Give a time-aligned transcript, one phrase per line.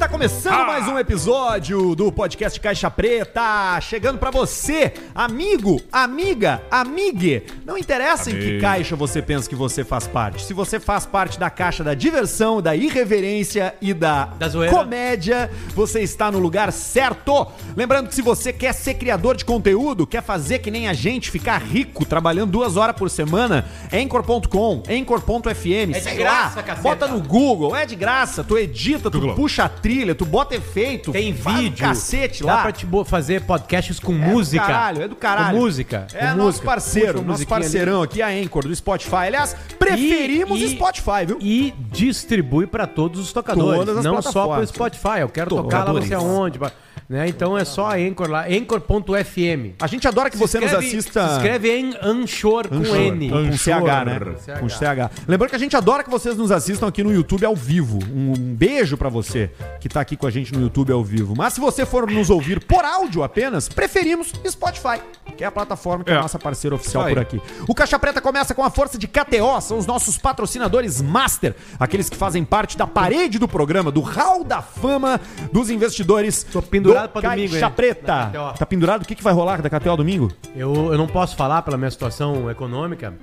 [0.00, 3.78] Está começando mais um episódio do podcast Caixa Preta.
[3.82, 7.42] Chegando pra você, amigo, amiga, amigue.
[7.66, 10.42] Não interessa em que caixa você pensa que você faz parte.
[10.42, 16.00] Se você faz parte da caixa da diversão, da irreverência e da, Da comédia, você
[16.00, 17.46] está no lugar certo.
[17.76, 21.30] Lembrando que se você quer ser criador de conteúdo, quer fazer que nem a gente,
[21.30, 26.80] ficar rico trabalhando duas horas por semana, Anchor.com, Anchor.fm, de sei graça, lá, caceta.
[26.80, 29.36] bota no Google, é de graça, tu edita, tu Google.
[29.36, 31.78] puxa a trilha, tu bota efeito, Tem vídeo.
[31.78, 32.62] cacete Dá lá.
[32.62, 34.62] pra te fazer podcasts com É música.
[34.62, 35.56] do caralho, é do caralho.
[35.56, 36.06] Com música.
[36.14, 36.64] É com nosso música.
[36.66, 39.16] parceiro, nosso parceirão aqui, a Anchor do Spotify.
[39.16, 41.38] Aliás, preferimos E- e- Spotify, viu?
[41.40, 43.78] E distribui pra todos os tocadores.
[43.80, 44.66] Todas as não só pro.
[44.66, 45.20] Spotify.
[45.20, 46.58] Eu quero tocar lá não sei aonde.
[46.58, 46.72] ba-
[47.10, 47.26] Né?
[47.26, 48.44] Então é só a Anchor lá.
[48.46, 49.74] Anchor.fm.
[49.80, 51.26] A gente adora que você nos assista.
[51.28, 53.30] Se escreve em Anchor com Anchor, N.
[53.30, 54.20] Com CH, né?
[54.38, 54.60] CH.
[54.60, 55.10] Com CH.
[55.26, 57.98] Lembrando que a gente adora que vocês nos assistam aqui no YouTube ao vivo.
[58.14, 59.50] Um beijo pra você
[59.80, 61.34] que tá aqui com a gente no YouTube ao vivo.
[61.36, 65.00] Mas se você for nos ouvir por áudio apenas, preferimos Spotify,
[65.36, 66.22] que é a plataforma que é, a É.
[66.22, 67.42] nossa parceira oficial por aqui.
[67.66, 72.08] O Caixa Preta começa com a força de KTO, são os nossos patrocinadores master, aqueles
[72.08, 75.20] que fazem parte da parede do programa, do hall da fama
[75.52, 76.44] dos investidores.
[76.44, 77.70] Tô pendurado do pra domingo, hein?
[77.74, 78.30] Preta.
[78.32, 78.58] KTO.
[78.58, 79.02] Tá pendurado?
[79.02, 80.30] O que, que vai rolar da KTO domingo?
[80.54, 83.14] Eu, eu não posso falar pela minha situação econômica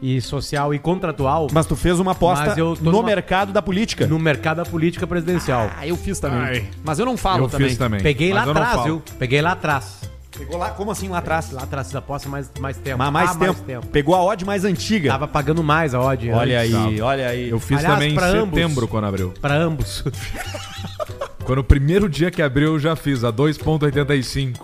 [0.00, 3.52] e social e contratual Mas tu fez uma aposta Mas eu tô no numa- mercado
[3.52, 4.06] da política.
[4.06, 5.70] no mercado da política presidencial.
[5.76, 6.38] Ah, eu fiz também.
[6.40, 6.68] Ai.
[6.84, 7.68] Mas eu não falo Eu também.
[7.68, 8.00] fiz também.
[8.00, 8.84] Peguei mas lá eu não atrás, falo.
[8.84, 9.02] viu?
[9.18, 10.11] Peguei lá atrás.
[10.38, 11.50] Pegou lá, como assim lá atrás?
[11.52, 12.98] Lá atrás da aposta mais, mais tempo.
[12.98, 13.86] Mas mais, Ah, tempo.
[13.88, 15.10] Pegou a odd mais antiga.
[15.10, 16.30] Tava pagando mais a odd.
[16.30, 16.74] olha antes.
[16.74, 17.50] aí, olha aí.
[17.50, 18.58] Eu fiz Aliás, também em ambos.
[18.58, 19.34] setembro, quando abriu.
[19.40, 20.04] Pra ambos.
[21.44, 24.58] Quando o primeiro dia que abriu, eu já fiz, a 2,85.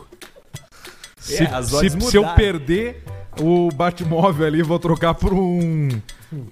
[1.19, 3.03] Se, É, se, odds se eu perder
[3.41, 5.89] o Batmóvel ali, vou trocar por um.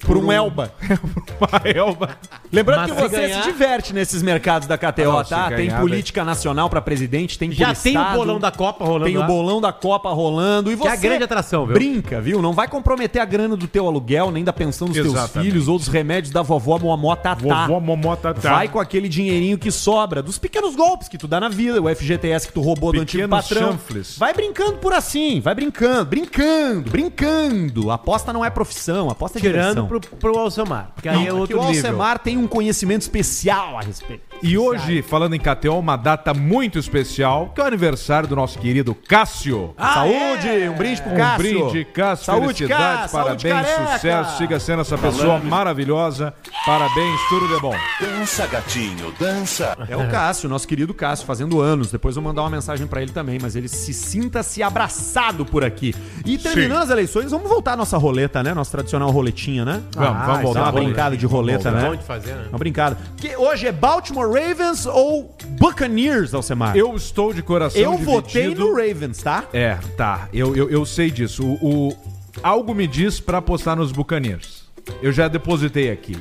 [0.01, 0.73] Por um Elba.
[1.39, 2.17] Uma Elba.
[2.51, 5.49] Lembrando Mas que se você ganhar- se diverte nesses mercados da KTO, não, se tá?
[5.49, 8.85] Tem ganhar, política nacional pra presidente, tem Já por tem o estado, bolão da Copa
[8.85, 9.27] rolando Tem o lá.
[9.27, 10.73] bolão da Copa rolando.
[10.73, 11.75] E Que é você a grande atração, viu?
[11.75, 12.41] Brinca, viu?
[12.41, 15.51] Não vai comprometer a grana do teu aluguel, nem da pensão dos teus Exatamente.
[15.51, 17.35] filhos ou dos remédios da vovó Momó Tatá.
[17.67, 18.51] Vovó Momota tá.
[18.55, 21.89] Vai com aquele dinheirinho que sobra, dos pequenos golpes que tu dá na vida, o
[21.95, 23.73] FGTS que tu roubou do antigo Pequenos patrão.
[23.73, 24.17] chanfles.
[24.17, 27.91] Vai brincando por assim, vai brincando, brincando, brincando.
[27.91, 29.87] Aposta não é profissão, aposta é Tirando diversão.
[29.87, 30.93] pro, pro Alcemar.
[30.95, 31.77] Porque aí é Porque outro o nível.
[31.77, 34.36] Alcemar tem um conhecimento especial a respeito.
[34.43, 38.59] E hoje, falando em KTO, uma data muito especial, que é o aniversário do nosso
[38.59, 39.75] querido Cássio.
[39.79, 41.39] Saúde, um brinde pro Um Cássio.
[41.39, 42.25] brinde, Cássio.
[42.27, 43.19] Saúde, felicidades, Cássio.
[43.19, 43.93] Saúde, parabéns, careca.
[43.95, 44.39] sucesso.
[44.39, 46.35] Siga sendo essa pessoa maravilhosa.
[46.65, 47.75] Parabéns, tudo de bom.
[48.01, 49.77] Dança, gatinho, dança.
[49.89, 51.91] É o Cássio, nosso querido Cássio, fazendo anos.
[51.91, 55.65] Depois eu vou mandar uma mensagem pra ele também, mas ele se sinta-se abraçado por
[55.65, 55.95] aqui.
[56.25, 58.55] E terminando as eleições, vamos voltar à nossa roleta, né?
[58.55, 59.83] Nossa tradicional roletinha, né?
[59.95, 60.61] Vamos, Ah, vamos isso voltar.
[60.61, 61.89] Dá uma brincada de roleta, né?
[61.89, 62.47] Bom de fazer, né?
[62.51, 62.99] Uma brincada.
[63.17, 66.77] Que hoje é Baltimore Ravens ou Buccaneers, Alcemar?
[66.77, 68.13] Eu estou de coração eu dividido.
[68.13, 69.45] votei no Ravens, tá?
[69.53, 70.29] É, tá.
[70.33, 71.45] Eu, eu, eu sei disso.
[71.45, 71.97] O, o-
[72.43, 74.65] algo me diz pra apostar nos Buccaneers.
[75.03, 76.17] Eu já depositei aqui.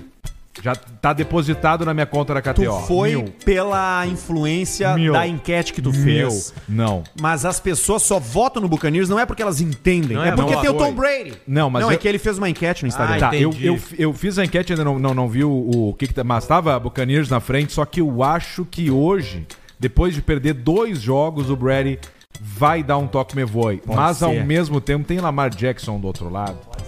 [0.64, 2.80] Já tá depositado na minha conta da Tu KTO.
[2.88, 3.26] foi Mil.
[3.44, 5.12] pela influência Mil.
[5.14, 6.04] da enquete que tu Mil.
[6.04, 6.54] fez.
[6.68, 7.04] Não.
[7.20, 10.32] Mas as pessoas só votam no Buccaneers não é porque elas entendem, Não é é,
[10.32, 10.74] porque não, tem o.
[10.74, 11.34] Tom Brady.
[11.48, 13.16] Não, mas não é eu- que ele fez uma enquete no Instagram.
[13.18, 15.52] Ah, Tá, eu, eu, eu fiz a enquete, ainda não, não, não vi o,
[15.90, 19.46] o que, que tá, mas tava Buccaneers na frente, só que eu acho que hoje,
[19.80, 22.00] depois de perder dois jogos, o Brady
[22.40, 23.82] vai dar um toque me voe.
[23.86, 24.46] Mas ao ser.
[24.46, 26.58] mesmo tempo tem Lamar Jackson do outro lado.
[26.66, 26.84] Pode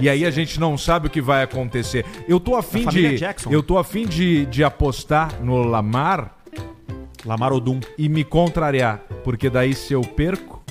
[0.00, 2.04] E aí a gente não sabe o que vai acontecer.
[2.28, 3.50] Eu tô afim família de Jackson.
[3.50, 6.34] eu tô afim de, de apostar no Lamar
[7.24, 7.80] Lamar Odum.
[7.98, 10.62] e me contrariar, porque daí se eu perco,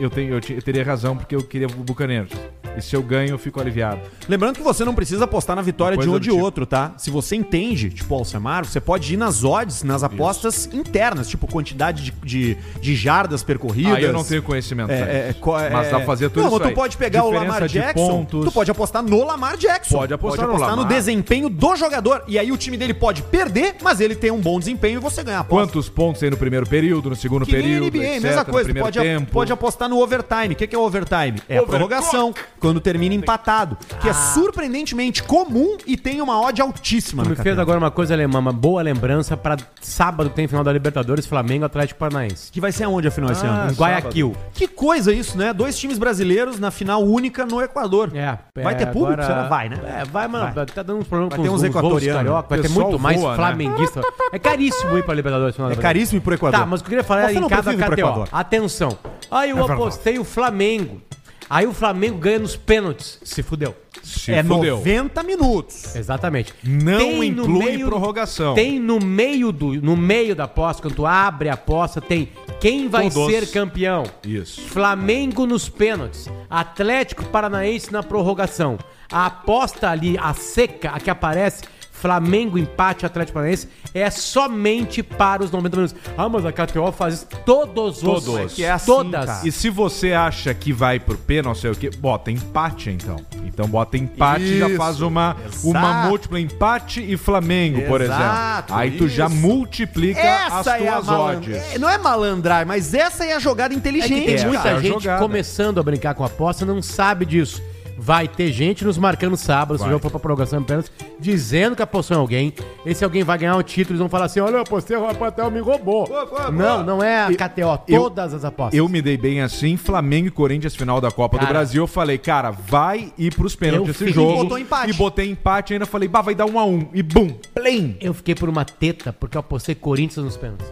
[0.00, 2.30] eu tenho eu, ti- eu teria razão porque eu queria o Buccaneers.
[2.76, 4.00] E se eu ganho, eu fico aliviado.
[4.28, 6.40] Lembrando que você não precisa apostar na vitória de um ou de tipo.
[6.42, 6.92] outro, tá?
[6.98, 11.46] Se você entende, tipo o Alcemar, você pode ir nas odds, nas apostas internas, tipo
[11.46, 13.94] quantidade de, de, de jardas percorridas.
[13.94, 14.90] Aí eu não tenho conhecimento.
[14.90, 16.74] É, é, co- Mas é- dá pra fazer tudo não, isso tu aí.
[16.74, 18.44] pode pegar o Lamar Jackson, pontos.
[18.44, 19.96] tu pode apostar no Lamar Jackson.
[19.98, 20.86] Pode apostar no no, Lamar.
[20.86, 22.22] desempenho do jogador.
[22.28, 25.22] E aí o time dele pode perder, mas ele tem um bom desempenho e você
[25.22, 25.66] ganha a aposta.
[25.66, 28.74] Quantos pontos tem no primeiro período, no segundo Que período, NBA, etc, mesma no coisa.
[28.74, 28.98] Tu pode,
[29.32, 30.52] pode apostar no overtime.
[30.54, 31.40] O que, que é overtime?
[31.48, 32.34] É a prorrogação,
[32.66, 33.76] quando termina empatado.
[34.00, 37.22] Que é surpreendentemente comum e tem uma odd altíssima.
[37.22, 40.64] Tu me fez agora uma coisa alemã, uma boa lembrança pra sábado que tem final
[40.64, 42.50] da Libertadores, Flamengo Atlético Paranaense.
[42.52, 43.72] Que vai ser aonde afinal esse Ah, ano?
[43.72, 44.36] Em Guayaquil.
[44.54, 45.52] Que coisa isso, né?
[45.52, 48.10] Dois times brasileiros na final única no Equador.
[48.14, 49.12] É, Vai é, ter público?
[49.12, 49.48] agora- Será?
[49.48, 49.76] Vai, né?
[50.00, 50.52] É, vai, mano.
[50.66, 52.16] Tá dando uns problemas Vai com ter uns uns equatorianos.
[52.22, 52.48] carioca.
[52.48, 53.36] Vai ter muito mais voa, né?
[53.36, 54.00] flamenguista.
[54.32, 55.54] É caríssimo ir pra Libertadores.
[55.54, 56.60] final É caríssimo ir pro Equador.
[56.60, 58.24] Tá, mas o que eu queria falar é em pro KTO.
[58.32, 58.98] Atenção.
[59.30, 61.00] Aí eu apostei o Flamengo.
[61.48, 63.18] Aí o Flamengo ganha nos pênaltis.
[63.22, 63.74] Se fudeu.
[64.02, 64.76] Se é fudeu.
[64.78, 65.94] 90 minutos.
[65.96, 66.52] Exatamente.
[66.62, 68.54] Não Tem inclui meio- prorrogação.
[68.54, 72.28] Tem no meio do no meio da aposta, quando tu abre a aposta, tem
[72.60, 73.32] quem vai Todos.
[73.32, 74.04] ser campeão.
[74.24, 74.60] Isso.
[74.62, 78.78] Flamengo nos pênaltis, Atlético Paranaense na prorrogação.
[79.10, 81.62] A aposta ali, a seca, a que aparece,
[82.00, 85.96] Flamengo empate Atlético Paranaense, é somente para os 90 minutos.
[86.16, 88.24] Ah, mas a KTO faz isso todos os.
[88.24, 88.52] Todos.
[88.52, 89.24] É que é assim, todas.
[89.26, 89.46] cara.
[89.48, 93.16] E se você acha que vai pro P, não sei o que, bota empate então.
[93.44, 98.72] Então bota empate e já Isso, faz uma, uma múltipla empate e Flamengo, por Exato,
[98.72, 98.74] exemplo.
[98.76, 99.34] Aí tu já isso.
[99.36, 101.56] multiplica as Essa é a tuas malan- odds.
[101.74, 104.26] é, Não é malandragem, mas essa é a jogada É que inteligente.
[104.26, 105.22] tem É, muita é a gente jogada.
[105.22, 107.62] começando a brincar com aposta não sabe disso.
[107.98, 111.82] Vai ter gente nos marcando sábado, se o jogo for pra prorrogação apenas, dizendo que
[111.82, 112.52] apostou em alguém.
[112.84, 115.50] Esse alguém vai ganhar o título, eles vão falar assim: olha, eu apostei, o Rapatel
[115.50, 116.06] me roubou.
[116.52, 118.78] Não, não é a KTO, eu- todas as apostas.
[118.78, 121.52] Eu me dei bem assim, Flamengo e Corinthians final da Copa do Cara.
[121.52, 121.82] Brasil.
[121.82, 124.42] Eu falei, cara, vai ir pros pênaltis esse fiquei- jogo.
[124.42, 124.90] Botou empate.
[124.90, 125.86] E botei empate ainda.
[125.86, 126.88] Falei, bah, vai dar um a um.
[126.92, 127.96] E bum, plim.
[128.00, 130.66] Eu fiquei por uma teta porque eu apostei Corinthians nos pênaltis.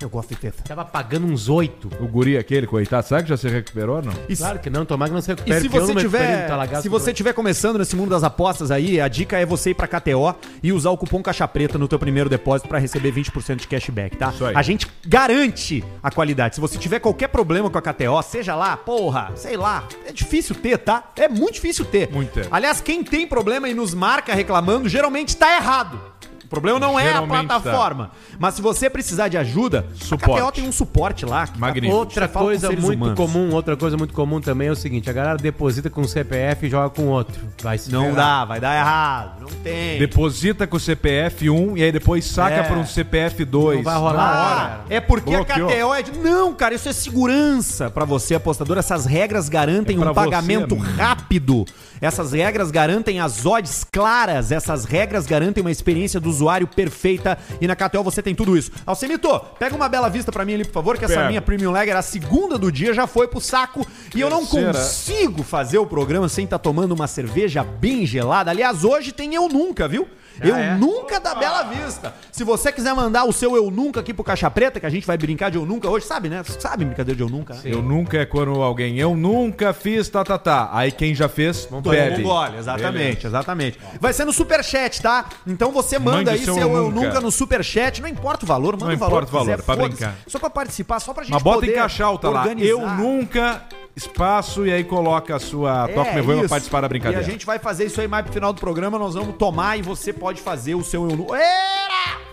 [0.00, 0.62] Eu gosto de teta.
[0.62, 1.90] Tava pagando uns oito.
[2.00, 4.12] O guri aquele, coitado, será que já se recuperou ou não?
[4.28, 5.60] E, Claro que não, tomara que não se e recupere.
[5.60, 7.14] se porque eu você tiver, Talagaço se você Brasil.
[7.14, 10.72] tiver começando nesse mundo das apostas aí, a dica é você ir pra KTO e
[10.72, 14.30] usar o cupom Caixa Preta no teu primeiro depósito pra receber 20% de cashback, tá?
[14.30, 14.54] Isso aí.
[14.56, 16.54] A gente garante a qualidade.
[16.56, 20.54] Se você tiver qualquer problema com a KTO, seja lá, porra, sei lá, é difícil
[20.54, 21.10] ter, tá?
[21.16, 22.10] É muito difícil ter.
[22.10, 22.40] Muito.
[22.50, 26.15] Aliás, quem tem problema e nos marca reclamando, geralmente tá errado.
[26.46, 27.60] O problema não é a Geralmente tá.
[27.60, 28.10] plataforma.
[28.38, 30.40] Mas se você precisar de ajuda, a Suporte.
[30.40, 31.48] KTO tem um suporte lá.
[31.58, 31.94] Magnífico.
[31.94, 33.16] Outra coisa muito humanos.
[33.16, 36.66] comum, outra coisa muito comum também é o seguinte, a galera deposita com o CPF
[36.66, 37.40] e joga com outro.
[37.62, 38.16] Vai se Não ferrar.
[38.16, 39.40] dá, vai dar errado.
[39.40, 39.98] Não tem.
[39.98, 42.62] Deposita com o CPF 1 e aí depois saca É.
[42.62, 43.78] para um CPF 2.
[43.78, 44.60] Não vai rolar Na a hora.
[44.62, 44.80] hora.
[44.88, 45.68] É porque Bloqueou.
[45.68, 46.18] a KTO é de...
[46.18, 48.78] Não, cara, isso é segurança pra você, apostador.
[48.78, 51.64] Essas regras garantem É um pagamento você, rápido.
[52.00, 54.52] Essas regras garantem as odds claras.
[54.52, 57.38] Essas regras garantem uma experiência do usuário perfeita.
[57.60, 58.70] E na KTO você tem tudo isso.
[58.84, 59.28] Alcemito,
[59.58, 62.02] pega uma bela vista pra mim ali, por favor, que essa minha Premium Lager, a
[62.02, 63.86] segunda do dia, já foi pro saco.
[64.14, 64.72] E eu não Terceira.
[64.72, 68.50] consigo fazer o programa sem estar tomando uma cerveja bem gelada.
[68.50, 70.08] Aliás, hoje tem Eu Nunca, viu?
[70.40, 70.76] Eu é?
[70.76, 72.14] Nunca da Bela Vista.
[72.32, 75.06] Se você quiser mandar o seu Eu Nunca aqui pro Caixa Preta, que a gente
[75.06, 76.42] vai brincar de Eu Nunca hoje, sabe, né?
[76.58, 77.60] Sabe brincadeira de Eu Nunca, né?
[77.64, 80.70] Eu nunca é quando alguém, eu nunca fiz, tá, tá, tá.
[80.72, 82.18] Aí quem já fez, Todo bebe.
[82.22, 83.78] mundo olha, exatamente, exatamente.
[84.00, 85.26] Vai ser no Superchat, tá?
[85.46, 87.06] Então você manda Mande aí seu seu Eu Eu Nunca.
[87.08, 89.74] Nunca no Superchat, não importa o valor, manda Não o valor importa o valor, pra
[89.76, 89.88] foda-se.
[89.96, 90.14] brincar.
[90.26, 92.40] Só pra participar, só pra gente Mas bota em poder caixa alta lá.
[92.42, 92.68] organizar.
[92.70, 93.62] Eu nunca,
[93.96, 97.22] espaço, e aí coloca a sua Toque Me Voe pra É participar da brincadeira.
[97.22, 99.78] E a gente vai fazer isso aí mais pro final do programa, nós vamos tomar
[99.78, 101.36] e você pode fazer o seu Eu Nunca.
[101.36, 102.26] Era!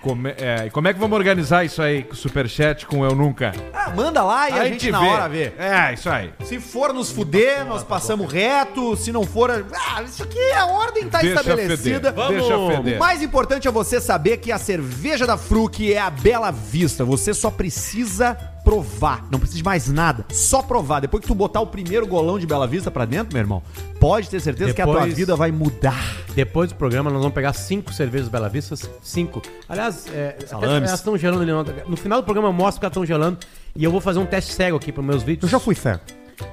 [0.00, 3.04] Como é, é, e como é que vamos organizar isso aí com o Superchat com
[3.04, 3.52] Eu Nunca?
[3.72, 5.52] Ah, manda lá e a, gente, na hora vê.
[5.56, 6.32] É, isso aí.
[6.42, 8.96] Se for nos fuder, nós passamos reto.
[8.96, 9.64] Se não for.
[9.72, 12.12] Ah, isso aqui a ordem tá Deixa estabelecida.
[12.12, 12.28] feder.
[12.28, 12.96] Deixa feder.
[12.96, 17.04] O mais importante é você saber que a cerveja da Fruc é a Bela Vista.
[17.04, 19.26] Você só precisa provar.
[19.30, 20.24] Não precisa de mais nada.
[20.30, 21.00] Só provar.
[21.00, 23.62] Depois que tu botar o primeiro golão de Bela Vista pra dentro, meu irmão,
[24.00, 26.02] pode ter certeza que a tua Depois- vida vai mudar.
[26.34, 28.88] Depois do programa, nós vamos pegar cinco cervejas Bela Vistas.
[29.02, 29.42] Cinco.
[29.68, 30.88] Aliás, é, até- Salames.
[30.88, 31.50] elas estão gelando ali.
[31.52, 33.38] no- No final do programa eu mostro que elas estão gelando.
[33.74, 35.44] E eu vou fazer um teste cego aqui para meus vídeos.
[35.44, 36.00] Eu já fui cego.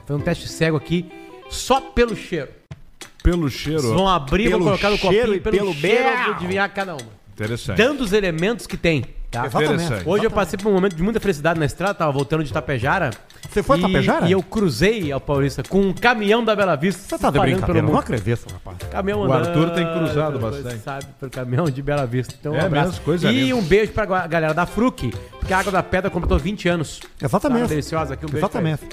[0.06, 1.10] Foi um teste cego aqui,
[1.50, 2.50] só pelo cheiro.
[3.24, 3.82] Pelo cheiro.
[3.82, 6.34] Vocês vão abrir, Pelo vou colocar no cheiro copinho e pelo, pelo cheiro eu vou
[6.36, 7.20] adivinhar cada uma.
[7.34, 7.78] Interessante.
[7.78, 9.48] Dando os elementos que tem, tá?
[9.48, 10.08] Interessante.
[10.08, 13.12] Hoje eu passei por um momento de muita felicidade na estrada, tava voltando de Tapejara.
[13.50, 14.28] Você foi a e, Tapejara?
[14.28, 17.02] E eu cruzei a Paulista com um caminhão da Bela Vista.
[17.04, 18.78] Você tá de brincadeira, não acredito, rapaz.
[18.92, 20.80] Caminhão O Arthur tem cruzado bastante.
[20.80, 22.34] Sabe, pelo caminhão de Bela Vista.
[22.40, 22.90] Então, um É abraço.
[22.90, 23.56] mesmo, coisa E linda.
[23.56, 27.00] um beijo pra ga- galera da Fruc, porque a Água da Pedra completou 20 anos.
[27.22, 27.60] Exatamente.
[27.60, 28.84] Tava deliciosa aqui, um beijo Exatamente.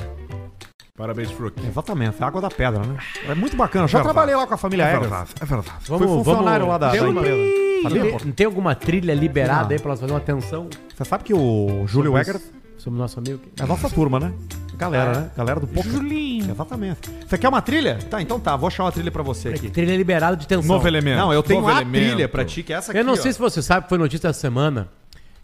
[0.97, 1.55] Parabéns, Fruc.
[1.67, 2.23] Exatamente.
[2.25, 2.97] Água da pedra, né?
[3.29, 3.85] É muito bacana.
[3.85, 4.15] Eu já Verdade.
[4.15, 5.79] trabalhei lá com a família É verdade, é verdade.
[5.89, 7.37] Vamos, Fui funcionário vamos- lá da- da empresa.
[7.83, 9.71] não Sabia, não tem alguma trilha liberada Não.
[9.73, 12.43] aí pra nós fazer uma atenção Você sabe que o Júlio Eggers
[12.79, 13.41] sobre o nosso amigo?
[13.61, 14.33] é a nossa turma, né?
[14.79, 15.31] Galera, né?
[15.37, 15.91] Galera do poker.
[15.93, 16.51] Julinho.
[16.51, 17.11] Exatamente.
[17.27, 17.99] Você quer uma trilha?
[18.11, 18.57] Tá, então tá.
[18.57, 19.69] Vou achar uma trilha pra você aqui.
[19.71, 20.67] Trilha liberada de tensão.
[20.77, 21.17] Novo elemento.
[21.19, 22.05] Não, eu tenho Novo uma elemento.
[22.13, 23.17] trilha pra ti, que é essa aqui, Eu não ó.
[23.17, 24.89] sei se você sabe, foi notícia essa semana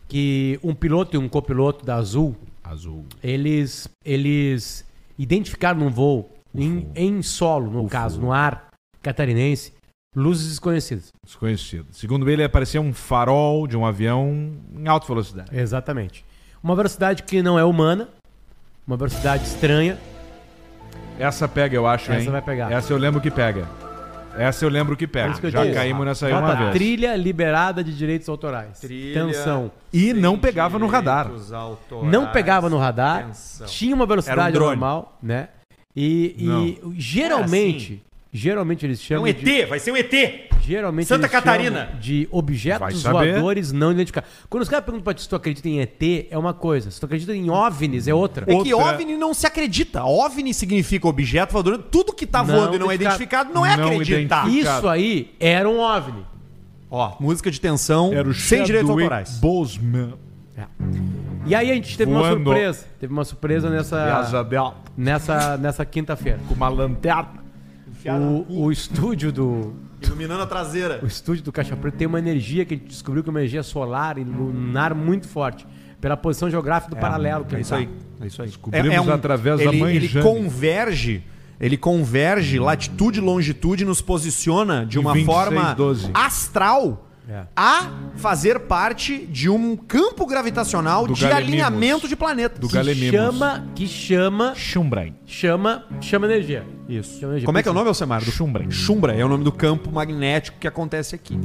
[0.09, 3.05] que um piloto e um copiloto da Azul, Azul.
[3.23, 4.85] eles, eles
[5.19, 8.69] identificaram num voo, em, em solo, no caso, no ar
[9.03, 9.73] catarinense,
[10.15, 11.13] luzes desconhecidas.
[11.25, 11.87] Desconhecido.
[11.93, 15.57] Segundo ele, parecia um farol de um avião em alta velocidade.
[15.57, 16.25] Exatamente.
[16.63, 18.09] Uma velocidade que não é humana,
[18.87, 19.99] uma velocidade estranha.
[21.19, 22.31] Essa pega, eu acho, Essa hein?
[22.31, 22.71] vai pegar.
[22.71, 23.69] Essa eu lembro que pega.
[24.37, 25.35] Essa eu lembro que pega.
[25.35, 25.75] que Já disse.
[25.75, 26.73] caímos nessa aí Bota uma vez.
[26.73, 28.81] Trilha liberada de direitos autorais.
[28.81, 29.27] Trilha.
[29.27, 29.71] Tensão.
[29.93, 31.31] E não pegava no radar.
[32.05, 33.31] Não pegava no radar,
[33.67, 35.49] tinha uma velocidade um normal, né?
[35.95, 40.11] E, e geralmente, geralmente eles É chamam um ET, de, vai ser um ET.
[40.63, 41.85] geralmente Santa eles Catarina.
[41.87, 44.31] chamam de objetos voadores não identificados.
[44.49, 46.91] Quando os caras perguntam pra ti se tu acredita em ET, é uma coisa.
[46.91, 48.45] Se tu acredita em OVNIs, é outra.
[48.51, 50.05] É que OVNI não se acredita.
[50.05, 51.79] OVNI significa objeto voador.
[51.79, 53.53] Tudo que tá Não voando e não é identificado.
[53.53, 54.49] não é Não acreditar.
[54.49, 56.25] Isso aí era um OVNI.
[56.91, 59.39] Ó, música de tensão Era o sem direitos autorais.
[59.39, 60.15] Boseman.
[61.47, 62.45] E aí a gente teve uma Voando.
[62.45, 62.87] surpresa.
[63.01, 64.53] Teve uma surpresa nessa,
[64.97, 66.39] nessa, nessa quinta-feira.
[66.49, 67.42] Com uma lanterna.
[68.49, 69.73] O, o estúdio do.
[70.03, 71.01] Iluminando a traseira.
[71.03, 73.41] O estúdio do Caixa Preta tem uma energia que a gente descobriu que é uma
[73.41, 75.67] energia solar e lunar muito forte.
[76.01, 77.77] Pela posição geográfica do paralelo que É ele isso tá.
[77.77, 77.89] aí.
[78.21, 78.49] É isso aí.
[78.49, 80.25] Descobrimos através da ele, mãe Ele Jane.
[80.27, 81.23] converge.
[81.61, 86.11] Ele converge latitude e longitude e nos posiciona de uma 26, forma 12.
[86.13, 87.45] astral É.
[87.57, 92.59] a fazer parte de um campo gravitacional Do de alinhamento de planetas.
[92.59, 93.11] Do Que Galemimos.
[93.17, 95.15] chama, que chama, Chumbren.
[95.25, 96.65] chama, chama energia.
[96.89, 97.19] Isso.
[97.21, 97.47] Chama energia.
[97.47, 98.23] Como é que é o nome, Alcemar?
[98.23, 98.71] Do- Chumbra.
[98.71, 101.39] Chumbra é o nome do campo magnético que acontece aqui,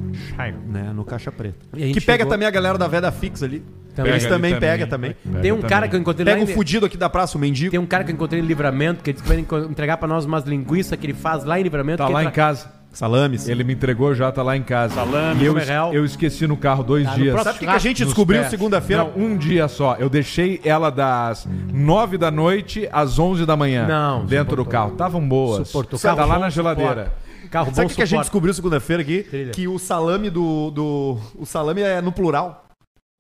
[0.67, 1.58] né, no Caixa Preta.
[1.75, 3.63] E a gente Que pega chegou- também a galera da Veda Fix ali.
[3.96, 4.12] Também.
[4.12, 5.15] Eles Pega também pega também.
[5.41, 7.72] Tem um cara que eu encontrei Pega lá em- fudido aqui da praça, o mendigo.
[7.72, 9.98] Tem um cara que eu encontrei em Livramento, que ele disse que vai enco- entregar
[9.98, 11.98] pra nós umas linguiças que ele faz lá em Livramento.
[11.98, 12.76] Tá que lá entra- em casa.
[12.97, 13.47] Salames.
[13.47, 14.95] Ele me entregou já, tá lá em casa.
[15.39, 15.93] e eu, é real.
[15.93, 17.43] eu esqueci no carro dois Tá, dias.
[17.43, 19.03] Sabe o que que a gente descobriu segunda-feira?
[19.15, 19.95] Um dia só.
[19.99, 23.85] Eu deixei ela das nove da noite às onze da manhã.
[23.87, 24.65] Não, Dentro do suportou.
[24.65, 24.91] carro.
[24.93, 25.67] Estavam boas.
[25.67, 25.99] Suportou.
[25.99, 27.05] Tá Carro lá na geladeira.
[27.05, 27.49] suporte.
[27.51, 29.21] Carro Sabe o que, que a gente descobriu segunda-feira aqui?
[29.23, 29.51] Trilha.
[29.51, 31.17] Que o salame do, do.
[31.37, 32.65] O salame é no plural.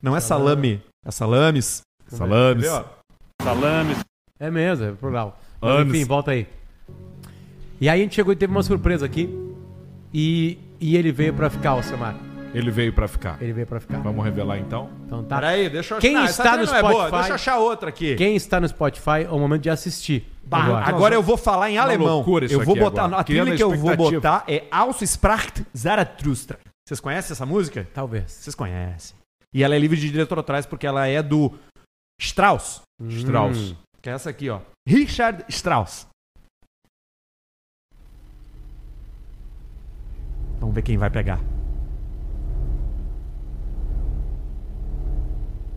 [0.01, 0.81] Não é salame.
[1.05, 1.81] É salames.
[2.07, 2.65] Salames.
[2.65, 2.85] Entendeu?
[4.39, 5.39] É mesmo, é plural.
[5.61, 6.47] Mas, enfim, volta aí.
[7.79, 9.29] E aí a gente chegou e teve uma surpresa aqui.
[10.19, 12.15] E, e ele veio pra ficar, Alcemar.
[12.51, 13.37] Ele veio pra ficar.
[13.39, 13.99] Ele veio pra ficar.
[13.99, 14.89] Vamos revelar então?
[15.05, 15.35] Então tá.
[15.35, 16.93] Peraí, deixa eu Quem Não, está no não é boa.
[16.93, 18.15] Spotify- Deixa eu achar outra aqui.
[18.15, 20.25] Quem está no Spotify é o momento de assistir.
[20.43, 22.07] Bah, agora eu vou falar em alemão.
[22.15, 23.03] loucura isso eu vou aqui botar.
[23.03, 23.21] agora.
[23.21, 26.57] A trilha que eu vou botar é Ausspracht Zarathustra.
[26.87, 27.87] Vocês conhecem essa música?
[27.93, 28.31] Talvez.
[28.31, 29.15] Vocês conhecem.
[29.53, 31.53] E ela é livre de direito autorais porque ela é do
[32.19, 32.81] Strauss.
[33.07, 33.57] Strauss.
[33.71, 33.75] Hum.
[34.01, 34.61] Que é essa aqui, ó.
[34.87, 36.07] Richard Strauss.
[40.59, 41.39] Vamos ver quem vai pegar.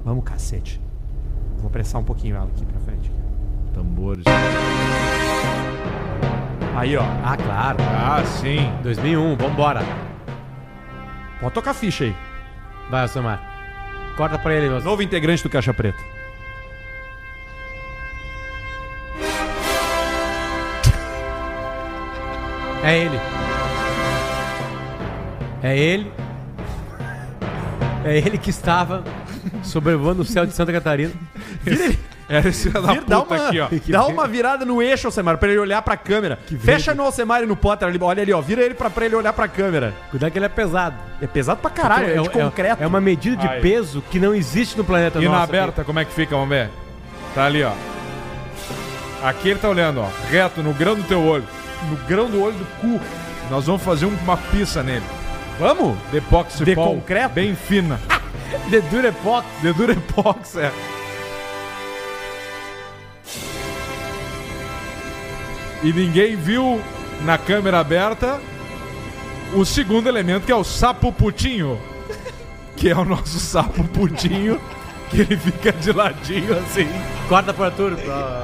[0.05, 0.81] Vamos, cacete.
[1.59, 3.11] Vou pressar um pouquinho ela aqui pra frente.
[3.75, 4.25] Tambores.
[6.75, 7.03] Aí, ó.
[7.23, 7.79] Ah, claro.
[7.81, 8.73] Ah, sim.
[8.83, 9.81] 2001, vambora.
[11.39, 12.17] Pode tocar ficha aí.
[12.91, 13.41] Vai, Alcemar.
[14.17, 14.83] Corta pra ele, meu.
[14.83, 15.99] Novo integrante do Caixa Preta.
[22.83, 23.19] É ele.
[25.62, 26.11] É ele.
[28.05, 29.05] É ele que estava
[29.62, 31.12] sobrevoando o céu de Santa Catarina.
[32.29, 33.69] Era esse filho da Vira- dá, puta uma, aqui, ó.
[33.90, 36.38] dá uma virada no eixo, Alcemar, pra ele olhar pra câmera.
[36.61, 37.99] Fecha no Alcemar e no Potter ali.
[38.00, 38.40] Olha ali, ó.
[38.40, 39.93] Vira ele pra, pra ele olhar pra câmera.
[40.11, 40.97] Cuidado que ele é pesado.
[41.21, 42.83] É pesado pra caralho, é, de concreto.
[42.83, 43.61] é uma medida de Ai.
[43.61, 45.45] peso que não existe no planeta E na nosso.
[45.45, 46.71] aberta, como é que fica, vamos ver?
[47.35, 47.73] Tá ali, ó.
[49.25, 50.09] Aqui ele tá olhando, ó.
[50.31, 51.45] Reto, no grão do teu olho.
[51.90, 53.00] no grão do olho do cu.
[53.50, 55.02] Nós vamos fazer um- uma pista nele.
[55.61, 55.95] Vamos?
[56.11, 57.35] De epóxi De pau, concreto?
[57.35, 58.00] Bem fina.
[58.71, 59.47] The Durepox.
[59.61, 60.73] De dura epóxi, é.
[65.83, 66.81] E ninguém viu
[67.26, 68.40] na câmera aberta
[69.55, 71.79] o segundo elemento, que é o sapo putinho.
[72.75, 74.59] Que é o nosso sapo putinho,
[75.11, 76.88] que ele fica de ladinho assim.
[77.29, 77.71] Corta pra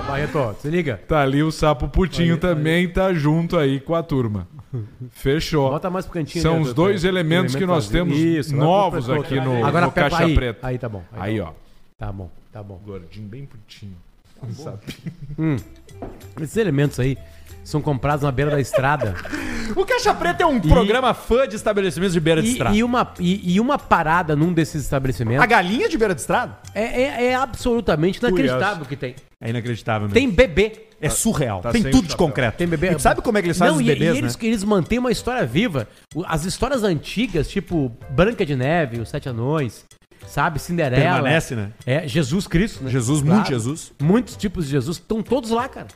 [0.06, 0.54] Barreto.
[0.60, 1.00] Se liga.
[1.08, 4.46] Tá ali o sapo putinho Aí, também, tá junto aí com a turma.
[5.10, 5.70] Fechou.
[5.70, 6.42] Bota mais pro cantinho.
[6.42, 8.04] São ali, os dois pra- elementos que nós vazio.
[8.04, 10.66] temos Isso, novos aqui no, Agora no Caixa aí, Preta.
[10.66, 11.02] Aí tá bom.
[11.12, 11.52] Aí, tá ó.
[11.98, 12.80] Tá bom, tá bom.
[12.84, 13.96] Gordinho, bem putinho.
[16.40, 17.16] Esses elementos aí
[17.64, 19.14] são comprados na beira da estrada.
[19.74, 22.76] O Caixa Preta é um programa fã de estabelecimentos de beira de e, estrada.
[22.76, 26.56] e uma, e, e uma parada num desses estabelecimentos A galinha de beira de estrada?
[26.72, 29.16] é, é- é absolutamente inacreditável o que tem.
[29.40, 30.14] É inacreditável, né?
[30.14, 30.85] Tem bebê.
[31.00, 31.60] É surreal.
[31.60, 32.56] tá tem tudo de concreto.
[32.56, 32.94] Tem bebê.
[32.94, 34.46] E sabe como é que eles fazem Não, os e- bebês, e eles, né?
[34.46, 35.86] eles mantêm uma história viva.
[36.26, 39.84] As histórias antigas, tipo Branca de Neve, Os Sete Anões,
[40.26, 40.58] sabe?
[40.58, 41.02] Cinderela.
[41.02, 41.70] Permanece, né?
[41.84, 42.90] É, Jesus Cristo, né?
[42.90, 43.34] Jesus, Claro.
[43.34, 43.92] muito Jesus.
[44.00, 45.88] Muitos tipos de Jesus estão todos lá, cara.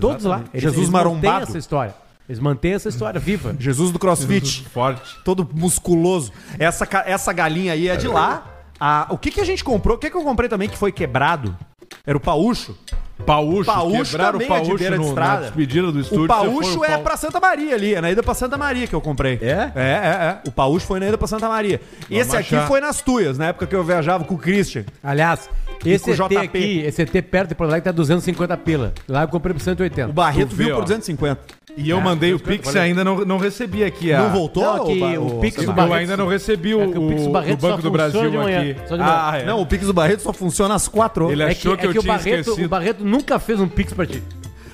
[0.00, 0.36] Todos lá.
[0.36, 0.60] Exatamente.
[0.62, 1.26] Jesus marombado.
[1.26, 1.94] mantêm essa história.
[2.28, 3.54] Eles mantêm essa história viva.
[3.60, 4.64] Jesus do crossfit.
[4.70, 5.16] Forte.
[5.24, 6.32] todo musculoso.
[6.58, 8.52] Essa, essa galinha aí é de lá.
[8.80, 9.96] Ah, o que, que a gente comprou?
[9.96, 11.56] O que, que eu comprei também que foi quebrado?
[12.04, 12.76] Era o paúcho.
[13.24, 15.42] Paúcho, Paúcho quebraram o é de paúcho beira de no, na estrada.
[15.46, 16.24] despedida do estúdio.
[16.24, 18.94] o paúcho é pau- pra Santa Maria ali, é na ida pra Santa Maria que
[18.94, 19.38] eu comprei.
[19.40, 19.72] É?
[19.74, 20.38] É, é, é.
[20.46, 21.80] O paúcho foi na ida pra Santa Maria.
[22.10, 22.68] Esse aqui achar.
[22.68, 24.84] foi nas tuias, na época que eu viajava com o Christian.
[25.02, 25.48] Aliás,
[25.90, 26.36] Esse ET JP.
[26.36, 28.92] aqui, esse ET perto de Porto Alegre tá 250 pila.
[29.08, 30.10] Lá eu comprei por 180.
[30.10, 30.78] O Barreto Tu vê, viu ó.
[30.78, 31.38] por 250.
[31.78, 34.10] E eu É, mandei o Pix e ainda não, não recebi aqui.
[34.10, 34.22] A...
[34.22, 34.64] Não voltou?
[34.64, 37.08] Não, que Ba- o Pix do Eu Barreto- ainda não recebi o, É que o
[37.08, 38.88] Pix do o- Barreto o Banco do Brasil funciona de manhã, aqui.
[38.88, 39.14] só de manhã.
[39.14, 39.44] Ah, é.
[39.44, 41.88] Não, o Pix do Barreto só funciona às 4 Ele É achou que, que, é
[41.88, 42.64] eu que o, tinha Barreto, esquecido.
[42.64, 44.22] o Barreto nunca fez um Pix pra ti.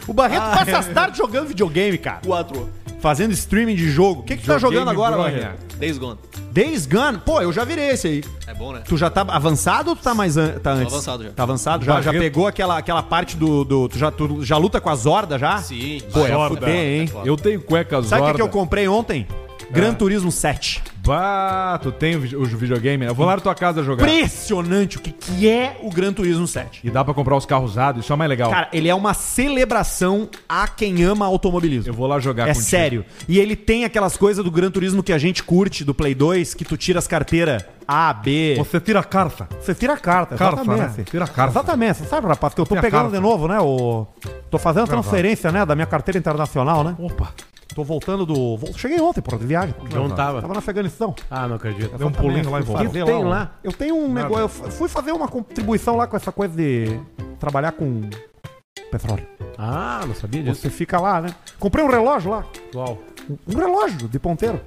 [0.07, 2.21] O Barreto passa as tardes jogando videogame, cara.
[2.27, 2.69] 4.
[3.01, 4.21] Fazendo streaming de jogo.
[4.21, 5.17] O que, que tu tá jogando agora.
[5.17, 5.77] Barreto?
[5.77, 6.19] Days Gone.
[6.53, 7.19] Days Gone?
[7.19, 8.25] Pô, eu já virei esse aí.
[8.47, 8.83] É bom, né?
[8.87, 10.93] Tu já tá avançado ou tu tá mais an tá antes?
[10.93, 11.31] avançado já.
[11.31, 11.85] Tá avançado?
[11.85, 13.65] Já, já pegou aquela, aquela parte do.
[13.65, 15.59] do tu, já, tu já luta com a Zorda já?
[15.59, 16.01] Sim.
[16.13, 16.55] Pô, é Zorda.
[16.61, 17.11] fuder, hein?
[17.25, 18.35] Eu tenho cueca Sabe o que, Zorda.
[18.35, 19.27] que eu comprei ontem?
[19.73, 20.83] Gran Turismo 7.
[21.05, 23.11] Bah, tu tem o vi- o videogame, né?
[23.11, 24.05] Eu vou lá na tua casa jogar.
[24.09, 26.81] Impressionante o que, que é o Gran Turismo 7.
[26.85, 28.51] E dá pra comprar os carros usados, isso é mais legal.
[28.51, 31.91] Cara, ele é uma celebração a quem ama automobilismo.
[31.91, 32.65] eu vou lá jogar É contigo.
[32.65, 33.05] sério.
[33.29, 36.55] E ele tem aquelas coisas do Gran Turismo que a gente curte do Play 2,
[36.55, 38.55] que tu tira as carteiras A, B.
[38.59, 39.49] Você tira a carta.
[39.61, 40.99] Você tira a carta, Carta, exatamente.
[40.99, 41.05] né?
[41.05, 41.53] Tira a carta.
[41.59, 41.99] Exatamente.
[41.99, 43.17] Você sabe, rapaz, que eu tô Tira a pegando carta.
[43.17, 43.59] de novo, né?
[43.61, 44.07] O...
[44.51, 45.03] Tô fazendo Gravado.
[45.03, 46.95] transferência, né, da minha carteira internacional, né?
[46.99, 47.31] Opa.
[47.75, 48.59] Tô voltando do...
[48.77, 49.75] Cheguei ontem, porra, de viagem.
[49.93, 50.41] Não tava.
[50.41, 51.15] Tava no Afeganistão.
[51.31, 51.97] Ah, não acredito.
[51.97, 52.87] Deu um pulinho lá em volta.
[52.87, 53.53] que tem lá?
[53.63, 54.65] Eu tenho um negócio...
[54.65, 57.01] Eu fui fazer uma contribuição lá com essa coisa de
[57.39, 58.03] trabalhar com
[58.91, 59.27] petróleo.
[59.57, 60.61] Ah, não sabia disso.
[60.61, 61.35] Você fica lá, né?
[61.59, 62.45] Comprei um relógio lá.
[62.73, 62.99] Qual?
[63.47, 64.61] Um relógio de ponteiro.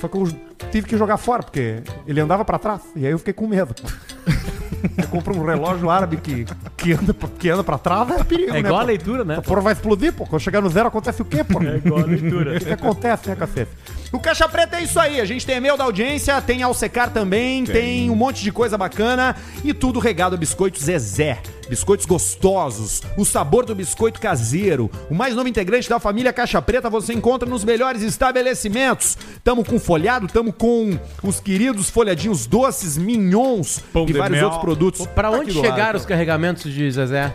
[0.00, 0.28] Só que eu
[0.70, 2.82] tive que jogar fora, porque ele andava pra trás.
[2.94, 3.74] E aí eu fiquei com medo.
[4.82, 6.44] Você compra um relógio árabe que,
[6.76, 8.58] que, anda, pra- que anda pra trás, é perigo, É né?
[8.60, 8.86] igual a pô?
[8.86, 9.36] leitura, né?
[9.36, 10.26] A porra vai explodir, pô.
[10.26, 11.62] Quando chegar no zero, acontece o quê, pô?
[11.62, 12.56] É igual a leitura.
[12.56, 13.70] O que acontece, né, cacete?
[14.12, 15.20] O Caixa Preta é isso aí.
[15.20, 18.10] A gente tem e-mail da audiência, tem Alsecar também, tem.
[18.10, 21.40] um monte de coisa bacana e tudo regado a biscoitos Zezé.
[21.68, 24.90] Biscoitos gostosos, o sabor do biscoito caseiro.
[25.08, 29.16] O mais novo integrante da família Caixa Preta você encontra nos melhores estabelecimentos.
[29.42, 34.44] Tamo com folhado, tamo com os queridos folhadinhos doces, mignons Pão e vários mel.
[34.46, 35.06] outros produtos.
[35.06, 37.34] Pra Tá onde chegaram os carregamentos de Zezé?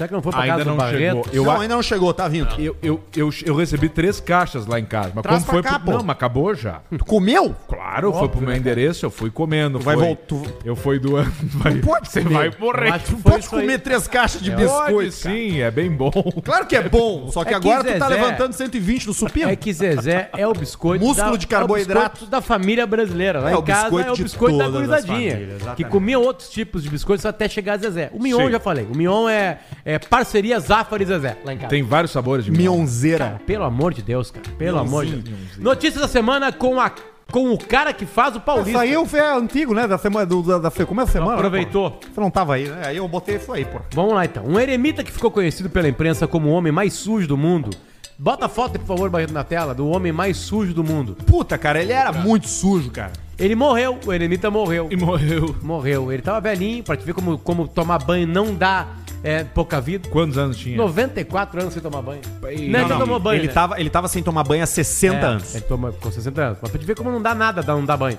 [0.00, 0.98] Será que não foi pra Ainda casa do não Barreto?
[0.98, 1.26] chegou.
[1.32, 2.48] Eu, não, a- ainda não chegou, tá vindo.
[2.58, 5.12] eu, eu, eu, eu recebi três caixas lá em casa.
[5.14, 5.92] Mas Traz como foi pra cá, pro...
[5.92, 5.98] pô.
[5.98, 6.80] Não, mas acabou já.
[6.96, 7.54] Tu comeu?
[7.68, 9.78] Claro, foi pro meu endereço, eu fui comendo.
[9.78, 11.30] vai foi- voltar- Eu fui doando.
[11.42, 11.74] Vai...
[11.76, 12.34] pode Você comer.
[12.34, 12.92] vai morrer.
[12.92, 13.60] acho que Tu foi pode isso aí.
[13.60, 15.34] comer três caixas de Pode biscoito, cara.
[15.34, 16.10] sim, é bem bom.
[16.42, 19.12] Claro que é bom, só que É que agora tu tá Zezé- levantando 120 no
[19.12, 19.50] supino.
[19.50, 22.00] É que Zezé é o biscoito Músculo de carboidrato.
[22.00, 23.40] é o biscoito da família brasileira.
[23.40, 25.30] Lá É em casa biscoito é o de biscoito da todas as gurizadinha.
[25.32, 25.76] famílias, exatamente.
[25.76, 28.10] Que comia outros tipos de biscoitos até chegar a Zezé.
[28.14, 28.50] O Mion Sim.
[28.52, 28.86] já falei.
[28.90, 31.68] O Mion é, é parceria Zafari e Zezé lá em casa.
[31.70, 32.60] Tem vários sabores de mel.
[32.60, 33.24] Mionzeira.
[33.24, 34.44] Cara, pelo amor de Deus, cara.
[34.58, 35.56] Pelo Mionzinho, amor de Deus.
[35.58, 36.90] Notícias da semana com, a,
[37.30, 38.70] com o cara que faz o Paulista.
[38.70, 39.86] Isso aí eu- é antigo, né?
[39.86, 41.34] Da semana, do, da, da como é a semana?
[41.34, 41.90] Aproveitou.
[41.90, 42.06] né, pô?
[42.14, 42.82] Você não tava aí, né?
[42.86, 43.78] Aí eu botei isso aí, pô.
[43.94, 44.44] Vamos lá então.
[44.46, 47.70] Um eremita que ficou conhecido pela imprensa como o homem mais sujo do mundo.
[48.18, 51.16] Bota a foto, por favor, Barreto, na tela, do homem mais sujo do mundo.
[51.26, 53.12] Puta, cara, ele era muito sujo, cara.
[53.40, 54.88] Ele morreu, o eremita morreu.
[54.90, 55.56] E morreu.
[55.62, 56.12] Morreu.
[56.12, 58.86] Ele tava velhinho, pra te ver como, como tomar banho não dá
[59.24, 60.08] é, pouca vida.
[60.10, 60.76] Quantos anos tinha?
[60.76, 62.20] 94 anos sem tomar banho.
[62.46, 63.40] Ei, não, não, ele não, tomou banho.
[63.40, 63.52] ele, né?
[63.52, 65.54] tava, ele tava sem tomar banho há 60 É, anos.
[65.54, 66.58] Ele toma com 60 anos.
[66.60, 68.18] Mas pra te ver como não dá nada, não dá banho.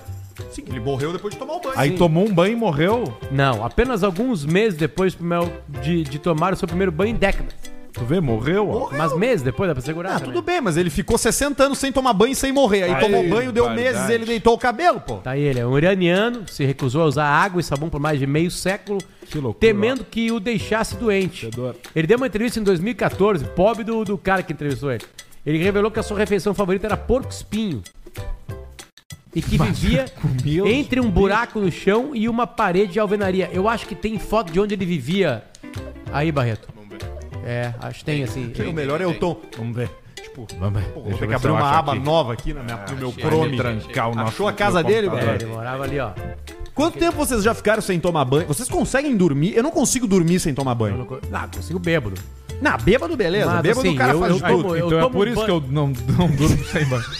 [0.50, 1.74] Sim, ele morreu depois de tomar o banho.
[1.76, 3.16] Aí tomou um banho e morreu.
[3.30, 5.16] Não, apenas alguns meses depois
[5.82, 7.54] de, de tomar o seu primeiro banho em décadas.
[7.92, 8.68] Tu vê, morreu?
[8.70, 8.90] ó.
[8.96, 10.10] Mas meses depois dá pra segurar.
[10.10, 10.34] Ah, também.
[10.34, 12.84] tudo bem, mas ele ficou 60 anos sem tomar banho e sem morrer.
[12.84, 13.82] Aí Aí, tomou banho, deu verdade.
[13.94, 15.16] meses, ele deitou o cabelo, pô.
[15.16, 18.26] Tá ele, é um iraniano, se recusou a usar água e sabão por mais de
[18.26, 21.46] meio século, Que loucura, temendo que o deixasse doente.
[21.46, 21.76] Fedor.
[21.94, 25.04] Ele deu uma entrevista em 2014, pobre do, do cara que entrevistou ele.
[25.44, 27.82] Ele revelou que a sua refeição favorita era porco espinho.
[29.34, 30.04] E que vivia
[30.66, 33.50] entre um buraco no chão e uma parede de alvenaria.
[33.52, 35.42] Eu acho que tem foto de onde ele vivia.
[36.12, 36.68] Aí, Barreto.
[37.44, 38.52] É, acho que tem assim.
[38.68, 39.40] o melhor é o tom.
[39.56, 39.90] Vamos ver.
[40.22, 40.88] Tipo, Vamos ver.
[40.92, 42.02] pô, vou ter que abrir uma aba aqui.
[42.04, 43.56] nova aqui na minha, no meu achei, Chrome.
[43.56, 45.34] trancar o nosso- Achou a casa dele, computador.
[45.34, 45.48] É, velho?
[45.50, 46.10] ele morava ali, ó.
[46.74, 48.46] Quanto tempo vocês já ficaram sem tomar banho?
[48.46, 49.54] Vocês conseguem dormir?
[49.56, 50.98] Eu não consigo dormir sem tomar Eu banho.
[50.98, 52.14] não co- Ah, consigo bêbado.
[52.60, 53.50] Não, bêbado, beleza.
[53.50, 54.76] Mas, bêbado assim, o cara eu- faz eu de tudo.
[54.76, 55.60] eu Então é tomo por isso banho.
[55.60, 57.04] que eu não, não durmo sem banho.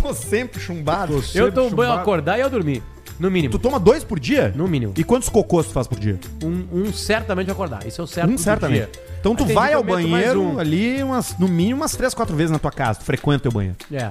[0.00, 1.20] Tô sempre chumbado.
[1.20, 2.82] Tô Eu tomo banho acordar e eu dormir.
[3.18, 3.52] No mínimo.
[3.52, 4.52] Tu toma dois por dia?
[4.54, 4.94] No mínimo.
[4.96, 6.18] E quantos cocôs tu faz por dia?
[6.42, 7.86] Um, um certamente acordar.
[7.86, 8.78] Isso é o certo Um certamente.
[8.78, 8.90] dia.
[9.20, 10.58] Então tu Aí vai ao banheiro um.
[10.58, 12.98] ali umas, no mínimo umas três, quatro vezes na tua casa.
[13.00, 13.76] Tu frequenta o teu banheiro.
[13.92, 14.10] É.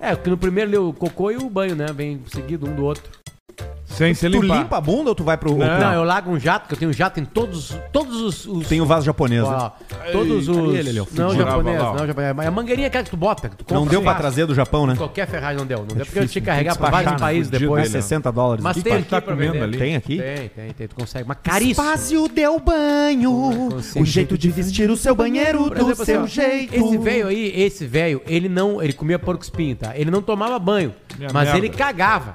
[0.00, 1.86] É, porque no primeiro ali o cocô e o banho, né?
[1.94, 3.04] Vem seguido um do outro.
[3.98, 4.58] Sem se Tu limpar.
[4.58, 5.50] limpa a bunda ou tu vai pro.
[5.52, 8.46] ou tu Não, eu largo um jato, que eu tenho jato em todos, todos os.
[8.46, 9.42] os Tem o vaso japonês.
[9.42, 9.48] né?
[9.50, 9.70] ó,
[10.12, 10.74] todos os.
[10.74, 11.06] ele ali, ó?
[11.12, 11.44] não, Fudido.
[11.44, 11.96] japonês, Lá, ó.
[11.96, 12.34] não, japonês.
[12.36, 13.48] Mas a mangueirinha é aquela que tu bota.
[13.48, 14.22] Que tu Não deu pra fácil.
[14.22, 14.94] trazer do Japão, né?
[14.96, 15.78] Qualquer ferragem não deu.
[15.78, 17.82] Não deu porque eu tinha que carregar pra vários despachar, países fudido, depois.
[17.82, 18.00] É ele, né?
[18.02, 18.62] 60 dólares.
[18.64, 19.64] Mas tem que aqui tá pra comendo vender.
[19.64, 19.78] ali?
[19.78, 20.18] Tem aqui?
[20.18, 20.88] Tem, tem, tem.
[20.88, 21.26] Tu consegue.
[21.28, 21.84] Mas caríssimo.
[21.86, 23.68] Espaço deu banho.
[23.96, 26.74] O jeito de vestir o seu banheiro Por do exemplo, assim, seu ó, jeito.
[26.74, 28.80] Esse velho aí, esse velho, ele não.
[28.82, 29.92] Ele comia porco espinho, tá?
[29.96, 30.94] Ele não tomava banho.
[31.18, 31.58] Minha mas merda.
[31.58, 32.34] ele cagava.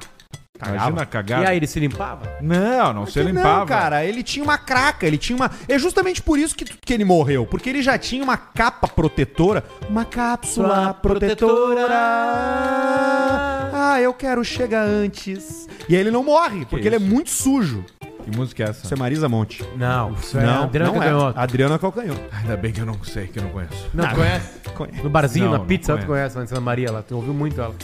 [0.70, 1.44] Imagina a cagada.
[1.44, 2.38] E aí ele se limpava?
[2.42, 3.60] Não, não se Que limpava.
[3.60, 5.50] Não, cara, ele tinha uma craca, ele tinha uma.
[5.68, 9.64] É justamente por isso que, que ele morreu, porque ele já tinha uma capa protetora,
[9.90, 11.88] uma cápsula Sua protetora.
[11.88, 13.70] protetora.
[13.76, 15.68] Ah, eu quero chegar antes.
[15.90, 17.08] E aí ele não morre, porque ele é isso?
[17.08, 17.84] muito sujo.
[18.24, 18.86] Que música é essa?
[18.86, 19.66] Isso é Marisa Monte.
[19.76, 21.06] Não, isso é não, Adriano não é.
[21.08, 21.40] Canhoto.
[21.40, 22.22] Adriana Calcanhoto.
[22.32, 23.90] Ainda bem que eu não sei, que eu não conheço.
[23.94, 24.50] Não, conhece?
[24.74, 25.04] Conhece.
[25.04, 26.08] No barzinho, Não, na não pizza, tu conheço.
[26.36, 27.02] conhece, Santa Maria, lá.
[27.02, 27.76] Tu ouviu muito ela.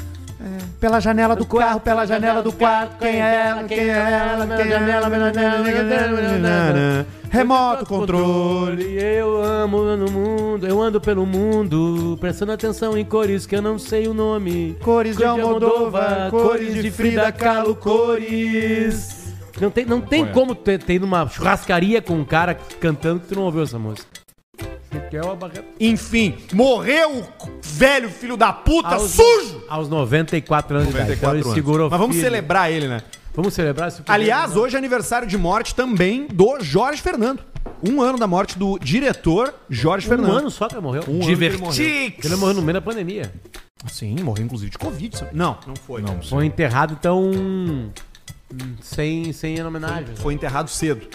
[0.79, 4.71] Pela janela do carro, pela janela do quarto, quem é ela, quem é ela, quem
[4.71, 8.97] é ela, ela, remoto controle.
[8.97, 13.77] Eu amo no mundo, eu ando pelo mundo, prestando atenção em cores que eu não
[13.77, 14.77] sei o nome.
[14.81, 19.33] Cores de Almodóvar, cores de Frida Kahlo, cores.
[19.59, 23.27] Não tem, não tem como ter, ter ido numa churrascaria com um cara cantando que
[23.27, 24.07] tu não ouviu essa música.
[24.91, 25.63] É.
[25.79, 27.25] Enfim, morreu o
[27.63, 29.63] velho filho da puta Aos- sujo!
[29.69, 31.11] Aos 94 anos de idade.
[31.13, 31.53] Então 94 ele anos.
[31.53, 32.29] segurou Mas vamos firme.
[32.29, 33.01] celebrar ele, né?
[33.33, 37.41] Vamos celebrar esse Aliás, hoje é aniversário de morte também do Jorge Fernando.
[37.87, 40.31] Um ano da morte do diretor Jorge um Fernando.
[40.37, 41.03] ano só que ele morreu.
[41.07, 41.85] Um ano que ele morreu.
[42.23, 43.31] Ele morreu no meio da pandemia.
[43.87, 45.17] Sim, morreu inclusive de Covid.
[45.17, 45.31] sabe?
[45.33, 46.01] Não, não foi.
[46.01, 47.31] Não, Foi enterrado, então.
[47.31, 47.89] hum,
[48.81, 50.15] Sem, sem homenagem.
[50.15, 51.07] Foi enterrado cedo.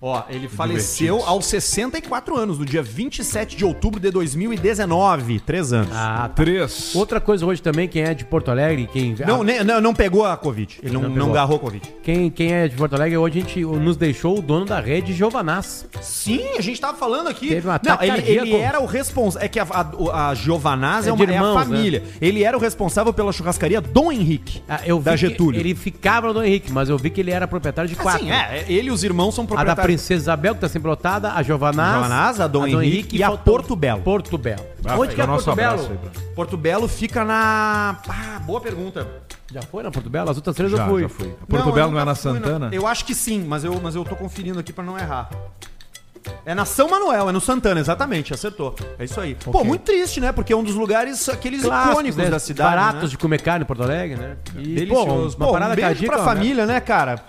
[0.00, 5.40] Ó, ele faleceu aos 64 anos, no dia 27 de outubro de 2019.
[5.40, 5.90] Três anos.
[5.92, 6.28] Ah, tá.
[6.28, 6.94] Três.
[6.94, 9.92] Outra coisa hoje também, quem é de Porto Alegre, quem, Não, ah, ne- não, não
[9.94, 10.78] pegou a Covid.
[10.84, 11.30] Ele não, Não não, pegou.
[11.32, 11.94] agarrou a Covid.
[12.02, 15.12] quem, quem é de Porto Alegre, hoje a gente nos deixou o dono da rede,
[15.12, 15.84] Giovanaz.
[16.00, 17.48] Sim, a gente tava falando aqui.
[17.48, 19.44] Teve um não, ele, ele era o responsável.
[19.44, 21.64] É que a, a, a Giovanaz é, É uma, de é a irmãos, né?
[21.76, 22.04] família.
[22.20, 24.62] Ele era o responsável pela churrascaria Dom Henrique.
[24.68, 25.58] Ah, eu vi da Getúlio.
[25.58, 28.20] Ele ficava no Dom Henrique, mas eu vi que ele era proprietário de quatro.
[28.22, 29.87] Assim, é, ele e os irmãos são proprietários.
[29.88, 31.94] Princesa Isabel, que tá sempre lotada, a Giovanaz.
[31.94, 34.02] Giovanaz, a Dom Henrique e a Porto Belo.
[34.02, 34.62] Porto Belo.
[34.84, 35.80] Ah, Onde que é Porto Belo?
[35.80, 37.98] aí Porto Belo fica na.
[38.06, 39.06] Ah, boa pergunta.
[39.50, 40.30] Já foi na Porto Belo?
[40.30, 41.02] As outras três Já, eu fui.
[41.02, 41.34] já fui.
[41.48, 42.68] Porto eu Belo não é na Santana?
[42.70, 45.30] Eu acho que sim, mas eu, mas eu tô conferindo aqui pra não errar.
[46.44, 48.74] É na São Manuel, é no Santana, exatamente, acertou.
[48.98, 49.34] É isso aí.
[49.36, 50.32] Pô, muito triste, né?
[50.32, 52.28] Porque é um dos lugares, aqueles Clássicos, icônicos né?
[52.28, 52.68] da cidade.
[52.76, 53.08] Baratos né?
[53.08, 54.36] de comer carne em Porto Alegre, né?
[54.54, 55.36] E, Delicioso.
[55.38, 56.24] Pô, uma Pô, parada um beijo pra né?
[56.24, 57.24] família, né, cara?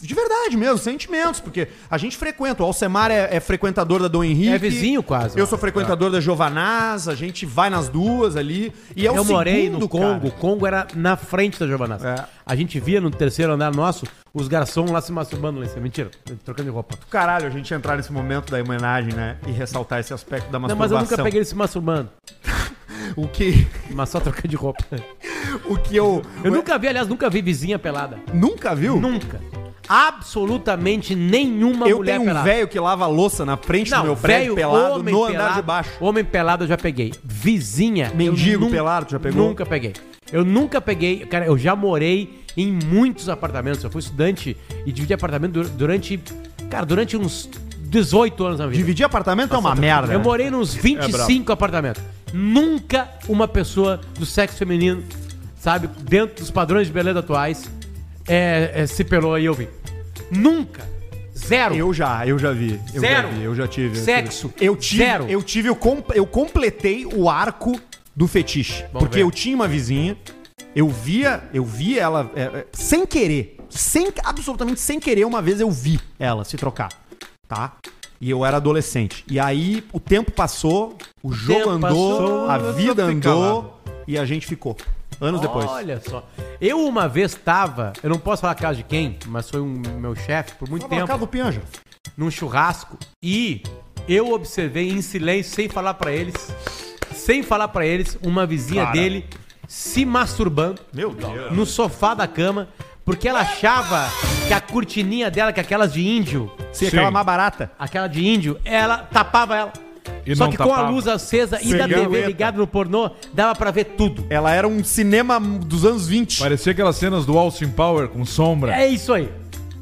[0.00, 2.62] De verdade mesmo, sentimentos, porque a gente frequenta.
[2.62, 4.52] O Alcemar é, é frequentador da Dom Henrique.
[4.52, 5.46] É vizinho quase, Eu ó.
[5.46, 8.72] sou frequentador da Giovanaz, a gente vai nas duas ali.
[8.94, 10.04] E é o eu morei segundo, no cara.
[10.04, 10.28] Congo.
[10.28, 12.04] O Congo era na frente da Giovanaz.
[12.04, 12.24] É.
[12.44, 15.80] A gente via no terceiro andar nosso os garçons lá se masturbando lá em cima.
[15.80, 16.10] Mentira,
[16.44, 16.96] trocando de roupa.
[17.10, 19.38] Caralho, a gente entrar nesse momento da homenagem, né?
[19.46, 20.96] E ressaltar esse aspecto da Não, masturbação.
[20.98, 22.10] mas eu nunca peguei ele se masturbando.
[23.16, 24.84] O que, Mas só trocando de roupa.
[25.64, 26.22] o que eu...
[26.42, 28.18] Eu nunca vi, aliás, nunca vi vizinha pelada.
[28.34, 29.00] Nunca viu?
[29.00, 29.40] Nunca.
[29.88, 34.04] Absolutamente nenhuma Eu mulher tenho um velho que lava a louça na frente do Não,
[34.04, 35.90] meu prédio pelado homem no andar pelado, de baixo.
[36.00, 37.12] Homem pelado eu já peguei.
[37.22, 38.10] Vizinha.
[38.10, 39.48] eu Mendigo nun- pelado, tu já pegou?
[39.48, 39.92] Nunca peguei.
[40.32, 41.20] Eu nunca peguei.
[41.26, 43.82] Cara, eu já morei em muitos apartamentos.
[43.84, 46.20] Eu fui estudante e dividi apartamento dur- durante.
[46.68, 48.76] Cara, durante uns 18 anos na vida.
[48.78, 50.12] Dividir apartamento é uma merda.
[50.12, 52.02] Eu morei nos 25 apartamentos.
[52.32, 55.02] Nunca uma pessoa do sexo feminino,
[55.58, 57.70] sabe, dentro dos padrões de beleza atuais,
[58.26, 59.68] é, é, se pelou aí eu vi.
[60.30, 60.86] Nunca.
[61.36, 61.74] Zero.
[61.74, 62.80] Eu já, eu já vi.
[62.94, 63.28] Eu Zero.
[63.28, 63.98] já vi, eu já tive.
[63.98, 64.48] eu Sexo.
[64.48, 64.66] tive.
[64.66, 65.24] Eu tive, Zero.
[65.28, 67.78] eu tive, eu, com- eu completei o arco
[68.14, 68.82] do fetiche.
[68.92, 69.22] Vamos porque ver.
[69.24, 70.16] eu tinha uma vizinha,
[70.74, 75.60] eu via, eu via ela é, é, sem querer, sem absolutamente sem querer, uma vez
[75.60, 76.88] eu vi ela se trocar,
[77.46, 77.76] tá?
[78.18, 79.22] E eu era adolescente.
[79.28, 81.80] E aí o tempo passou, o jogo andou,
[82.18, 84.74] passou, a vida andou e a gente ficou.
[85.20, 85.66] Anos depois.
[85.66, 86.26] Olha só.
[86.60, 89.80] Eu uma vez tava, eu não posso falar a casa de quem, mas foi um
[89.98, 91.62] meu chefe por muito Tava tempo, casa do Pinhanja.
[92.16, 93.62] num churrasco, e
[94.08, 96.34] eu observei em silêncio, sem falar pra eles,
[97.14, 98.96] sem falar pra eles, uma vizinha Cara.
[98.96, 99.26] dele
[99.66, 101.50] se masturbando Meu Deus.
[101.52, 102.68] no sofá da cama,
[103.04, 104.08] porque ela achava
[104.46, 106.86] que a cortininha dela, que aquelas de índio, Sim.
[106.88, 107.70] aquela mais barata.
[107.78, 109.72] aquela de índio, ela tapava ela.
[110.24, 113.54] E Só não que com a luz acesa e da TV ligada no pornô, dava
[113.54, 114.26] pra ver tudo.
[114.28, 116.38] Ela era um cinema dos anos 20.
[116.38, 118.74] Parecia aquelas cenas do Austin Power com sombra.
[118.74, 119.28] É isso aí.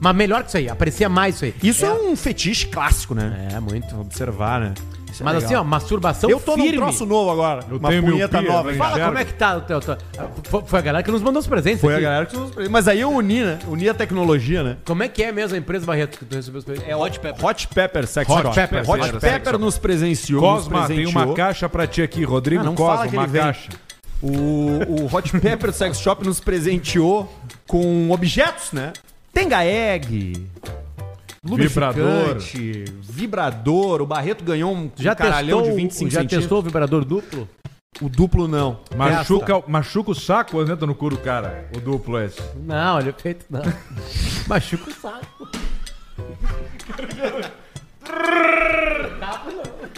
[0.01, 1.55] Mas melhor que isso aí, aparecia mais isso aí.
[1.63, 3.49] Isso é, um fetiche clássico, né?
[3.53, 3.99] É, muito.
[3.99, 4.75] Observar, né?
[5.15, 5.47] Isso é Mas legal.
[5.47, 6.73] assim, ó, masturbação Eu tô firme.
[6.73, 7.65] num troço novo agora.
[7.71, 8.75] Eu uma tenho punheta miopia, nova.
[8.75, 9.07] Fala Enxerga.
[9.07, 9.81] como é que tá o teu.
[9.81, 9.97] teu-
[10.51, 11.81] Foi, foi a galera que nos mandou os presentes.
[11.81, 12.03] Foi a aqui.
[12.05, 12.69] galera que nos...
[12.69, 13.61] Mas aí eu uni, né?
[13.69, 14.77] Uni a tecnologia, né?
[14.85, 16.91] Como é que é mesmo a empresa Barreto que tu recebeu os presentes?
[16.91, 17.45] É Hot Pepper.
[17.47, 18.55] Hot Pepper Sex Hot Shop.
[18.57, 19.59] Pepper, Hot Pepper, Pepper.
[19.59, 20.41] nos presenteou.
[20.41, 21.25] Cosma, nos tem presenteou.
[21.27, 23.43] uma caixa pra ti aqui, Rodrigo Ah, não Cosma, fala que uma ele vem.
[23.43, 23.69] caixa.
[24.21, 24.29] O,
[25.03, 27.33] o Hot Pepper Sex Shop nos presenteou
[27.69, 28.93] com objetos, né?
[29.33, 30.47] Tenga egg,
[31.45, 32.39] Vibrador.
[33.03, 34.01] vibrador.
[34.03, 36.41] O Barreto ganhou um, Já caralhão testou, de 25 já centímetros.
[36.43, 37.49] testou o vibrador duplo?
[38.01, 38.81] O duplo não.
[38.97, 41.69] Machuca, machuca o saco quando entra no cu do cara.
[41.77, 42.41] O duplo esse.
[42.57, 43.63] Não, olha o peito não.
[44.49, 45.49] Machuca o saco.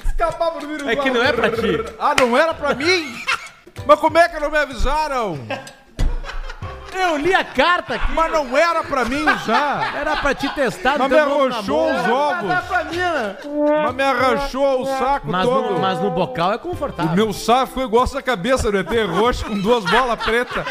[0.04, 0.86] Escapava do vírus.
[0.86, 1.94] É que não é pra ti.
[1.98, 2.84] Ah, não era pra mim?
[3.86, 5.38] Mas como é que não me avisaram?
[6.98, 8.12] Eu li a carta aqui.
[8.12, 9.94] Mas não era pra mim usar.
[9.96, 11.50] Era pra te testar Mas me namoro.
[11.54, 12.42] os ovos.
[12.96, 13.36] né?
[13.84, 15.74] Mas me arranchou o saco Mas todo.
[15.74, 17.14] no, mas no bocal é O confortável.
[17.14, 20.64] meu saco ficou igual essa cabeça do ET roxo com duas bolas pretas.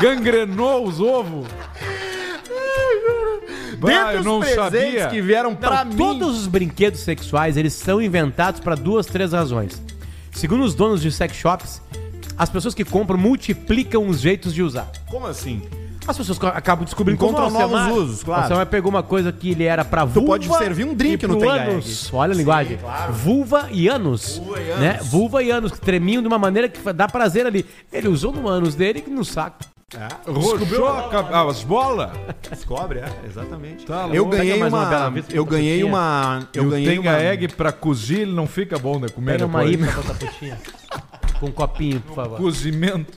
[0.00, 1.46] Gangrenou os ovos.
[3.78, 5.08] Bah, Dentre eu os não presentes sabia.
[5.08, 5.96] que vieram pra mim...
[5.96, 9.82] todos os brinquedos sexuais, eles são inventados para duas, três razões.
[10.32, 11.82] Segundo os donos de sex shops,
[12.38, 14.90] as pessoas que compram multiplicam os jeitos de usar.
[15.08, 15.62] Como assim?
[16.06, 17.98] As pessoas acabam descobrindo Encontram como é novos Alcemar.
[17.98, 18.40] usos, claro.
[18.40, 21.38] O Alcemar pegou uma coisa que ele era pra vulva pode servir um drink no
[21.38, 22.12] pro Tenga ânus.
[22.12, 22.78] Olha a linguagem.
[23.10, 24.36] Vulva e ânus.
[24.36, 24.90] Vulva e Né?
[24.96, 25.06] ânus.
[25.06, 27.64] Vulva e ânus, que tremiam de uma maneira que dá prazer ali.
[27.90, 29.64] Ele usou no ânus dele e no saco.
[30.26, 32.10] Roxou ca- ah, as bolas.
[32.50, 33.86] Descobre, é, exatamente.
[33.86, 35.12] Tá eu ganhei uma uma...
[35.32, 36.48] Eu ganhei uma...
[36.52, 37.18] Eu Eu ganhei tenho uma...
[37.22, 39.80] egg pra cozir, ele não fica bom de comer Pega uma depois.
[39.82, 40.58] aí pra botar putinha.
[41.44, 42.38] Com um copinho, por favor.
[42.38, 43.12] Cozimento.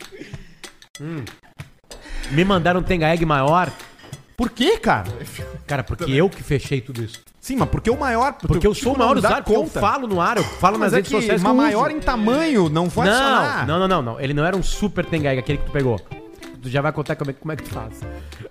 [2.31, 3.71] Me mandaram um Tenga Egg maior.
[4.35, 5.05] Por quê, cara?
[5.65, 7.21] Cara, porque eu que fechei tudo isso.
[7.39, 8.33] Sim, mas porque o maior...
[8.33, 10.93] Porque eu sou o maior usuário, porque eu falo no ar, eu falo Mas nas
[10.93, 11.41] é redes sociais.
[11.41, 11.53] uso.
[11.53, 13.07] maior em tamanho não vai.
[13.07, 14.19] Não, não, não, não, não.
[14.19, 15.97] Ele não era um super Tenga Egg, aquele que tu pegou.
[16.61, 18.01] Tu já vai contar como é, como é que tu faz.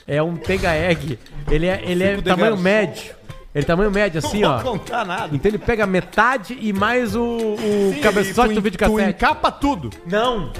[0.06, 1.18] É um Tenga Egg.
[1.50, 3.14] Ele é, ele é Fico tamanho médio.
[3.56, 4.58] Ele é tamanho médio, assim, não ó.
[4.58, 5.34] vou contar nada.
[5.34, 9.88] Então ele pega metade e mais o, o Sim, cabeçote do vídeo Tu encapa tudo.
[10.06, 10.52] Não,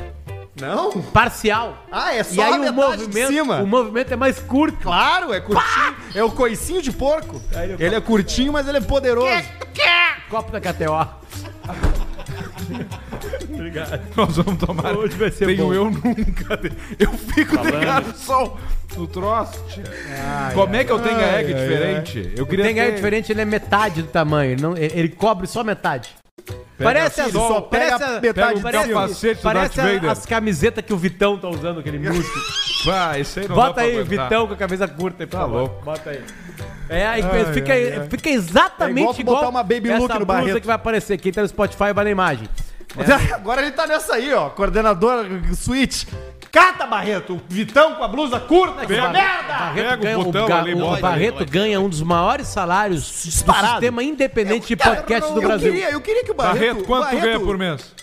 [0.58, 1.02] Não?
[1.12, 1.76] parcial.
[1.92, 3.60] Ah, é E só aí a o metade de movimento, cima.
[3.62, 4.78] o movimento é mais curto.
[4.78, 5.94] Claro, é curtinho.
[6.14, 7.38] É o coicinho de porco.
[7.78, 9.44] Ele é curtinho, mas ele é poderoso.
[10.30, 11.06] Copo da KTO.
[14.16, 14.96] Nós vamos tomar.
[14.96, 15.74] Hoje vai ser Tenho bom.
[15.74, 16.60] eu nunca.
[16.98, 18.56] Eu fico de garçom
[18.96, 19.62] no troço.
[19.68, 19.84] tia.
[20.54, 22.32] Como é que eu tenho egg diferente?
[22.36, 24.52] Eu O queria Egg ter- diferente, ele é metade do tamanho.
[24.52, 26.10] Ele, não, ele ele cobre só metade.
[26.78, 30.10] parece assim, as, ele só pega parece a- metade do parece, capacete do parece Vader.
[30.10, 32.44] as camisetas que o Vitão tá usando, aquele músculo.
[32.86, 34.28] Vai, isso aí não Bota aí, aguentar.
[34.28, 35.58] Vitão com a camisa curta aí, por Tá favor.
[35.58, 35.84] louco.
[35.84, 36.20] Bota aí.
[36.88, 38.08] É, aí Ai, fica, ai, ai.
[38.08, 40.60] fica exatamente É igual tu botar uma Baby essa Look no Barreto.
[40.60, 41.18] que vai aparecer.
[41.18, 42.48] Quem tá no Spotify vai na imagem.
[43.34, 44.48] Agora ele tá nessa aí, ó.
[44.50, 46.04] Coordenador Switch.
[46.56, 47.34] Cata, Barreto.
[47.34, 48.86] O Vitão com a blusa curta.
[48.86, 49.12] Que merda!
[49.12, 53.66] Barreto Pega o ganha, botão Ga- ali, o Barreto ganha um dos maiores salários Disparado.
[53.66, 55.72] do sistema independente de podcast do eu Brasil.
[55.72, 56.58] Queria, eu queria que o Barreto...
[56.58, 57.94] Barreto, quanto tu Barreto- ganha por mês?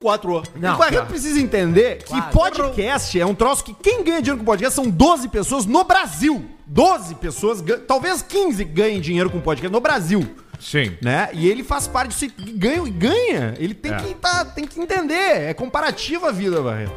[0.00, 0.42] Quatro.
[0.56, 1.06] Não, o Barreto cara.
[1.06, 5.28] precisa entender que podcast é um troço que quem ganha dinheiro com podcast são 12
[5.28, 6.44] pessoas no Brasil.
[6.66, 10.34] 12 pessoas, talvez 15 ganhem dinheiro com podcast no Brasil.
[10.60, 10.96] Sim.
[11.02, 11.28] Né?
[11.32, 13.54] E ele faz parte disso e ganha e ganha.
[13.58, 13.96] Ele tem, É.
[13.96, 15.14] que tá, tem que entender.
[15.48, 16.92] É comparativa a vida, Barreto.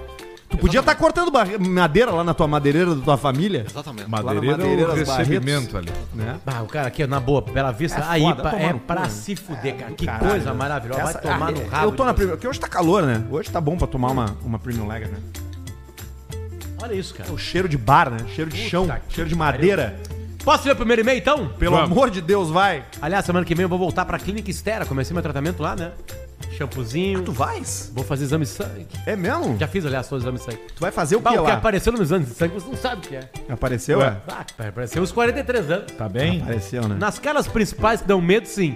[0.49, 3.65] Tu podia estar cortando barre- madeira lá na tua madeireira da tua família.
[3.69, 4.09] Exatamente.
[4.09, 5.89] Madeireira Madeireira é o das recebimento ali.
[6.13, 6.37] Né?
[6.45, 8.79] Ah, o cara aqui, na boa, Bela Vista, É aí foda, pa- tomar é cu,
[8.79, 9.09] pra né?
[9.09, 9.91] se fuder, cara.
[9.93, 10.29] Que Caralho.
[10.29, 11.01] coisa maravilhosa.
[11.03, 11.85] Essa- Vai tomar ah, no rabo.
[11.87, 12.35] Eu tô na primeira.
[12.35, 13.23] Porque hoje tá calor, né?
[13.31, 15.19] Hoje tá bom pra tomar uma, uma Premium Lager, né?
[16.83, 17.31] Olha isso, cara.
[17.31, 18.17] O cheiro de bar, né?
[18.35, 19.97] Cheiro de chão, que cheiro de madeira.
[20.43, 21.47] Posso ler o primeiro e-mail, então?
[21.59, 21.91] Pelo Vamos.
[21.91, 22.83] amor de Deus, vai.
[23.01, 24.85] Aliás, semana que vem eu vou voltar pra Clínica Estera.
[24.85, 25.91] Comecei meu tratamento lá, né?
[26.57, 27.21] Shampoozinho.
[27.23, 27.91] Tu vais?
[27.93, 28.87] Vou fazer exame de sangue.
[29.05, 29.55] É mesmo?
[29.59, 30.63] Já fiz, aliás, todos os exames de sangue.
[30.75, 31.57] Tu vai fazer o Bah, que o que lá?
[31.57, 33.29] apareceu no exame de sangue, você não sabe o que é.
[33.49, 34.07] Apareceu, Ué.
[34.07, 34.31] é?
[34.31, 35.91] Ah, apareceu os 43 anos.
[35.91, 36.41] Tá bem?
[36.41, 36.95] Apareceu, né?
[36.99, 38.75] Nas caras principais que dão medo, sim.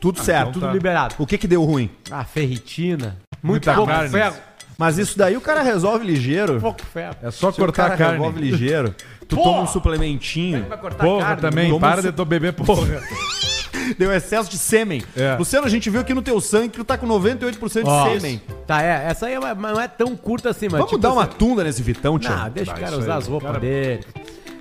[0.00, 0.54] Tudo certo.
[0.54, 0.72] Tudo tá.
[0.72, 1.14] liberado.
[1.18, 1.88] O que que deu ruim?
[2.10, 3.16] Ah, ferritina.
[3.42, 4.10] Muito Muita pouco carne.
[4.10, 4.36] ferro.
[4.76, 6.60] Mas isso daí o cara resolve ligeiro.
[6.60, 7.14] Pouco ferro.
[7.22, 8.16] É só Se o cortar cara a carne.
[8.18, 8.94] resolve ligeiro.
[9.30, 9.50] Tu Porra!
[9.50, 10.66] toma um suplementinho.
[10.98, 11.40] Porra, carne.
[11.40, 11.70] também.
[11.70, 13.00] Toma Para um de tu beber porra.
[13.96, 15.02] Deu excesso de sêmen.
[15.16, 15.36] É.
[15.36, 18.40] Luciano, a gente viu aqui no teu sangue que tu tá com 98% de sêmen.
[18.66, 19.06] Tá, é.
[19.08, 20.72] Essa aí é não é tão curta assim, mas.
[20.72, 22.30] Vamos tipo dar uma assim- tunda nesse Vitão, tio.
[22.30, 23.18] Não, deixa o cara usar aí.
[23.18, 24.04] as roupas Cara, dele.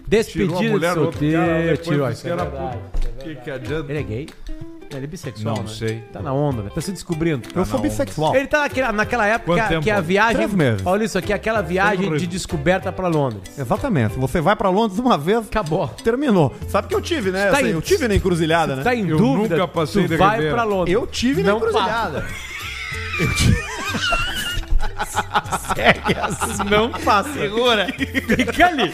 [0.08, 0.48] Despedida
[0.80, 1.10] de solteiro.
[1.12, 1.74] que é.
[1.74, 3.92] O que, que adianta?
[3.92, 4.28] Ele é gay?
[4.92, 5.70] Ele é bissexual, Não né?
[5.70, 6.04] sei.
[6.12, 6.72] Tá na onda, né?
[6.74, 7.48] Tá se descobrindo.
[7.56, 8.36] Eu sou bissexual.
[8.36, 9.84] Ele tá naquela, naquela época Quanto que a, tempo?
[9.84, 10.36] que a viagem.
[10.36, 10.82] Três meses.
[10.86, 13.58] Olha isso aqui, aquela viagem de descoberta pra Londres.
[13.58, 14.18] Exatamente.
[14.18, 15.88] Você vai pra Londres uma vez, Acabou.
[16.04, 16.56] terminou.
[16.68, 17.52] Sabe que eu tive, né?
[17.52, 18.84] Tá Essa- em- eu tive na encruzilhada, né?
[18.84, 19.56] Tá em Eu dúvida?
[19.58, 20.56] nunca passei tu de vai Ribeira.
[20.56, 20.94] pra Londres.
[20.94, 22.26] Eu tive na Não encruzilhada.
[23.20, 23.58] Eu tive...
[25.76, 26.64] Segue assim.
[26.70, 27.34] Não faça.
[27.34, 27.88] Segura.
[27.88, 28.94] Fica ali.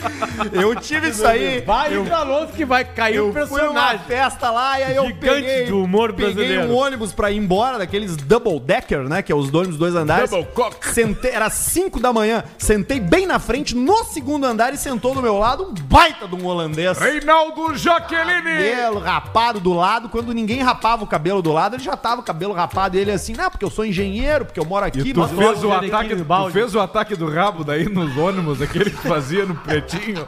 [0.51, 1.61] Eu tive isso aí.
[1.61, 3.99] Vai pra longe que vai cair o Eu fui numa personagem.
[4.07, 7.77] festa lá e aí eu Gigante peguei, do humor peguei um ônibus pra ir embora,
[7.77, 9.21] daqueles double decker, né?
[9.21, 10.29] Que é os ônibus dois andares.
[10.29, 10.87] Double cock.
[10.87, 12.43] Sentei, era 5 da manhã.
[12.57, 16.35] Sentei bem na frente, no segundo andar, e sentou do meu lado um baita de
[16.35, 16.97] um holandês.
[16.97, 18.41] Reinaldo Jaqueline!
[18.55, 22.23] Cabelo rapado do lado, quando ninguém rapava o cabelo do lado, ele já tava o
[22.23, 25.13] cabelo rapado e ele assim, não, porque eu sou engenheiro, porque eu moro aqui, E
[25.13, 28.89] tu mas fez, o ataque, tu fez o ataque do rabo daí nos ônibus, aquele
[28.89, 30.27] que fazia no pretinho.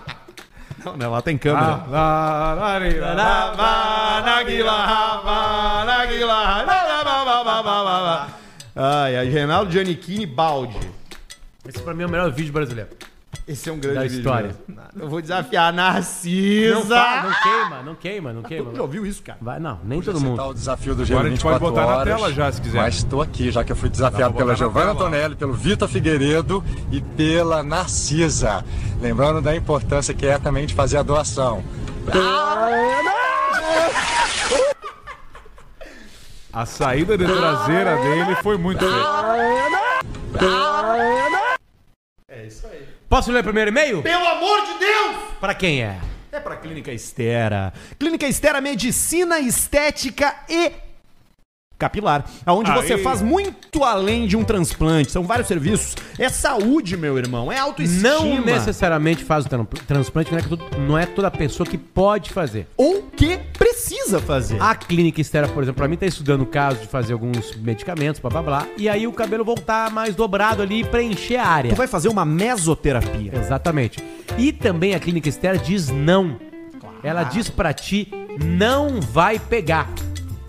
[0.84, 1.84] não, né, lá tem câmera.
[8.76, 10.78] Ai, ai, Reinaldo Giannichini Balde.
[11.68, 12.90] Esse pra mim é o melhor vídeo brasileiro.
[13.48, 14.56] Esse é um grande Da vídeo história.
[14.68, 14.82] mesmo.
[15.00, 16.96] Eu vou desafiar a Narcisa.
[16.96, 18.64] Não, não queima, não queima, não queima.
[18.64, 19.38] Todo mundo já ouviu isso, cara?
[19.42, 20.42] Vai, não, nem todo mundo.
[20.42, 22.78] o desafio do Agora a gente pode 24 botar na horas, tela já, se quiser.
[22.82, 24.92] Mas estou aqui, já que eu fui desafiado pela na Giovanna.
[24.92, 28.66] Antonelli, pelo Vitor Figueiredo e pela Narcisa.
[29.02, 31.64] Lembrando da importância que é também de fazer a doação.
[36.52, 39.18] A saída de traseira dele foi muito feia.
[43.10, 44.02] Posso ler o primeiro e-mail?
[44.02, 45.16] Pelo amor de Deus!
[45.40, 45.98] Pra quem é?
[46.30, 47.72] É pra Clínica Estera.
[47.98, 50.72] Clínica Estera Medicina, Estética e
[51.78, 55.12] Capilar, aonde você faz muito além de um transplante.
[55.12, 55.96] São vários serviços.
[56.18, 57.52] É saúde, meu irmão.
[57.52, 58.10] É autoestima.
[58.10, 61.78] Não necessariamente faz o tran- transplante, não é, que todo- não é toda pessoa que
[61.78, 62.68] pode fazer.
[62.76, 64.62] Ou que precisa fazer.
[64.62, 68.20] A clínica Estera, por exemplo, pra mim tá estudando o caso de fazer alguns medicamentos,
[68.20, 71.70] blá blá blá, e aí o cabelo voltar mais dobrado ali e preencher a área.
[71.72, 73.34] Tu vai fazer uma mesoterapia.
[73.36, 74.04] Exatamente.
[74.38, 76.38] E também a clínica Estera diz não.
[77.04, 78.12] Ela diz pra ti,
[78.44, 79.88] não vai pegar.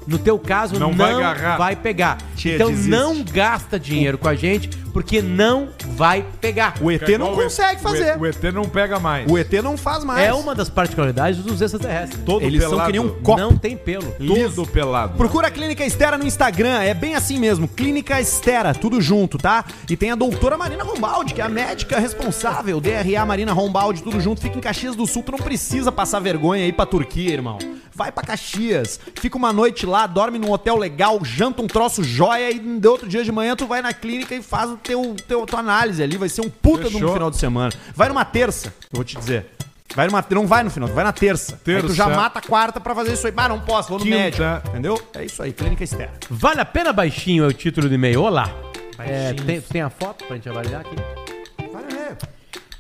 [0.08, 2.16] No teu caso, Não não, vai vai pegar.
[2.34, 2.90] Tia, então desiste.
[2.90, 6.74] não gasta dinheiro com a gente, porque não vai pegar.
[6.80, 8.18] O ET não o consegue fazer.
[8.18, 9.30] O ET não pega mais.
[9.30, 10.26] O ET não faz mais.
[10.26, 12.22] É uma das particularidades dos extraterrestres.
[12.24, 12.92] Todo Eles são pelado.
[12.92, 13.40] que nem um copo.
[13.40, 14.12] Não tem pelo.
[14.12, 15.16] Todo pelado.
[15.16, 19.64] Procura a Clínica Estera no Instagram, é bem assim mesmo, Clínica Estera, tudo junto, tá?
[19.88, 24.20] E tem a doutora Marina Rombaldi, que é a médica responsável, DRA Marina Rombaldi, tudo
[24.20, 27.58] junto, fica em Caxias do Sul, tu não precisa passar vergonha aí pra Turquia, irmão.
[27.94, 32.50] Vai pra Caxias, fica uma noite lá, dorme num hotel legal, janta um troço joia
[32.50, 35.44] e no outro dia de manhã tu vai na clínica e faz o teu, teu
[35.46, 37.12] tua análise ali, vai ser um puta de um Fechou.
[37.12, 37.72] final de semana.
[37.94, 39.46] Vai numa terça, eu vou te dizer.
[39.94, 41.52] Vai numa, não vai no final, vai na terça.
[41.54, 41.94] Aí tu Terça.
[41.94, 43.32] já mata a quarta pra fazer isso aí.
[43.36, 44.16] Ah, não posso, vou no Quinta.
[44.18, 44.44] médico.
[44.68, 45.02] Entendeu?
[45.14, 46.12] É isso aí, Clínica Estera.
[46.28, 48.22] Vale a pena baixinho é o título do e-mail.
[48.22, 48.50] Olá.
[48.98, 50.96] É, tem, tem a foto pra gente avaliar aqui?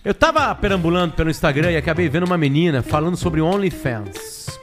[0.04, 4.58] Eu tava perambulando pelo Instagram e acabei vendo uma menina falando sobre OnlyFans.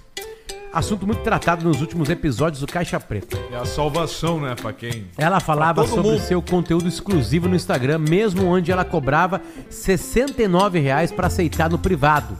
[0.75, 3.37] Assunto muito tratado nos últimos episódios do Caixa Preta.
[3.49, 5.05] É a salvação, né, pra quem...
[5.17, 6.19] Ela falava sobre mundo.
[6.19, 12.37] seu conteúdo exclusivo no Instagram, mesmo onde ela cobrava 69 reais pra aceitar no privado.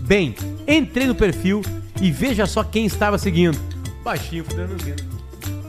[0.00, 0.34] Bem,
[0.66, 1.62] entrei no perfil
[2.02, 3.56] e veja só quem estava seguindo.
[4.02, 5.04] Baixinho fudendo os dedos.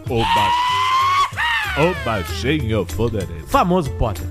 [0.09, 1.91] O baixinho.
[1.91, 3.45] O baixinho foderento.
[3.45, 4.25] famoso Potter.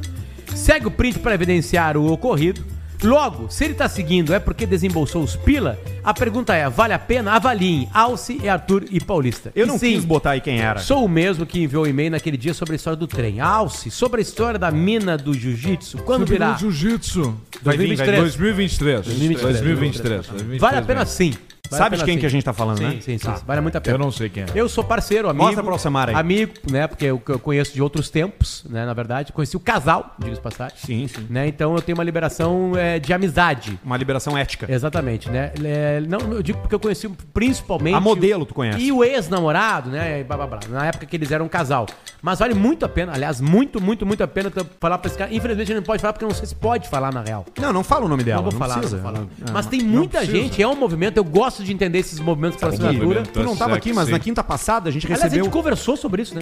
[0.56, 2.64] Segue o print para evidenciar o ocorrido.
[3.02, 6.98] Logo, se ele tá seguindo é porque desembolsou os pila, a pergunta é, vale a
[6.98, 7.32] pena?
[7.32, 9.50] Avaliem Alce, e Arthur e Paulista.
[9.54, 10.80] Eu E não sim, quis botar aí quem era.
[10.80, 13.40] Sou o mesmo que enviou o e-mail naquele dia sobre a história do trem.
[13.40, 16.56] Alce, sobre a história da mina do jiu-jitsu, quando Sobre virá?
[16.58, 17.34] Jiu-Jitsu.
[17.62, 18.16] Vai vir, vai vir.
[18.16, 19.04] 2023.
[19.06, 20.26] 2023.
[20.26, 20.60] 2023.
[20.60, 21.34] Vale a pena sim.
[21.70, 22.20] Vale de quem sim.
[22.20, 22.90] que a gente tá falando, sim, né?
[23.00, 23.42] Sim, sim, sim.
[23.46, 23.94] Vale muito a pena.
[23.94, 24.46] Eu não sei quem é.
[24.54, 25.44] Eu sou parceiro, amigo.
[25.44, 26.14] Mostra pra Alcemar aí.
[26.14, 26.86] Amigo, né?
[26.86, 28.84] Porque eu, eu conheço de outros tempos, né?
[28.84, 30.76] Na verdade, conheci o casal, diga-se passagem.
[30.78, 31.26] Sim, sim.
[31.30, 31.46] Né?
[31.46, 33.78] Então eu tenho uma liberação é, de amizade.
[33.84, 34.66] Uma liberação ética.
[34.70, 35.52] Exatamente, né?
[35.62, 37.94] É, não, eu digo porque eu conheci principalmente.
[37.94, 38.80] A modelo tu conhece.
[38.80, 40.22] E o ex-namorado, né?
[40.24, 41.86] blá, blá, blá, na época que eles eram um casal.
[42.22, 45.32] Mas vale muito a pena, aliás, muito, muito, muito a pena falar pra esse cara.
[45.32, 47.46] Infelizmente a gente não pode falar porque eu não sei se pode falar na real.
[47.58, 48.42] Não, não fala o nome dela.
[48.42, 48.96] não vou não falar, precisa.
[48.96, 49.26] não vou falar.
[49.38, 52.72] Não, Mas tem muita gente, é um movimento, eu gosto de entender esses movimentos pela
[52.74, 53.22] Aqui, assinatura.
[53.22, 55.44] Tu não tava aqui, mas na quinta passada a gente Aliás, a recebeu.
[55.44, 56.40] gente conversou sobre isso, né?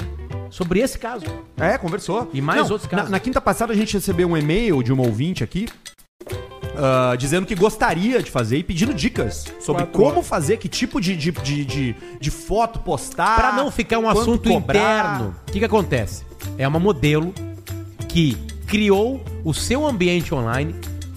[0.50, 1.24] Sobre esse caso.
[1.56, 2.30] É, conversou.
[2.32, 3.06] E mais Não, outros casos.
[3.06, 5.66] Na, na quinta passada a gente recebeu um e-mail de uma ouvinte aqui.
[6.76, 11.00] ah, dizendo que gostaria de fazer e pedindo dicas sobre Quatro como fazer, que tipo
[11.00, 13.36] de, de, de, de, de foto postar.
[13.36, 14.78] Pra não ficar um assunto cobrar.
[15.16, 16.24] interno, o que, que acontece?
[16.56, 17.32] É uma modelo
[18.08, 20.74] que criou o seu ambiente online,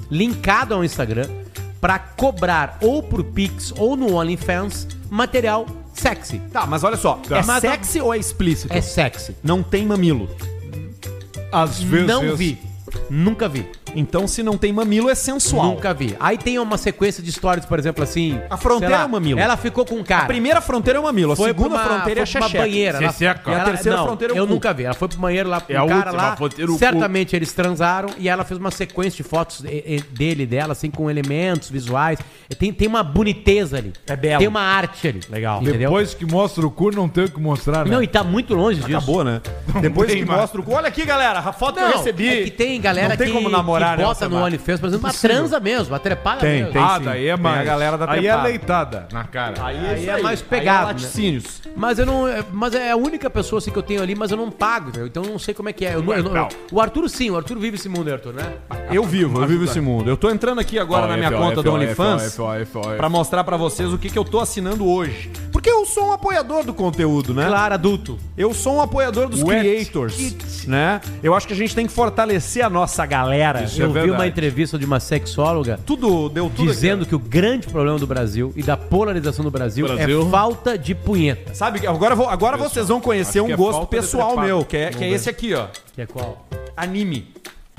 [0.10, 1.28] linkado ao Instagram,
[1.82, 6.40] pra cobrar ou por Pix ou no OnlyFans material sexy.
[6.54, 7.20] Tá, mas olha só.
[7.30, 8.74] É Mas- sexy ou é explícito?
[8.74, 9.36] É sexy.
[9.44, 10.30] Não tem mamilo.
[11.52, 12.08] Às vezes.
[12.08, 12.58] Não vi.
[13.10, 13.68] Nunca vi.
[13.96, 15.66] Então, se não tem mamilo, é sensual.
[15.68, 16.16] Nunca vi.
[16.20, 18.40] Aí tem uma sequência de histórias, por exemplo, assim.
[18.50, 19.40] A fronteira sei é o mamilo.
[19.40, 20.24] Ela ficou com um cara.
[20.24, 22.58] A primeira fronteira é o mamilo, a foi segunda uma, fronteira é a xexeca.
[22.58, 22.98] banheira.
[22.98, 23.14] ela-.
[23.22, 24.54] E a terceira não, fronteira é o Eu cu.
[24.54, 24.84] nunca vi.
[24.84, 26.36] Ela foi pro banheiro lá com É um cara lá.
[26.36, 26.80] fronteira, o cu.
[26.80, 31.10] Certamente eles transaram e ela fez uma sequência de fotos dele e dela, assim, com
[31.10, 32.20] elementos visuais.
[32.58, 33.94] Tem, tem uma boniteza ali.
[34.08, 34.40] É belo.
[34.40, 35.20] Tem uma arte ali.
[35.30, 35.62] Legal.
[35.62, 35.90] Entendeu?
[35.90, 37.92] Depois que mostra o cu, não tem o que mostrar, né?
[37.92, 38.98] Não, e tá muito longe disso.
[38.98, 39.42] Acabou, né?
[39.82, 40.42] Depois tem que mais.
[40.42, 40.72] mostra o cu.
[40.74, 42.28] Olha aqui, galera, a foto que eu Não, recebi.
[42.30, 44.38] é que tem galera Não tem que, como namorar, que né, bota no?
[44.44, 46.74] OnlyFans, por exemplo, uma transa mesmo, uma trepada Tem, mesmo.
[46.74, 46.82] tem.
[46.82, 47.06] ah, sim.
[47.06, 47.60] daí é Tem mais.
[47.62, 48.48] a galera da Aí é trepada.
[48.48, 49.54] leitada na cara.
[49.64, 50.94] Aí é isso mais Aí pegado, né?
[50.94, 51.62] laticínios.
[51.76, 52.28] Mas eu não.
[52.28, 54.90] é- Mas é a única pessoa assim, que eu tenho ali, mas eu não pago,
[54.90, 55.08] entendeu?
[55.08, 55.96] Então eu não sei como é que é.
[55.96, 56.48] Eu não- eu não- Não.
[56.72, 58.54] o Arthur sim, o Arthur vive esse mundo, Arthur, né?
[58.92, 60.10] Eu vivo, eu vivo esse mundo.
[60.10, 62.38] Eu tô entrando aqui agora na minha conta do OnlyFans
[62.98, 65.32] pra mostrar pra vocês o que, que eu tô assinando hoje.
[65.52, 67.48] Porque eu sou um apoiador do conteúdo, né?
[67.48, 68.20] Claro, adulto.
[68.38, 71.00] Eu sou um apoiador dos Wet creators, né?
[71.22, 73.60] Eu acho que a gente tem que fortalecer a nossa galera.
[73.72, 74.12] Isso é eu vi verdade.
[74.18, 78.06] uma entrevista de uma sexóloga Tudo deu tudo dizendo aqui, que o grande problema do
[78.08, 80.22] Brasil e da polarização do Brasil, Brasil.
[80.28, 81.54] é falta de punheta.
[81.54, 81.86] Sabe?
[81.88, 85.10] Agora, vou- agora vocês vão conhecer um é gosto pessoal meu, que é, que é
[85.10, 85.16] ver.
[85.16, 85.68] esse aqui, ó.
[85.94, 86.48] Que é qual?
[86.76, 87.28] Anime.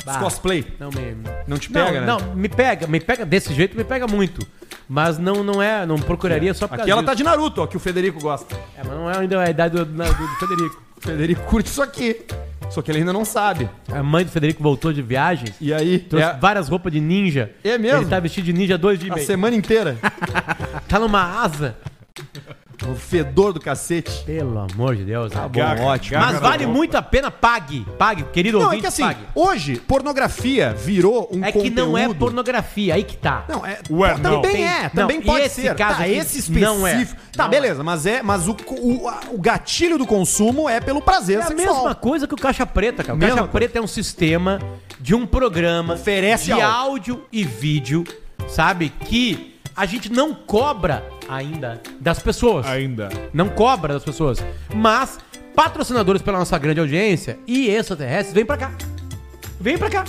[0.05, 0.19] Bah.
[0.19, 0.67] cosplay.
[0.81, 1.17] Não me.
[1.47, 2.07] Não te Não, pega, né?
[2.07, 4.45] não, me pega, me pega desse jeito, me pega muito.
[4.89, 7.77] Mas não, não é, não procuraria só por Aqui ela tá de Naruto, ó, que
[7.77, 8.53] o Federico gosta.
[8.77, 10.83] É, mas não é ainda a idade do, do- do Federico.
[10.97, 12.21] O Federico curte isso aqui.
[12.73, 13.69] Só que ele ainda não sabe.
[13.91, 17.51] A mãe do Federico voltou de viagem, E aí, trouxe é várias roupas de ninja.
[17.63, 17.99] É mesmo?
[18.01, 19.27] Ele tá vestido de ninja dois dias a meio.
[19.27, 19.97] semana inteira.
[20.89, 21.77] Tá numa asa.
[22.91, 24.25] O fedor do cacete.
[24.25, 25.33] Pelo amor de Deus.
[25.33, 25.49] Tá né?
[25.49, 26.19] bom, Gaga, ótimo.
[26.21, 26.33] gaga.
[26.33, 27.87] Mas vale muito a pena, pague.
[27.99, 29.21] Pague, querido Não, é ouvinte, que assim, pague.
[29.35, 33.45] hoje, pornografia virou um É que não é conteúdo- pornografia, aí que tá.
[33.49, 33.79] Não, é.
[33.91, 34.41] Ué, não.
[34.43, 35.75] também Tem- é, não, também e pode esse ser.
[35.75, 36.61] caso tá, esse específico.
[36.61, 37.05] não é.
[37.37, 41.01] Tá, Não beleza, mas é, mas o, o, a- o gatilho do consumo é pelo
[41.01, 41.75] prazer É a sexual.
[41.77, 43.15] mesma coisa que o Caixa Preta, cara.
[43.15, 44.59] O Mesma Caixa Preta é um sistema
[45.01, 48.05] de um programa Oferece de áudio e vídeo,
[48.49, 48.91] sabe?
[49.07, 52.67] Que a gente não cobra ainda das pessoas.
[52.67, 53.09] Ainda.
[53.33, 54.45] Não cobra das pessoas.
[54.75, 55.19] Mas
[55.55, 58.73] patrocinadores pela nossa grande audiência e extraterrestres, vem pra cá.
[59.61, 60.05] Vem pra cá.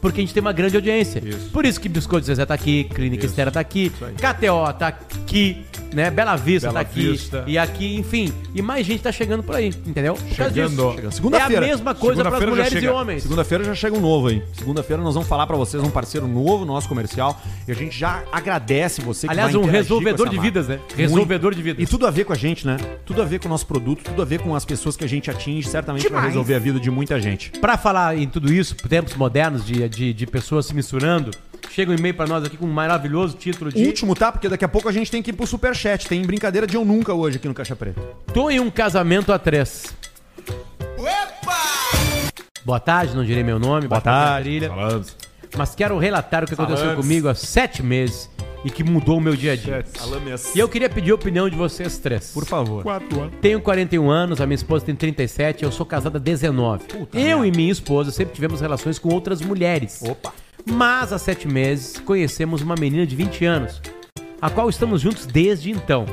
[0.00, 1.20] Porque a gente tem uma grande audiência.
[1.24, 1.50] Isso.
[1.50, 6.10] Por isso que Biscoito Zezé tá aqui, Clínica Estera tá aqui, KTO tá aqui, né?
[6.10, 7.10] Bela Vista Bela tá aqui.
[7.10, 7.44] Vista.
[7.46, 8.32] E aqui, enfim.
[8.54, 10.14] E mais gente tá chegando por aí, entendeu?
[10.14, 10.70] Por causa Chegando.
[10.70, 10.94] disso.
[10.94, 11.12] Chegando.
[11.12, 11.66] Segunda-feira.
[11.66, 12.92] É a mesma coisa para mulheres e chega.
[12.92, 13.22] homens.
[13.22, 14.42] Segunda-feira já chega um novo aí.
[14.52, 17.40] Segunda-feira nós vamos falar pra vocês um parceiro novo no nosso comercial.
[17.66, 20.76] E a gente já agradece você que Aliás, vai um resolvedor de vidas, né?
[20.76, 20.96] Muito.
[20.96, 21.82] Resolvedor de vidas.
[21.82, 22.76] E tudo a ver com a gente, né?
[23.04, 25.08] Tudo a ver com o nosso produto, tudo a ver com as pessoas que a
[25.08, 27.50] gente atinge, certamente vai resolver a vida de muita gente.
[27.50, 31.30] Pra falar em tudo isso, tempos modernos de, de, de pessoas se misturando,
[31.70, 34.32] chega um e-mail pra nós aqui com um maravilhoso título de Último, tá?
[34.32, 36.06] Porque daqui a pouco a gente tem que ir pro superchat.
[36.08, 38.00] Tem brincadeira de eu nunca hoje aqui no Caixa Preta.
[38.32, 39.94] Tô em um casamento a três.
[42.64, 43.88] Boa tarde, não direi meu nome.
[43.88, 44.60] Boa tarde.
[44.68, 45.06] Falando.
[45.56, 48.28] mas quero relatar o que aconteceu comigo há sete meses
[48.64, 49.84] e que mudou o meu dia a dia.
[50.54, 52.30] E eu queria pedir a opinião de vocês três.
[52.32, 52.82] Por favor.
[52.82, 53.34] Quatro anos.
[53.40, 56.84] Tenho 41 anos, a minha esposa tem 37, eu sou casada há 19.
[57.14, 60.02] eu e minha esposa sempre tivemos relações com outras mulheres.
[60.02, 60.32] Opa.
[60.66, 63.80] Mas há sete meses conhecemos uma menina de 20 anos,
[64.40, 66.06] a qual estamos juntos desde então.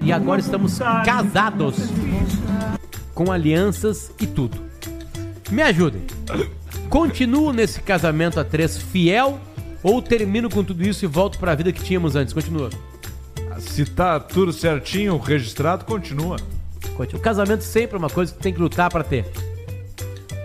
[0.00, 1.76] E agora estamos casados,
[3.14, 4.58] com alianças e tudo.
[5.50, 6.02] Me ajudem.
[6.88, 9.40] Continuo nesse casamento a três fiel
[9.82, 12.32] ou termino com tudo isso e volto para a vida que tínhamos antes?
[12.32, 12.70] Continua.
[13.58, 16.36] Se tá tudo certinho, registrado, continua.
[16.98, 19.24] O casamento sempre é uma coisa que tem que lutar para ter.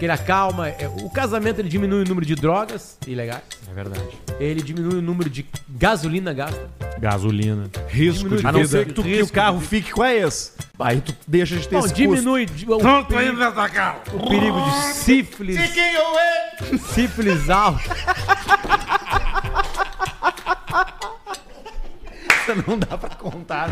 [0.03, 0.67] Porque ele acalma.
[0.67, 3.41] é, O casamento ele diminui o número de drogas ilegais.
[3.69, 4.03] É verdade.
[4.37, 6.69] Ele diminui o número de gasolina gasta.
[6.99, 7.69] Gasolina.
[7.87, 8.69] Risco Diminui de A não vida.
[8.69, 10.57] ser que, tu, que o carro de- fique com a ex.
[10.77, 14.01] Aí tu deixa de ter Bom, esse diminui di- o, Não, perigo, indo nessa cara.
[14.13, 15.57] o perigo de sífilis.
[16.93, 17.79] sífilis alto.
[17.87, 18.03] custo.
[22.67, 23.69] Não dá pra contar.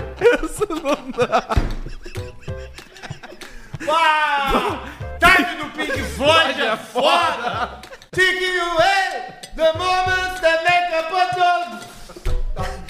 [5.19, 7.81] Time do Pink Floyd é foda!
[8.11, 9.23] Taking away
[9.55, 11.81] the moments that make a dog!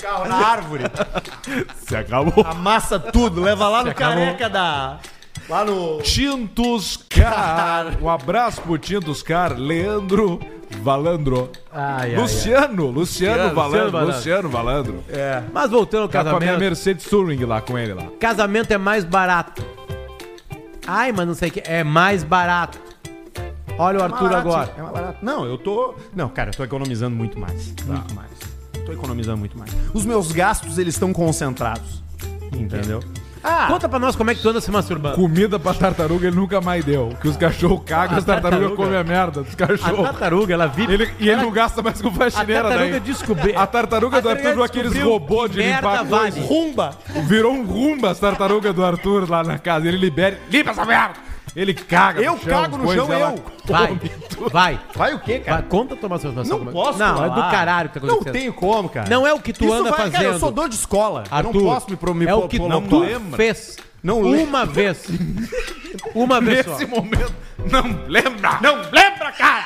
[0.02, 0.84] Carro na árvore.
[1.86, 2.44] Se acabou.
[2.46, 3.42] Amassa tudo.
[3.42, 4.18] Leva lá no acabou.
[4.18, 4.98] careca da...
[5.48, 6.02] Lá no...
[6.02, 7.98] Tintos Car.
[8.02, 9.54] Um abraço pro Tintos Car.
[9.56, 10.39] Leandro
[10.82, 11.52] Valandro.
[11.72, 13.92] Ai, ai, Luciano, Luciano, Luciano Valandro.
[13.92, 14.16] Valandro.
[14.16, 15.04] Luciano Valandro.
[15.10, 15.44] ai.
[15.54, 16.60] Mas voltando ao Tá com a minha casamento.
[16.60, 18.08] Mercedes Touring lá com ele lá.
[18.20, 19.64] Casamento é mais barato.
[20.88, 21.64] Ai, mas não sei o que.
[21.66, 22.80] É mais barato.
[23.78, 24.74] Olha o Arthur Barato, agora.
[24.78, 25.26] É mais barato.
[25.26, 25.96] Não, eu tô...
[26.14, 27.74] Não, cara, eu tô economizando muito mais.
[27.86, 28.32] Muito mais.
[28.86, 29.72] Tô economizando muito mais.
[29.94, 32.04] Os meus gastos, eles estão concentrados.
[32.54, 33.00] Entendeu?
[33.44, 33.66] Ah.
[33.68, 35.16] Conta pra nós como é que tu anda se masturbando.
[35.16, 37.10] Comida pra tartaruga ele nunca mais deu.
[37.22, 40.04] Que os cachorros cagam, A as tartarugas tartaruga- comem a merda dos A cachorros.
[40.06, 40.94] tartaruga, ela vive.
[40.94, 43.00] Ele, e ele não gasta mais com a faxineira tartaruga daí.
[43.00, 43.58] descobriu.
[43.60, 46.42] A tartaruga do Arthur viu aqueles robôs de limpar coisa.
[46.42, 46.92] Rumba.
[47.28, 49.88] Virou um rumba as tartarugas do Arthur lá na casa.
[49.88, 50.39] Ele libera.
[50.50, 51.31] Limpa essa merda!
[51.56, 53.43] Ele caga Eu cago no chão, ela eu.
[53.66, 53.99] Vai,
[54.52, 54.80] vai.
[54.95, 55.58] Vai o quê, cara?
[55.62, 56.60] Vai, conta a tua masturbação.
[56.60, 57.28] Não posso Não, é falar.
[57.30, 58.34] do caralho que tá Não acontecendo.
[58.41, 59.10] tenho como, cara.
[59.10, 60.14] Não é o que tu Isso anda vai- fazendo.
[60.14, 61.24] Cara, eu sou dono de escola.
[61.30, 62.32] Arthur, eu não posso me prometer.
[62.32, 63.36] é o que não tu lembra.
[63.38, 63.78] fez.
[64.02, 64.47] Não lembro.
[64.47, 65.06] Uma vez.
[66.16, 66.72] Uma vez só.
[66.72, 67.34] Nesse momento,
[67.70, 68.58] não lembra!
[68.62, 69.66] Não lembra, cara?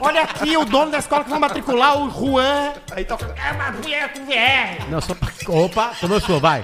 [0.00, 2.72] Olha aqui, o dono da escola que vai matricular, o Juan.
[2.90, 4.90] Aí tá falando, é uma mulher com VR.
[4.90, 5.30] Não, só pra...
[5.48, 6.62] Opa, tomou sua, vai.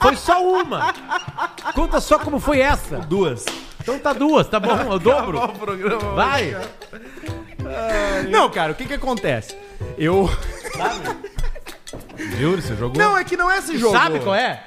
[0.00, 0.92] Foi só uma.
[1.74, 2.98] Conta só como foi essa.
[2.98, 3.44] Duas.
[3.80, 5.42] Então tá duas, tá bom, é o dobro.
[5.42, 6.56] O programa Vai.
[8.30, 9.56] Não, cara, o que que acontece?
[9.98, 10.30] Eu...
[12.36, 12.56] Viu?
[12.60, 12.96] Você jogou?
[12.98, 13.92] Não, é que não é esse jogo.
[13.96, 14.62] Sabe qual é?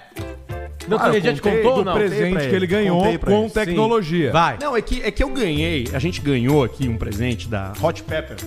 [0.87, 1.93] Não, Ah, que eu ele já te contei contou do ou não?
[1.93, 2.49] presente.
[2.49, 3.49] que ele ganhou Contei pra com ele.
[3.49, 4.31] tecnologia.
[4.31, 4.57] Vai.
[4.61, 8.03] Não, é que, é que eu ganhei, a gente ganhou aqui um presente da Hot
[8.03, 8.37] Pepper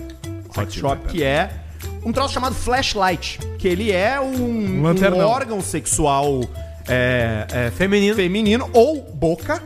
[0.56, 1.50] Hot Shop, que é
[2.04, 5.26] um troço chamado flashlight, que ele é um, Um um lanternão.
[5.28, 6.42] órgão sexual
[6.88, 8.14] é, é, Feminino.
[8.16, 9.62] feminino ou boca,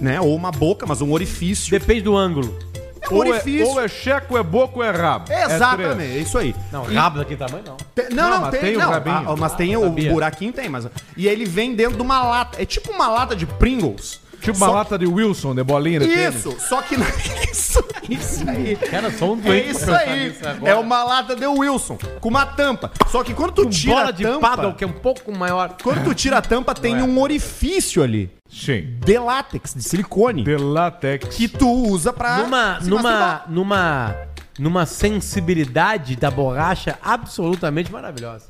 [0.00, 0.20] né?
[0.20, 1.70] Ou uma boca, mas um orifício.
[1.70, 2.56] Depende do ângulo.
[3.00, 3.66] É um Ou é, orifício.
[3.68, 5.32] ou é checo, é boca, ou é rabo.
[5.32, 6.54] É Exatamente, é isso aí.
[6.72, 7.76] Não, rabo daquele tamanho não.
[7.94, 9.24] Te- Não, Não, tem, tem o não, rabinho.
[9.30, 10.10] ah, mas tem o sabia.
[10.12, 13.46] buraquinho, tem, mas e ele vem dentro de uma lata, é tipo uma lata de
[13.46, 14.20] Pringles.
[14.46, 16.36] Tipo Só uma lata de Wilson, de bolinha de tênis.
[16.36, 17.06] Isso, só que não
[17.50, 18.76] isso, isso aí.
[18.76, 20.58] Cara, só um É doente isso pra pensar aí.
[20.64, 22.90] É uma lata de Wilson com uma tampa.
[23.10, 25.36] Só que quando tu Com tira bola a de tampa, paddle, que é um pouco
[25.36, 25.76] maior.
[25.82, 28.96] quando tu tira a tampa tem um orifício ali Sim.
[29.04, 31.34] de látex, de silicone, De látex.
[31.36, 33.44] que tu usa pra Numa, se numa, masturbar.
[33.48, 34.16] numa,
[34.58, 38.46] numa sensibilidade da borracha absolutamente maravilhosa.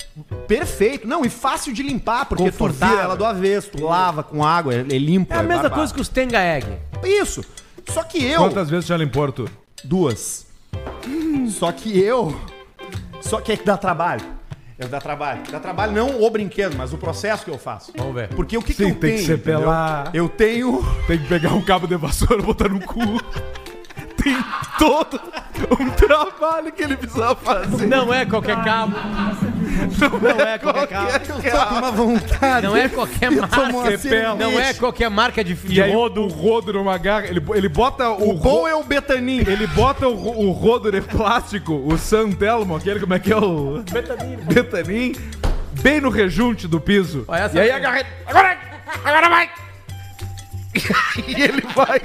[0.47, 1.07] perfeito.
[1.07, 4.75] Não, e fácil de limpar, porque tu vira ela do avesso, tu lava com água,
[4.75, 5.35] ele limpa.
[5.35, 5.75] É a mesma barbado.
[5.81, 6.67] coisa que os Tenga Egg.
[7.05, 7.45] Isso.
[7.89, 9.51] Só que eu Quantas vezes já limpou, Arthur?
[9.85, 10.47] Duas.
[11.51, 12.39] Só que eu.
[13.21, 14.25] Só que é que dá trabalho.
[14.79, 15.41] Eu dá trabalho.
[15.51, 17.93] Dá trabalho não o brinquedo, mas o processo que eu faço.
[17.97, 18.29] Vamos ver.
[18.29, 19.27] Porque o que, que Sim, eu tem que tenho?
[19.27, 19.61] ser entendeu?
[19.61, 20.11] pelar.
[20.13, 20.85] Eu tenho.
[21.07, 23.01] Tem que pegar um cabo de vassoura e botar no cu.
[24.27, 24.45] Tem
[24.77, 25.21] todo
[25.81, 27.87] um trabalho que ele precisa fazer.
[27.87, 28.97] Não é qualquer cabo.
[30.21, 32.67] Não é qualquer com uma vontade.
[32.67, 34.35] Não é qualquer marca.
[34.37, 36.23] Não é qualquer marca de, de E aí rodo.
[36.23, 39.45] o rodo numa garra, ele, ele bota o, O bom ro- é o Betanin.
[39.47, 43.37] Ele bota o, ro- o rodo de plástico, o Santelmo, aquele como é que é
[43.37, 43.85] o...
[43.89, 44.37] Betanin.
[44.39, 45.13] Betanin,
[45.83, 47.25] bem no rejunte do piso.
[47.29, 48.59] Olha essa e aí agora,
[49.05, 49.51] agora vai!
[51.29, 52.01] e ele vai...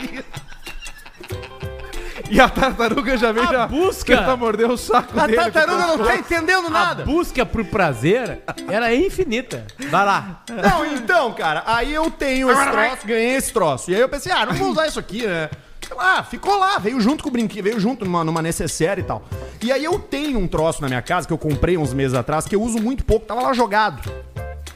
[2.32, 4.17] E a tartaruga já vem A já busca.
[4.17, 5.38] tenta morder o saco A dele.
[5.38, 6.19] tartaruga não tá tem...
[6.19, 7.03] entendendo A nada.
[7.03, 9.67] busca por prazer, ela é infinita.
[9.89, 10.41] Vai lá.
[10.49, 13.91] Não, então, cara, aí eu tenho esse troço, ganhei esse troço.
[13.91, 15.49] E aí eu pensei, ah, não vou usar isso aqui, né?
[15.86, 19.03] Sei lá, ficou lá, veio junto com o brinquedo, veio junto numa, numa necessaire e
[19.03, 19.23] tal.
[19.61, 22.45] E aí eu tenho um troço na minha casa que eu comprei uns meses atrás,
[22.45, 24.09] que eu uso muito pouco, tava lá jogado.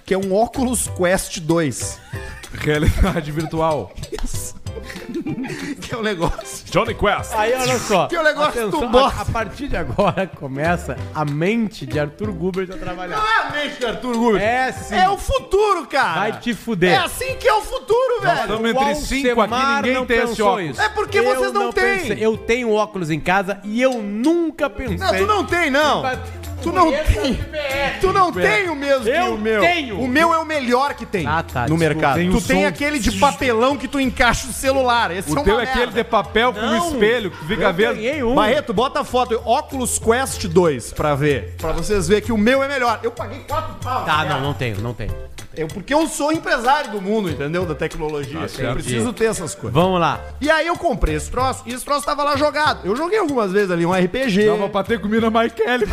[0.06, 2.00] Que é um Oculus Quest 2.
[2.54, 3.94] Realidade virtual.
[5.82, 6.66] Que é um negócio.
[6.72, 7.34] Johnny Quest.
[7.34, 8.08] Aí, olha só.
[8.08, 9.22] Que o negócio tu a, bota.
[9.22, 13.18] a partir de agora começa a mente de Arthur Gubert a trabalhar.
[13.18, 14.42] Não é a mente do Arthur Gubert.
[14.42, 14.96] É sim.
[14.96, 16.20] É o futuro, cara.
[16.20, 16.94] Vai te fuder.
[16.94, 18.40] É assim que é o futuro, velho.
[18.42, 20.72] estamos entre cinco aqui, ninguém não tem esse óculos.
[20.72, 20.82] isso.
[20.82, 22.00] É porque vocês não têm.
[22.00, 22.18] pensei.
[22.26, 24.98] Eu tenho óculos em casa e eu nunca pensei.
[24.98, 26.04] Não, tu não tem, não.
[26.62, 27.40] Tu não tem.
[28.02, 29.62] Tu não tem o mesmo que Eu o meu.
[29.62, 30.00] tenho.
[30.00, 31.84] O meu é o melhor que tem Ah, tá, no desculpa.
[31.84, 32.16] mercado.
[32.16, 32.68] Tem tu o tem som.
[32.68, 35.12] aquele de papelão que tu encaixa o celular.
[35.12, 36.88] Esse O é teu uma é aquele de papel com Não.
[36.94, 37.96] espelho que fica Eu vendo.
[37.96, 38.34] ganhei um.
[38.36, 39.40] Barreto, bota a foto.
[39.46, 41.56] Oculus Quest 2 pra ver.
[41.58, 43.00] Pra vocês verem que o meu é melhor.
[43.04, 44.04] Eu paguei 4 pau.
[44.06, 45.14] Tá, não, não tenho, não tenho.
[45.58, 47.66] Eu, porque eu sou empresário do mundo, entendeu?
[47.66, 48.40] Da tecnologia.
[48.40, 48.74] eu certo.
[48.74, 49.74] preciso ter essas coisas.
[49.74, 50.20] Vamos lá.
[50.42, 52.86] E aí eu comprei esse troço e esse troço tava lá jogado.
[52.86, 54.48] Eu joguei algumas vezes ali um RPG.
[54.48, 55.86] Dava pra ter comida mais Kelly.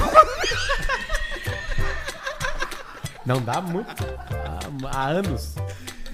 [3.25, 3.89] Não dá muito.
[4.93, 5.55] Há, há anos.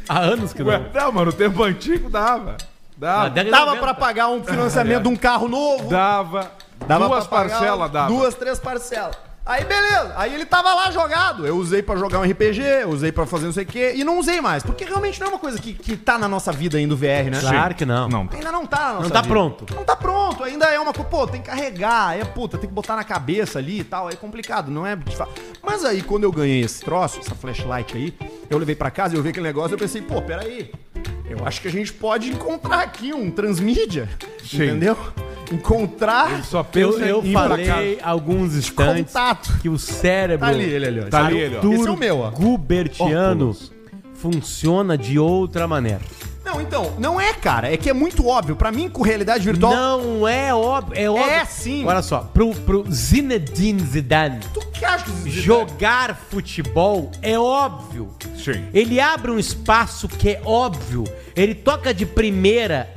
[0.08, 1.02] Há anos que Ué, não.
[1.02, 2.56] não, mano, no tempo antigo dava.
[2.96, 3.30] Dava.
[3.30, 3.80] Dava 90.
[3.80, 5.88] pra pagar um financiamento de um carro novo.
[5.88, 6.52] Dava.
[6.86, 8.08] Dava Duas pra pagar parcelas dava.
[8.08, 9.27] Duas, três parcelas.
[9.48, 11.46] Aí beleza, aí ele tava lá jogado.
[11.46, 14.04] Eu usei pra jogar um RPG, eu usei pra fazer não sei o quê, e
[14.04, 14.62] não usei mais.
[14.62, 17.30] Porque realmente não é uma coisa que, que tá na nossa vida ainda o VR,
[17.30, 17.40] né?
[17.40, 18.10] Claro que não.
[18.10, 18.28] Não.
[18.30, 19.32] Ainda não tá na nossa Não tá vida.
[19.32, 19.74] pronto.
[19.74, 22.74] Não tá pronto, ainda é uma coisa, pô, tem que carregar, é puta, tem que
[22.74, 24.98] botar na cabeça ali e tal, é complicado, não é
[25.62, 28.14] Mas aí, quando eu ganhei esse troço, essa flashlight aí,
[28.50, 30.70] eu levei pra casa e eu vi aquele negócio, eu pensei, pô, peraí,
[31.30, 34.08] eu acho que a gente pode encontrar aqui um transmídia,
[34.44, 34.56] Sim.
[34.64, 34.96] entendeu?
[35.52, 37.48] Encontrar Só Eu, pensa eu casa.
[37.48, 39.58] falei alguns instantes contato.
[39.62, 41.04] que o cérebro Tá ali ele ali, ó.
[41.08, 41.72] Tá ali ele, ó.
[41.72, 42.30] Esse é o meu, ó.
[42.30, 43.56] Gubertiano
[44.14, 46.00] funciona de outra maneira.
[46.48, 47.70] Não, então, não é, cara.
[47.72, 48.56] É que é muito óbvio.
[48.56, 49.72] Pra mim, com realidade virtual.
[49.74, 50.98] Não é óbvio.
[50.98, 51.30] É óbvio.
[51.30, 51.84] É sim.
[51.84, 58.14] Olha só, pro, pro Zinedine Zidane Tu que acha que isso- jogar futebol é óbvio.
[58.36, 58.64] Sim.
[58.72, 61.04] Ele abre um espaço que é óbvio.
[61.36, 62.88] Ele toca de primeira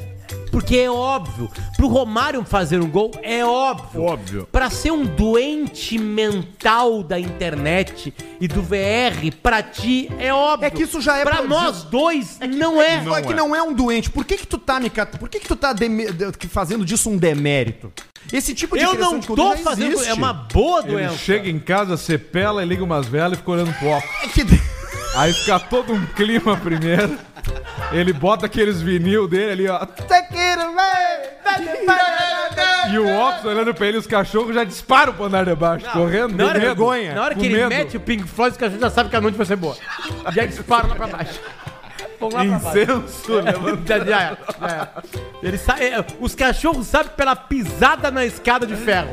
[0.52, 1.50] porque é óbvio.
[1.78, 4.04] Pro Romário fazer um gol é óbvio.
[4.04, 4.48] Óbvio.
[4.52, 10.68] Pra ser um doente mental da internet e do VR, pra ti é óbvio.
[10.68, 11.62] É que isso já é Pra produzido.
[11.62, 13.02] nós dois, não é.
[13.02, 14.10] Não é que não é um doente.
[14.10, 15.74] Por que que tu tá me cat- Por que que tu tá
[16.38, 17.92] que fazendo disso um demérito?
[18.32, 19.94] Esse tipo de Eu não de tô não fazendo.
[19.94, 20.10] existe.
[20.10, 21.18] É uma boa Ele doença.
[21.18, 24.16] chega em casa, você pela e liga umas velas e fica olhando pro óculos.
[24.24, 24.81] É que-
[25.16, 27.18] Aí fica todo um clima primeiro.
[27.92, 29.86] Ele bota aqueles vinil dele ali, ó.
[32.92, 36.36] E o óculos olhando pra ele, os cachorros já disparam pro andar de baixo, correndo.
[36.36, 37.14] Na hora, vergonha.
[37.14, 39.36] na hora que ele mete o Pink Floyd, os cachorros já sabem que a noite
[39.36, 39.76] vai ser boa.
[40.34, 41.40] Já disparam lá pra baixo.
[42.22, 42.80] Vão lá pra baixo.
[42.80, 44.06] Incenso, levantando.
[44.06, 44.88] Já, já já.
[45.44, 49.10] Ele sa- é, os cachorros sabem pela pisada na escada de ferro.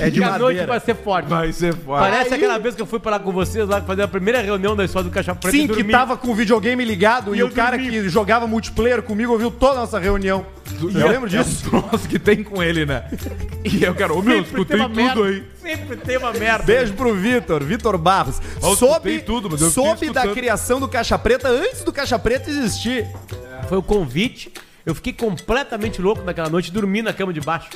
[0.00, 1.28] É de que a noite vai ser forte.
[1.28, 2.00] Vai ser foda.
[2.00, 4.76] Parece Aí- aquela vez que eu fui lá com vocês, lá fazer a primeira reunião
[4.76, 7.46] da história do Caixa Preta Sim, e que tava com o videogame ligado e, eu
[7.46, 7.90] o cara dormi.
[7.92, 10.44] que jogava multiplayer comigo ouviu toda a nossa reunião.
[10.72, 11.64] E Eu lembro disso.
[11.72, 13.04] É o troço que tem com ele, né?
[13.64, 15.24] E eu quero, ô meu, Sempre escutei tem uma tudo merda.
[15.24, 15.44] aí.
[15.62, 16.64] Sempre tem uma merda.
[16.64, 18.40] Beijo pro Vitor, Vitor Barros.
[18.62, 20.34] Eu soube tudo, mas eu fiquei soube da escutando.
[20.34, 23.06] criação do Caixa Preta antes do Caixa Preta existir.
[23.68, 24.52] Foi o convite.
[24.86, 27.68] Eu fiquei completamente louco naquela noite, dormi na cama de baixo.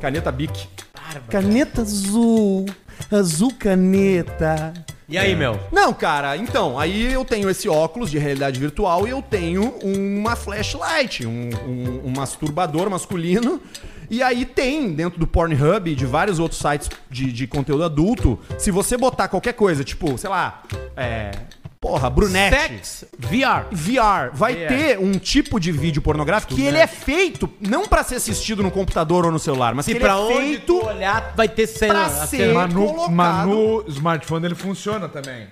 [0.00, 0.68] Caneta Bic.
[1.28, 2.66] Caneta azul.
[3.10, 4.72] Azul caneta.
[5.12, 5.60] E aí, Mel?
[5.70, 10.34] Não, cara, então, aí eu tenho esse óculos de realidade virtual e eu tenho uma
[10.34, 13.60] flashlight, um, um, um masturbador masculino.
[14.08, 18.40] E aí tem dentro do Pornhub e de vários outros sites de, de conteúdo adulto,
[18.56, 20.62] se você botar qualquer coisa, tipo, sei lá,
[20.96, 21.30] é.
[21.82, 22.56] Porra, brunete.
[22.56, 23.66] Sex VR.
[23.72, 24.68] VR vai VR.
[24.68, 28.70] ter um tipo de vídeo pornográfico que ele é feito não pra ser assistido no
[28.70, 31.48] computador ou no celular, mas que E ele pra é onde feito tu olhar, vai
[31.48, 31.92] ter cena.
[31.94, 33.12] pra ser- Mas no, colocado.
[33.12, 35.48] mas no smartphone ele funciona também.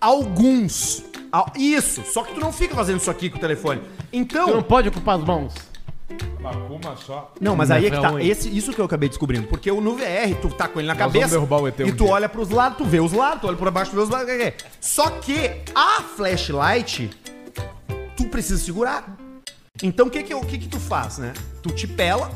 [0.00, 1.04] alguns.
[1.30, 3.80] Al- Isso, só que tu não fica fazendo isso aqui com o telefone.
[4.12, 5.52] Então, Tu não pode ocupar as mãos.
[6.70, 7.32] Uma só.
[7.40, 8.08] Não, mas aí é que tá.
[8.08, 8.26] ruim.
[8.26, 9.46] Esse, isso que eu acabei descobrindo.
[9.46, 11.20] Porque o no VR, tu tá com ele na Nós cabeça.
[11.38, 12.12] vamos derrubar o ET um e tu dia.
[12.12, 14.30] olha pros lados, tu vê os lados, tu olha pra baixo, tu vê os lados.
[14.80, 17.10] Só que a flashlight,
[18.16, 19.16] tu precisa segurar.
[19.82, 21.32] Então o que que, o que que tu faz, né?
[21.62, 22.30] Tu te pela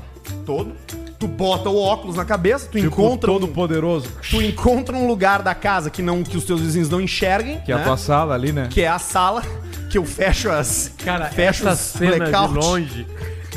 [0.45, 0.73] todo,
[1.19, 4.09] tu bota o óculos na cabeça, tu Tipo, encontra todo um, poderoso.
[4.31, 7.73] tu encontra um lugar da casa que não que os teus vizinhos não enxerguem, Que
[7.73, 7.81] é né?
[7.83, 8.69] a tua sala ali, né?
[8.71, 9.43] que é a sala
[9.91, 12.53] que eu fecho as Cara, fecho essa os cena blackout.
[12.53, 13.07] de longe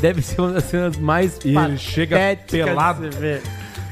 [0.02, 2.18] deve ser uma das cenas mais E ele chega
[2.50, 3.08] pelado.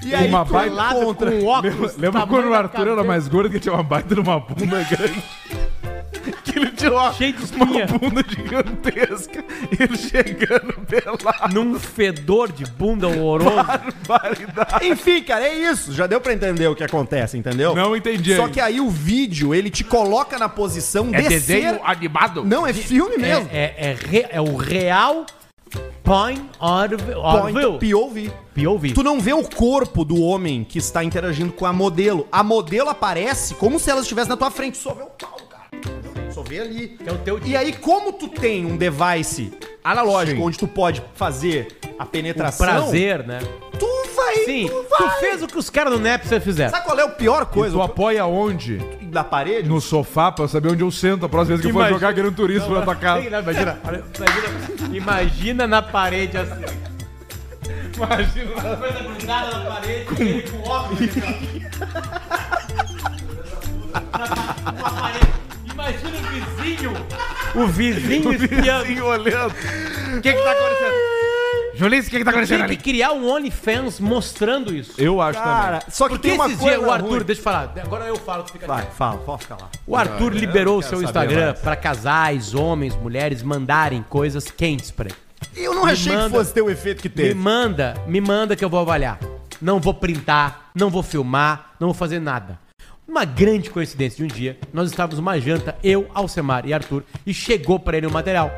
[0.05, 1.97] E aí Uma baita encontra com óculos.
[1.97, 4.21] Lembra, tamanho quando o da Arthur era cabeça, mais gordo que tinha uma baita de
[4.21, 5.23] uma bunda grande?
[6.45, 7.87] que ele tinha uma, Cheio de uma espinha.
[7.87, 9.45] bunda gigantesca.
[9.71, 11.55] E ele chegando pelado.
[11.55, 13.57] Num fedor de bunda horroroso.
[14.09, 14.87] Barbaridade.
[14.87, 15.93] Enfim, cara, é isso.
[15.93, 17.75] Já deu pra entender o que acontece, entendeu?
[17.75, 18.55] Não entendi Só ainda.
[18.55, 21.81] que aí o vídeo, ele te coloca na posição É de desenho ser...
[21.85, 22.45] animado?
[22.45, 23.49] Não, é filme mesmo.
[23.53, 25.27] É, é, é, re- é o real
[26.03, 26.97] point of,
[27.53, 27.79] view.
[27.79, 28.33] POV.
[28.55, 28.93] POV.
[28.93, 32.27] Tu não vê o corpo do homem que está interagindo com a modelo.
[32.31, 34.79] A modelo aparece como se ela estivesse na tua frente.
[34.79, 35.40] Só vê o pau.
[36.41, 36.97] Só vê ali.
[37.07, 39.53] É o teu E aí, como tu tem um device
[39.85, 40.47] analógico Sim.
[40.47, 41.69] onde tu pode fazer
[41.99, 43.41] a o penetração, prazer, né?
[43.79, 43.87] tu
[44.17, 44.37] vai.
[44.45, 45.21] Sim, tu tu vai.
[45.21, 46.71] fez o que os caras do Napster fizeram.
[46.71, 47.75] Sabe qual é a pior coisa?
[47.75, 48.79] Tu apoia onde?
[49.03, 49.69] Da parede?
[49.69, 52.13] No sofá pra saber onde eu sento a próxima vez que eu for Imagina- jogar
[52.13, 53.21] Gran Turismo na tua casa.
[53.27, 56.65] Imagina, imagina, imagina na parede assim.
[57.97, 58.77] Imagina.
[58.77, 61.01] Coisa grudada na parede, ele com óculos.
[63.93, 65.40] Uma parede.
[65.73, 66.93] Imagina o vizinho.
[67.55, 68.83] O vizinho espiando.
[68.85, 69.55] Assim, olhando.
[70.17, 71.11] O que que tá acontecendo?
[71.75, 72.83] Julice, o que que tá acontecendo Tinha que ali?
[72.83, 74.93] criar um OnlyFans mostrando isso.
[75.01, 77.25] Eu acho Cara, só que Porque tem uma esses coisa dias o Arthur, ruim.
[77.25, 78.93] deixa eu falar, agora eu falo, tu fica Vai, quieto.
[78.95, 79.71] fala, pode ficar lá.
[79.87, 81.59] O Arthur liberou o quero seu saber Instagram mais.
[81.61, 85.17] pra casais, homens, mulheres mandarem coisas quentes pra ele.
[85.57, 87.35] Eu não Me achei manda- que fosse ter o efeito que Me teve.
[87.35, 89.19] manda, me manda que eu vou avaliar.
[89.63, 92.59] Não vou printar, não vou filmar, não vou fazer nada.
[93.11, 97.35] Uma grande coincidência de um dia, nós estávamos numa janta, eu, Alcemar e Arthur, e
[97.35, 98.53] chegou pra ele o material.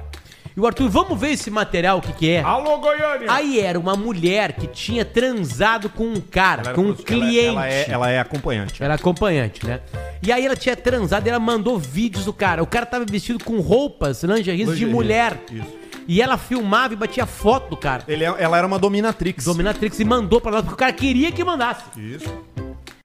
[0.55, 2.43] E o Arthur, vamos ver esse material, o que que é?
[2.43, 3.33] Alô, Goiânia!
[3.33, 7.47] Aí era uma mulher que tinha transado com um cara, com um cliente.
[7.49, 8.83] Ela é, ela é acompanhante.
[8.85, 9.81] Era acompanhante, né?
[10.23, 12.63] E aí ela tinha transado e ela mandou vídeos do cara.
[12.63, 15.39] O cara tava vestido com roupas, lingeries de mulher.
[15.51, 15.81] isso.
[16.07, 18.03] E ela filmava e batia foto do cara.
[18.07, 19.47] Ele é- ela era uma dominatrix.
[19.47, 21.85] Dominatrix e mandou pra nós, porque o cara queria que mandasse.
[21.97, 22.29] Isso.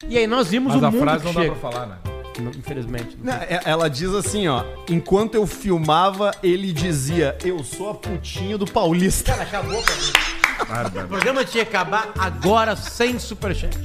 [0.07, 1.55] E aí nós vimos Mas o a mundo frase que não dá chega.
[1.55, 1.97] pra falar, né?
[2.57, 3.17] Infelizmente.
[3.21, 4.63] Não, é- Ela diz assim, ó.
[4.89, 9.31] Enquanto eu filmava, ele dizia: Eu sou a putinha do Paulista.
[9.31, 10.11] Cara, acabou pra mim.
[11.05, 13.77] O programa tinha que acabar agora sem superchat.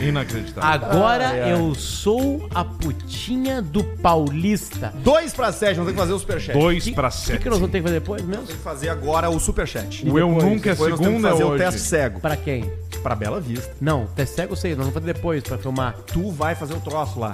[0.00, 0.70] É, inacreditável.
[0.88, 1.52] Agora Ai, ai.
[1.54, 4.92] eu sou a putinha do Paulista.
[4.96, 6.58] Dois pra sete, nós temos que fazer o superchat.
[6.58, 7.38] Dois pra O que, sete.
[7.42, 8.44] que nós vamos ter que fazer depois mesmo?
[8.46, 10.06] Tem que fazer agora o superchat.
[10.08, 11.64] O Eu Nunca é Depois nós temos que segunda fazer o hoje.
[11.64, 12.20] teste cego.
[12.20, 12.70] Pra quem?
[13.02, 13.74] Pra Bela Vista.
[13.80, 15.94] Não, teste cego eu sei, nós vamos fazer depois pra filmar.
[16.08, 17.32] Tu vai fazer o troço lá.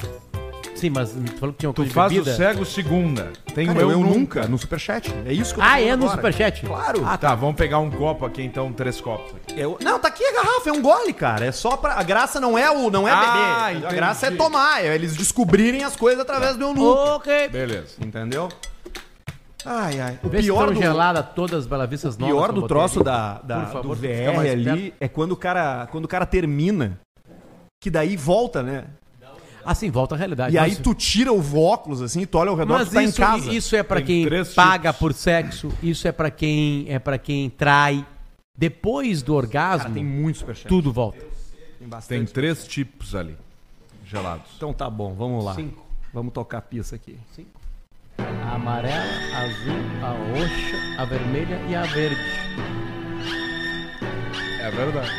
[0.85, 3.33] Sim, mas tu falou que tinha uma Tu coisa de faz o cego segunda.
[3.55, 4.47] Tem Cara, o eu, nunca.
[4.47, 5.11] no superchat.
[5.25, 6.17] É isso que eu tô Ah, falando é no agora.
[6.17, 6.67] superchat?
[6.67, 7.03] Claro.
[7.07, 9.59] Ah, Tá, vamos pegar um copo aqui então, três copos aqui.
[9.59, 11.47] Eu- Não, tá aqui a garrafa, é um gole, cara.
[11.47, 11.95] É só pra.
[11.95, 13.47] A graça não é o, não é Ah, beber.
[13.47, 13.95] A entendi.
[13.95, 17.15] graça é tomar, é eles descobrirem as coisas através do eunuco.
[17.15, 17.49] Ok.
[17.49, 17.95] Beleza.
[18.05, 18.49] Entendeu?
[19.65, 20.19] Ai, ai.
[20.23, 22.35] O Vê se pior estão do, geladas todas as Bela Vistas o novas.
[22.35, 24.65] pior que eu do botei troço da, da- Por favor, do fica VR mais ali
[24.65, 24.95] perto.
[25.01, 27.01] é quando o cara quando o cara termina.
[27.81, 28.85] Que daí volta, né?
[29.65, 30.55] Assim, volta à realidade.
[30.55, 32.95] E aí Mas- tu tira o óculos assim, e tu olha ao redor, Mas tu
[32.95, 33.53] tá isso, em casa.
[33.53, 34.99] isso é pra Tem quem paga tipos.
[34.99, 38.05] por sexo, isso é pra quem é para quem trai.
[38.57, 40.69] Depois do orgasmo, Cara, tem muito superchat.
[40.69, 41.19] tudo volta.
[42.09, 42.25] Tem.
[42.25, 43.37] Tem três tipos ali.
[44.07, 44.47] Gelados.
[44.57, 45.55] Então tá bom, vamos lá.
[45.55, 45.85] Cinco.
[46.13, 47.19] Vamos tocar a pista aqui.
[48.19, 48.95] A amarela,
[49.35, 52.21] a azul, a roxa, a vermelha e a verde.
[54.61, 55.11] É verdade.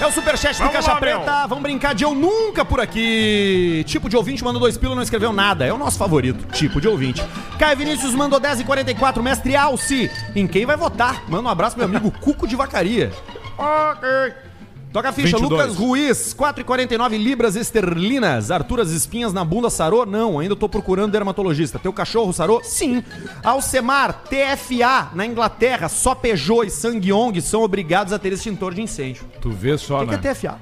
[0.00, 1.46] É o superchat do Caixa lá, Preta.
[1.46, 3.84] Vamos brincar de Eu Nunca por aqui.
[3.86, 5.64] Tipo de ouvinte mandou dois pila não escreveu nada.
[5.64, 6.44] É o nosso favorito.
[6.52, 7.22] Tipo de ouvinte.
[7.58, 9.22] Caio Vinícius mandou 10 e 44.
[9.22, 10.10] Mestre Alci.
[10.34, 11.22] Em quem vai votar?
[11.28, 13.12] Manda um abraço pro meu amigo Cuco de Vacaria.
[13.56, 14.51] Ok.
[14.92, 15.38] Toca a ficha.
[15.38, 15.50] 22.
[15.50, 16.34] Lucas Ruiz.
[16.34, 18.50] 4,49 libras esterlinas.
[18.50, 20.04] Arthur, as espinhas na bunda sarou?
[20.04, 21.78] Não, ainda tô procurando dermatologista.
[21.78, 22.62] Teu cachorro sarou?
[22.62, 23.02] Sim.
[23.42, 29.24] Alcemar, TFA, na Inglaterra, só Peugeot e Sangyong são obrigados a ter extintor de incêndio.
[29.40, 30.18] Tu vê só, O que, né?
[30.18, 30.58] que é TFA?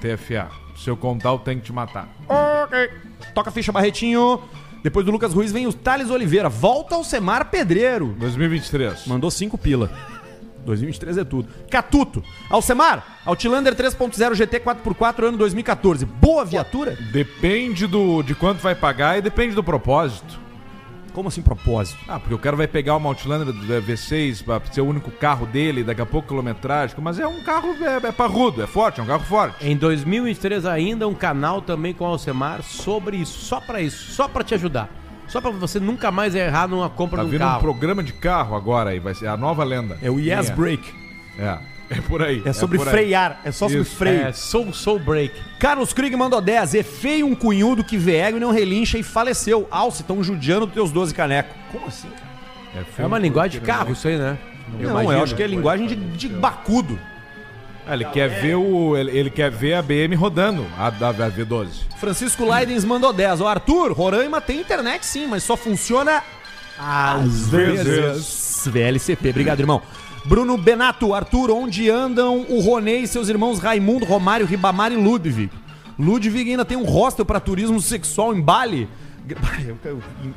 [0.00, 0.48] TFA.
[0.76, 2.08] Se eu contar, eu tenho que te matar.
[3.34, 4.40] Toca a ficha, Barretinho.
[4.82, 6.48] Depois do Lucas Ruiz vem o Thales Oliveira.
[6.48, 8.16] Volta ao Semar Pedreiro.
[8.18, 9.06] 2023.
[9.06, 9.90] Mandou 5 pila.
[10.64, 11.48] 2023 é tudo.
[11.70, 12.22] Catuto.
[12.48, 16.04] Alcemar, Outlander 3.0 GT 4x4 ano 2014.
[16.06, 16.96] Boa viatura?
[17.12, 20.40] Depende do, de quanto vai pagar e depende do propósito.
[21.12, 21.98] Como assim propósito?
[22.08, 25.46] Ah, porque o cara vai pegar uma Outlander do V6 pra ser o único carro
[25.46, 26.96] dele, daqui a pouco quilometragem.
[27.00, 29.66] Mas é um carro, é, é parrudo, é forte, é um carro forte.
[29.66, 34.26] Em 2023 ainda um canal também com o Alcemar sobre isso, só pra isso, só
[34.26, 35.01] pra te ajudar.
[35.32, 38.12] Só pra você nunca mais errar numa compra Tá de um vindo um programa de
[38.12, 39.96] carro agora aí, vai ser a nova lenda.
[40.02, 40.94] É o Yes Quem Break.
[41.38, 41.58] É,
[41.88, 42.42] é por aí.
[42.44, 42.92] É sobre por aí.
[42.92, 43.40] frear.
[43.42, 43.96] É só sobre Isso.
[43.96, 44.26] freio.
[44.26, 45.34] É, Soul Soul Break.
[45.58, 46.74] Carlos Krieg mandou 10.
[46.74, 49.66] É feio um cunhudo que vê ego e não relincha e faleceu.
[49.70, 51.56] Alce, tão judiando teus 12 canecos.
[51.70, 52.10] Como assim?
[52.10, 52.86] cara?
[52.98, 54.36] É uma linguagem de carro isso aí, né?
[54.68, 55.12] não, imagino.
[55.14, 56.98] eu acho que é linguagem de, de bacudo.
[57.92, 58.96] Ah, ele quer ver o.
[58.96, 61.68] Ele, ele quer ver a BM rodando, a da a V12.
[62.00, 63.42] Francisco Leidens mandou 10.
[63.42, 66.22] O Arthur, Roraima tem internet sim, mas só funciona
[66.78, 68.66] às vezes.
[68.66, 69.82] VLCP, obrigado, irmão.
[70.24, 75.50] Bruno Benato, Arthur, onde andam o Ronê e seus irmãos Raimundo, Romário, Ribamar e Ludwig?
[75.98, 78.88] Ludwig ainda tem um hostel para turismo sexual em Bali.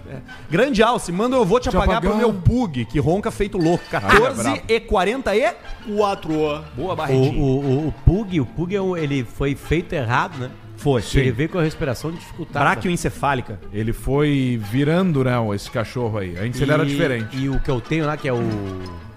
[0.10, 0.20] É.
[0.50, 2.12] Grande Alce, manda eu vou te, apagar, apagar.
[2.12, 3.84] pro meu Pug, que ronca feito louco.
[3.90, 6.30] 14 e 44.
[6.76, 7.40] Boa, O, barretinha.
[7.42, 10.52] o, o, o Pug, o Pug é um- ele foi feito errado, né?
[10.78, 11.02] Foi.
[11.16, 12.66] Ele veio com a respiração dificultada.
[12.66, 13.60] Braquioencefálica.
[13.72, 16.38] Ele foi virando, né, esse cachorro aí.
[16.38, 17.38] Antes ele era E- diferente.
[17.38, 18.40] E o que eu tenho lá, que é o.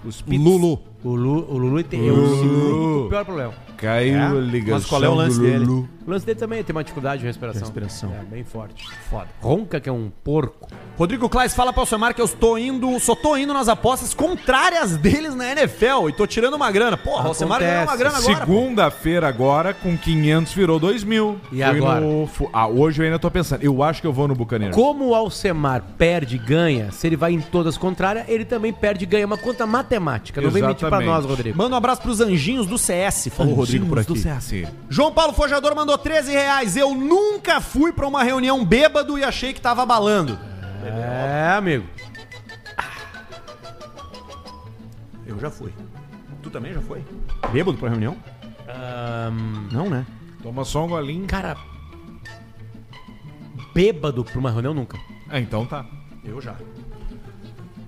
[0.05, 0.41] O Spitz.
[0.41, 0.79] Lulu.
[1.03, 3.53] O, Lu, o Lulu tem, é o segundo pior problema.
[3.77, 4.25] Caiu É?
[4.25, 4.79] a ligação.
[4.79, 5.65] Mas qual é o lance dele?
[5.65, 7.61] O lance dele também tem uma dificuldade de respiração.
[7.61, 8.13] Respiração.
[8.13, 8.85] É, bem forte.
[9.09, 9.27] Foda.
[9.39, 10.67] Ronca, que é um porco.
[10.97, 14.97] Rodrigo Klaes fala pra Alcemar que eu estou indo, só tô indo nas apostas contrárias
[14.97, 16.97] deles na NFL e tô tirando uma grana.
[16.97, 18.35] Porra, o Alcemar ganhou uma grana agora.
[18.39, 21.39] Segunda-feira agora, com 500 virou 2 mil.
[21.53, 22.01] E agora?
[22.01, 23.63] no Ah, hoje eu ainda tô pensando.
[23.63, 24.75] Eu acho que eu vou no Buccaneers.
[24.75, 29.05] Como o Alcemar perde e ganha, se ele vai em todas contrárias, ele também perde
[29.05, 29.23] e ganha.
[29.23, 30.41] É Uma conta matemática.
[30.41, 31.57] Não vem mentir pra nós, Rodrigo.
[31.57, 34.23] Manda um abraço pros anjinhos do CS, falou o Rodrigo por aqui.
[34.89, 36.75] João Paulo Forjador mandou 13 reais.
[36.75, 40.37] Eu nunca fui pra uma reunião bêbado e achei que tava abalando.
[40.83, 41.85] É, amigo.
[45.25, 45.71] Eu já fui.
[46.41, 47.03] Tu também já foi?
[47.51, 48.17] Bêbado pra reunião?
[49.71, 50.05] Não, né?
[50.41, 51.27] Toma só um golinho.
[51.27, 51.57] cara,
[53.73, 54.97] bêbado pra uma reunião nunca.
[55.29, 55.85] Ah, então tá.
[56.23, 56.55] Eu já.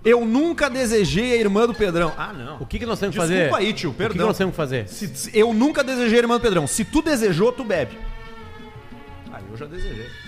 [0.03, 2.11] Eu nunca desejei a irmã do Pedrão.
[2.17, 2.57] Ah, não.
[2.59, 3.65] O que, que nós temos que Desculpa fazer?
[3.67, 4.27] aí, tio, O que, que perdão.
[4.27, 4.87] nós temos que fazer?
[4.87, 6.65] Se- se- eu nunca desejei a irmã do Pedrão.
[6.65, 7.97] Se tu desejou, tu bebe.
[9.31, 10.07] Aí eu já desejei.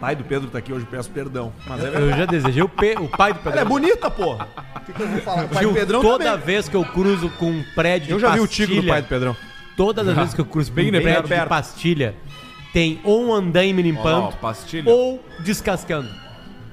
[0.00, 1.52] Pai do Pedro tá aqui hoje, peço perdão.
[1.66, 4.48] Mas é Eu já desejei o, P, o pai do Ela é bonita, porra.
[4.76, 5.44] O que, que eu vou falar?
[5.44, 6.46] O pai Gil, do Pedrão toda também.
[6.46, 8.92] vez que eu cruzo com um prédio Eu de já vi o tico do pastilha,
[8.92, 9.36] pai do Pedrão.
[9.76, 12.14] todas as vezes que eu cruzo Bem bem prédio de pastilha,
[12.72, 14.90] tem ou um andaime limpando Ó lá, ó, pastilha.
[14.90, 16.08] ou descascando.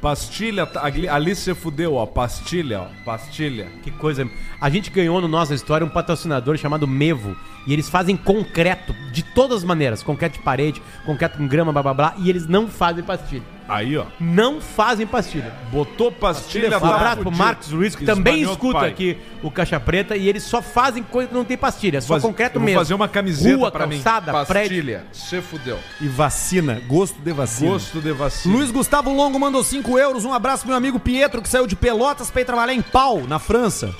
[0.03, 2.05] Pastilha, tá- ali, ali você fudeu, ó.
[2.05, 2.87] Pastilha, ó.
[3.05, 3.67] Pastilha.
[3.81, 4.29] Que coisa.
[4.59, 7.37] A gente ganhou no Nossa História um patrocinador chamado Mevo.
[7.65, 10.03] E eles fazem concreto de todas as maneiras.
[10.03, 12.15] Concreto de parede, concreto com grama, blá blá blá.
[12.17, 13.43] E eles não fazem pastilha.
[13.67, 14.05] Aí, ó.
[14.19, 15.53] Não fazem pastilha.
[15.71, 17.31] Botou pastilha, Um tá abraço pro.
[17.31, 18.89] Marcos Luiz, que também Espanhol escuta pai.
[18.89, 20.17] aqui o Caixa Preta.
[20.17, 22.01] E eles só fazem coisa que não tem pastilha.
[22.01, 22.79] Só Faz- concreto eu vou mesmo.
[22.79, 24.45] fazer uma camiseta Rua, pra calçada, mim.
[24.45, 24.69] prédio.
[24.77, 25.05] Pastilha.
[25.13, 25.79] Você fudeu.
[26.01, 27.71] E vacina, gosto de vacina.
[27.71, 28.53] Gosto de vacina.
[28.55, 30.25] Luiz Gustavo Longo mandou 5 euros.
[30.25, 33.21] Um abraço pro meu amigo Pietro, que saiu de Pelotas pra ir trabalhar em Pau,
[33.27, 33.93] na França.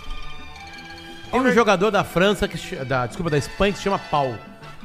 [1.32, 4.36] Tem um jogador da França, que, ch- da, desculpa, da Espanha, que se chama Paul.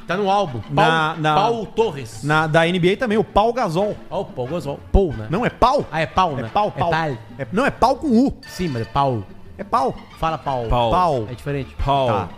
[0.09, 0.59] Tá no álbum.
[0.59, 2.23] Paul, Na- na- Paul Torres.
[2.23, 3.95] Na, da NBA também, o Pau Gasol.
[4.09, 4.79] Ó, o Paul Gasol.
[4.91, 5.27] Paul, né?
[5.29, 5.85] Não, é pau?
[5.91, 6.47] Ah, é pau, né?
[6.47, 6.91] É pau, pau.
[6.91, 7.15] É.
[7.37, 8.33] É- não, é pau com U.
[8.47, 9.23] Sim, mas é Paul.
[9.55, 9.93] É pau.
[10.17, 10.67] Fala Paul.
[10.67, 10.89] Pau.
[10.89, 11.27] Pau.
[11.29, 11.75] É diferente.
[11.85, 12.07] Pau.
[12.07, 12.29] Tá.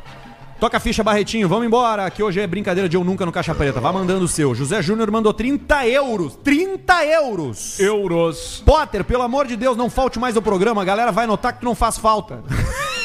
[0.59, 1.47] Toca a ficha, Barretinho.
[1.47, 3.79] Vamos embora, que hoje é brincadeira de eu nunca no Caixa Preta.
[3.79, 4.53] Vá mandando o seu.
[4.53, 6.35] José Júnior mandou 30 euros.
[6.43, 7.79] 30 euros.
[7.79, 8.61] Euros.
[8.65, 10.81] Potter, pelo amor de Deus, não falte mais ao programa.
[10.81, 12.43] A galera vai notar que tu não faz falta.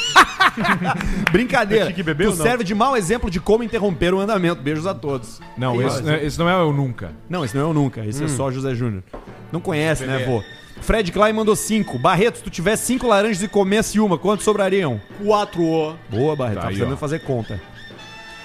[1.32, 1.92] Brincadeira.
[1.92, 2.44] que bebeu, tu não?
[2.44, 4.62] serve de mau exemplo de como interromper o andamento.
[4.62, 5.40] Beijos a todos.
[5.56, 7.12] Não, esse, não é- esse não é eu nunca.
[7.28, 8.04] Não, esse não é eu nunca.
[8.04, 8.26] Esse Hum.
[8.26, 9.02] é só José Júnior.
[9.52, 10.42] Não conhece, né, vô?
[10.82, 11.98] Fred Klein mandou 5.
[11.98, 15.00] Barreto, se tu tivesse 5 laranjas e comesse uma, quantos sobrariam?
[15.24, 15.96] 4.
[16.10, 16.56] Boa, Barreto.
[16.56, 16.96] Tá Tá precisando ó.
[16.96, 17.60] fazer conta.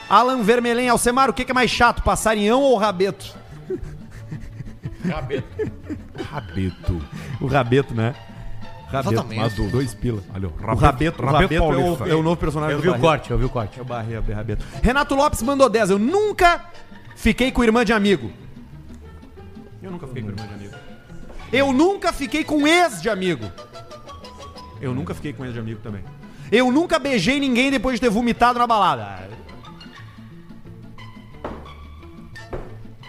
[0.09, 3.34] Alan Vermelém, Alcemar, o que é mais chato, passarinhão ou rabeto?
[5.09, 7.01] Rabeto.
[7.41, 8.14] O rabeto, né?
[8.91, 9.13] Rabeto.
[9.13, 9.71] Exatamente.
[9.71, 10.21] Dois pila.
[10.33, 12.89] Olha, o O rabeto, o rabeto, é, o, é o novo personagem Eu do vi
[12.89, 13.79] o corte, eu vi o corte.
[13.79, 14.65] É o Barreto, Rabeto.
[14.81, 15.91] Renato Lopes mandou 10.
[15.91, 16.65] Eu nunca
[17.15, 18.31] fiquei com irmã de amigo.
[19.81, 20.75] Eu nunca fiquei com irmã de amigo.
[21.51, 23.45] Eu nunca fiquei com ex de amigo.
[24.79, 26.03] Eu nunca fiquei com ex de amigo também.
[26.51, 29.29] Eu nunca beijei ninguém depois de ter vomitado na balada.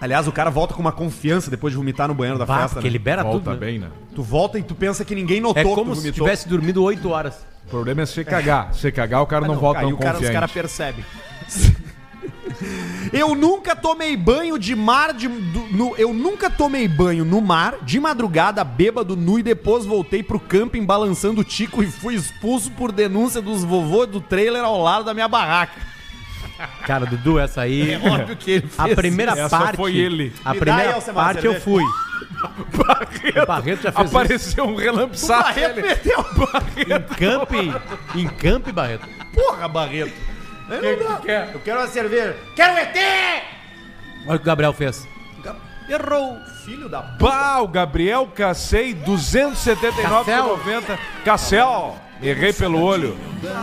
[0.03, 2.75] Aliás, o cara volta com uma confiança depois de vomitar no banheiro da Bah, festa.
[2.75, 2.93] porque né?
[2.93, 3.51] libera Volta tudo.
[3.53, 3.57] né?
[3.57, 3.87] bem, né?
[4.15, 6.27] Tu volta e tu pensa que ninguém notou É que tu como se vomitou.
[6.27, 7.47] tivesse dormido 8 horas.
[7.67, 8.75] O problema é você cagar.
[8.75, 10.35] Se cagar, o cara não, volta aí tão o cara, os confiante.
[10.35, 11.05] caras percebem.
[13.13, 17.77] Eu nunca tomei banho de mar de, do- no, eu nunca tomei banho no mar
[17.83, 22.71] de madrugada bêbado nu e depois voltei pro camping balançando o tico e fui expulso
[22.71, 25.81] por denúncia dos vovô do trailer ao lado da minha barraca.
[26.87, 27.97] Cara, Dudu, essa aí.
[27.97, 29.77] Óbvio que ele A fez primeira Essa parte.
[29.77, 30.33] foi ele.
[30.45, 31.83] A Me primeira aí, parte eu fui.
[32.43, 34.17] O Barreto já fez isso.
[34.19, 35.45] Apareceu um O relampiçado.
[35.45, 35.89] Barreto ele.
[35.89, 36.25] meteu.
[36.77, 37.75] Em camping.
[38.17, 39.07] Em camping, Barreto.
[39.33, 40.13] Porra, Barreto.
[40.69, 41.51] Eu, não dá.
[41.53, 42.37] eu quero uma cerveja.
[42.57, 42.97] Quero ET!
[44.27, 45.07] Olha o que o Gabriel fez.
[45.89, 46.39] Errou.
[46.65, 47.19] Filho da p...
[47.25, 50.99] Pá, o Gabriel Cacei, 279,90.
[51.25, 51.97] Cassel.
[52.23, 53.16] Errei pelo olho.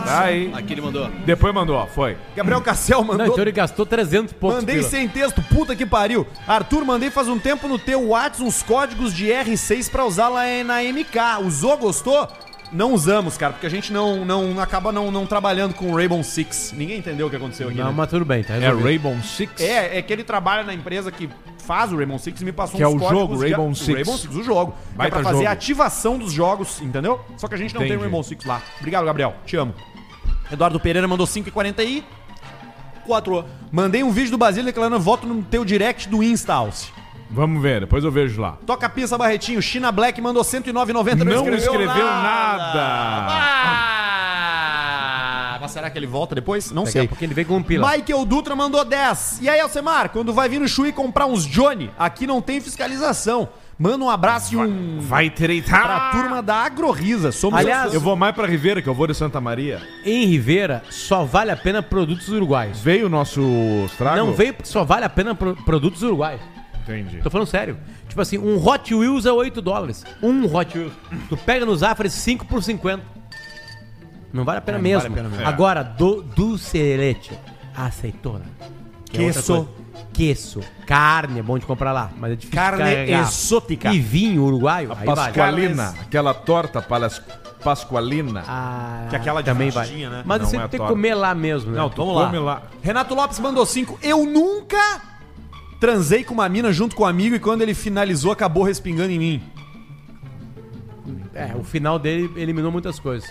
[0.04, 0.52] Tá aí.
[0.54, 1.08] Aqui ele mandou.
[1.24, 2.16] Depois mandou, ó, foi.
[2.36, 4.88] Gabriel Cassel Não, mandou então ele gastou 300 e poucos Mandei pila.
[4.88, 6.26] sem texto, puta que pariu.
[6.46, 10.42] Arthur, mandei faz um tempo no teu WhatsApp uns códigos de R6 pra usar lá
[10.64, 11.42] na MK.
[11.46, 12.28] Usou, gostou?
[12.72, 16.22] Não usamos, cara, porque a gente não, não acaba não, não trabalhando com o Rainbow
[16.22, 16.72] Six.
[16.76, 17.78] Ninguém entendeu o que aconteceu aqui.
[17.78, 17.94] Não, né?
[17.96, 18.84] mas tudo bem, tá É resolvido.
[18.86, 19.60] Rainbow Six?
[19.60, 22.76] É, é que ele trabalha na empresa que faz o Rainbow Six e me passou
[22.76, 23.94] Que é uns o códigos jogo, de- Rainbow o Six.
[23.94, 24.74] Rainbow Six, o jogo.
[24.96, 25.48] Que é pra fazer jogo.
[25.48, 27.20] a ativação dos jogos, entendeu?
[27.36, 27.98] Só que a gente não tem Entendi.
[27.98, 28.62] o Rainbow Six lá.
[28.78, 29.34] Obrigado, Gabriel.
[29.44, 29.74] Te amo.
[30.52, 32.04] Eduardo Pereira mandou 5,40 e...
[33.04, 33.44] 4.
[33.72, 36.92] Mandei um vídeo do Basílio declarando voto no teu direct do Insta, Alce.
[37.32, 38.58] Vamos ver, depois eu vejo lá.
[38.66, 39.62] Toca a pista, Barretinho.
[39.62, 41.22] China Black mandou 109,90.
[41.24, 42.80] Não escreveu nada.
[45.52, 46.70] Ah, mas será que ele volta depois?
[46.70, 47.06] Não Daqui sei.
[47.08, 47.88] pouquinho ele vem com um pila.
[47.96, 49.38] Michael Dutra mandou 10.
[49.42, 53.48] E aí, Alcemar, quando vai vir no Chui comprar uns Johnny, aqui não tem fiscalização.
[53.78, 54.98] Manda um abraço e um...
[55.00, 55.82] Vai treitar.
[55.82, 57.32] Pra turma da Agrorisa.
[57.32, 59.80] Somos Aliás, Eu vou mais pra Ribeira, que eu vou de Santa Maria.
[60.04, 62.78] Em Ribeira, só vale a pena produtos uruguaios.
[62.80, 63.40] Veio o nosso
[63.86, 64.16] estrago?
[64.18, 66.42] Não veio porque só vale a pena pro- produtos uruguaios.
[66.82, 67.18] Entendi.
[67.22, 67.78] Tô falando sério.
[68.08, 70.04] Tipo assim, um Hot Wheels é 8 dólares.
[70.22, 70.92] Um Hot Wheels.
[71.28, 73.02] Tu pega no Zafra 5 por 50.
[74.32, 75.00] Não vale a pena mesmo.
[75.08, 75.46] vale a pena mesmo.
[75.46, 77.32] Agora, do, dulce leite,
[77.76, 78.44] aceitona.
[79.10, 79.68] que é Queso.
[80.12, 80.60] Queso.
[80.86, 83.20] Carne é bom de comprar lá, mas é difícil Carne carregar.
[83.22, 83.92] exótica.
[83.92, 85.16] E vinho uruguaio, aí vale.
[85.32, 87.22] Pasqualina, aquela torta palas-
[87.62, 88.42] pasqualina.
[88.46, 90.06] Ah, Que é aquela de também vale.
[90.08, 90.22] né?
[90.24, 91.78] Mas Não você é tem que comer lá mesmo, né?
[91.78, 92.30] Não, vamos lá.
[92.40, 92.62] lá.
[92.82, 93.98] Renato Lopes mandou 5.
[94.02, 95.00] Eu nunca
[95.80, 99.18] transei com uma mina junto com um amigo e quando ele finalizou acabou respingando em
[99.18, 99.42] mim.
[101.32, 103.28] É, o final dele eliminou muitas coisas.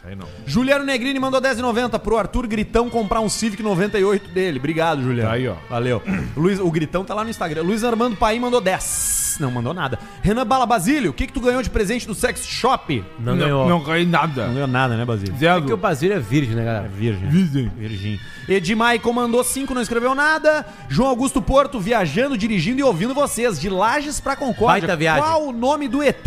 [0.00, 0.26] Isso aí não.
[0.46, 4.58] Juliano Negrini mandou 10,90 pro Arthur Gritão comprar um Civic 98 dele.
[4.58, 5.28] Obrigado, Juliano.
[5.28, 5.56] Tá aí, ó.
[5.68, 6.02] Valeu.
[6.34, 7.62] Luiz, o Gritão tá lá no Instagram.
[7.62, 9.36] Luiz Armando Paim mandou 10.
[9.40, 9.98] Não mandou nada.
[10.22, 13.04] Renan Bala Basílio, o que que tu ganhou de presente do Sex Shop?
[13.18, 13.68] Não, ganhou.
[13.68, 14.46] Não ganhei nada.
[14.46, 15.34] Não ganhou nada, né, Basílio?
[15.34, 15.76] É que o Zero.
[15.76, 16.88] Basílio é virgem, né, galera?
[16.88, 17.28] Virgem.
[17.28, 17.68] Virgem.
[17.76, 18.20] Virgem.
[18.48, 20.66] Edmaico mandou 5, não escreveu nada.
[20.88, 23.60] João Augusto Porto, viajando, dirigindo e ouvindo vocês.
[23.60, 24.80] De Lages pra Concórdia.
[24.80, 25.22] Baita viagem.
[25.22, 26.26] Qual o nome do ET?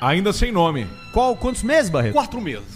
[0.00, 0.86] Ainda sem nome.
[1.12, 2.12] Qual, quantos meses, Barreto?
[2.12, 2.73] Quatro meses.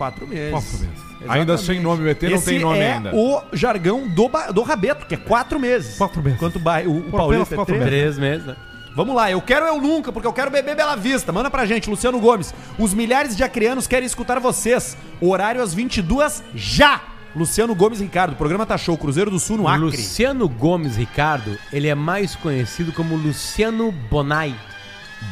[0.00, 0.50] Quatro meses.
[0.50, 1.10] Quatro meses.
[1.28, 2.04] Ainda sem nome.
[2.04, 3.14] O ET não Esse tem nome é ainda.
[3.14, 5.98] o jargão do, ba- do Rabeto, que é quatro meses.
[5.98, 6.38] Quatro meses.
[6.38, 7.86] Enquanto o, ba- o, o Paulista é quatro três.
[7.90, 8.56] Três meses, né?
[8.96, 11.30] Vamos lá, eu quero eu nunca, porque eu quero beber Bela Vista.
[11.32, 12.54] Manda pra gente, Luciano Gomes.
[12.78, 14.96] Os milhares de acreanos querem escutar vocês.
[15.20, 17.02] Horário às 22 já.
[17.36, 19.82] Luciano Gomes Ricardo, o programa tá show, Cruzeiro do Sul no O Acre.
[19.84, 24.52] Luciano Gomes Ricardo, ele é mais conhecido como Luciano Bonai.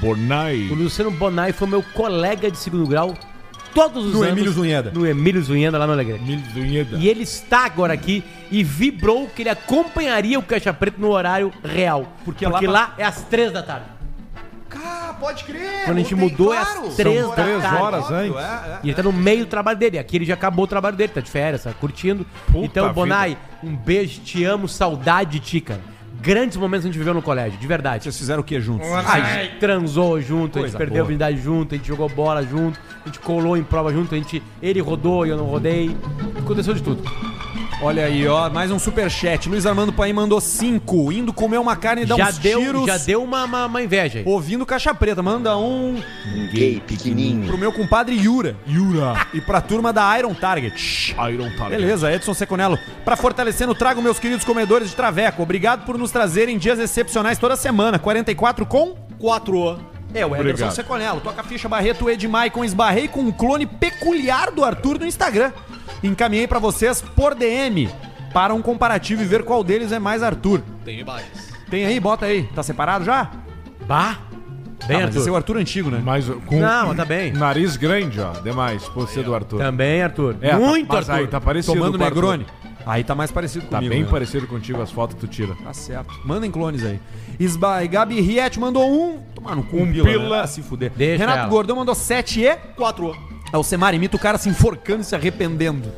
[0.00, 0.68] Bonai.
[0.70, 3.14] O Luciano Bonai foi meu colega de segundo grau
[3.74, 4.32] todos os No anos.
[4.32, 4.90] Emílio Zunheda.
[4.94, 6.22] No Emílio Zunheda, lá no Alegrete.
[6.22, 6.96] Milhunheda.
[6.96, 11.52] E ele está agora aqui e vibrou que ele acompanharia o Caixa Preto no horário
[11.64, 12.06] real.
[12.24, 13.84] Porque Porque, lá lá, pra- é às três da tarde.
[14.80, 15.84] Ah, pode crer.
[15.86, 17.82] Quando a gente mudou, é às três São da três tarde.
[17.82, 18.36] horas antes.
[18.36, 18.78] é, é.
[18.84, 19.98] E ele tá no meio do trabalho dele.
[19.98, 22.24] Aqui ele já acabou o trabalho dele, tá de férias, tá curtindo.
[22.46, 23.40] Puta então, Bonai, vida.
[23.62, 25.80] um beijo, te amo, saudade de ti, cara.
[26.20, 28.04] Grandes momentos que a gente viveu no colégio, de verdade.
[28.04, 28.88] Vocês fizeram o que juntos?
[28.88, 31.02] A gente transou junto, a gente Coisa perdeu boa.
[31.02, 34.18] a habilidade junto, a gente jogou bola junto, a gente colou em prova junto, a
[34.18, 34.42] gente.
[34.60, 35.96] Ele rodou e eu não rodei.
[36.38, 37.02] Aconteceu de tudo.
[37.80, 39.48] Olha aí, ó, mais um superchat.
[39.48, 41.12] Luiz Armando Paim mandou 5.
[41.12, 42.86] Indo comer uma carne e dar Já uns deu, tiros.
[42.86, 44.24] já deu uma, uma, uma inveja aí.
[44.26, 45.22] Ouvindo Caixa Preta.
[45.22, 46.02] Manda um
[46.34, 47.46] Um gay pequenininho.
[47.46, 48.56] pro meu compadre Yura.
[48.68, 49.24] Yura.
[49.32, 51.14] E pra turma da Iron Target.
[51.32, 51.80] Iron Target.
[51.80, 52.76] Beleza, Edson Seconello.
[53.04, 55.40] Pra fortalecer no trago, meus queridos comedores de Traveco.
[55.40, 57.96] Obrigado por nos trazerem dias excepcionais toda semana.
[57.96, 58.96] 44 com...
[59.20, 59.78] Quatro.
[60.14, 60.74] É, o Ederson Obrigado.
[60.74, 61.20] Seconello.
[61.20, 62.64] Toca a ficha Barreto Edmaicon.
[62.64, 65.52] Esbarrei com um clone peculiar do Arthur no Instagram.
[66.02, 67.88] Encaminhei pra vocês por DM
[68.32, 70.62] para um comparativo e ver qual deles é mais Arthur.
[70.84, 71.48] Tem vários.
[71.70, 72.44] Tem aí, bota aí.
[72.54, 73.30] Tá separado já?
[73.86, 74.18] Bah!
[74.86, 75.32] Bem, Ah, mas esse é Arthur.
[75.32, 76.00] o Arthur antigo, né?
[76.02, 77.32] Mas com Não, mas tá bem.
[77.32, 78.30] nariz grande, ó.
[78.40, 79.58] Demais, por ser do Arthur.
[79.58, 80.36] Também, Arthur.
[80.40, 81.22] É, Muito, mas Arthur.
[81.22, 82.22] aí tá parecido Tomando com o Arthur.
[82.22, 82.46] Negroni.
[82.86, 83.92] Aí tá mais parecido Tá comigo.
[83.92, 84.08] bem né?
[84.10, 85.54] parecido contigo as fotos que tu tira.
[85.62, 86.14] Tá certo.
[86.24, 86.98] Mandem clones aí.
[87.38, 89.18] Isba e Gabi Riet mandou um.
[89.34, 90.08] Tomar no cu, Um pila.
[90.08, 90.36] pila.
[90.36, 90.42] né?
[90.42, 90.90] Ah, se fuder.
[90.96, 91.48] Deixa Renato ela.
[91.48, 92.56] Gordão mandou 7 e.
[92.76, 93.14] Quatro.
[93.52, 95.92] É o Semar imita o cara se enforcando e se arrependendo.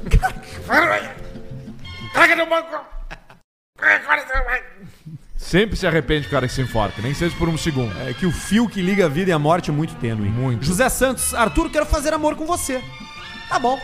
[5.36, 7.92] Sempre se arrepende o cara que se enforca, nem seja por um segundo.
[8.08, 10.28] É que o fio que liga a vida e a morte é muito tênue.
[10.28, 10.64] Muito.
[10.64, 12.80] José Santos, Arthur, quero fazer amor com você.
[13.48, 13.80] Tá bom.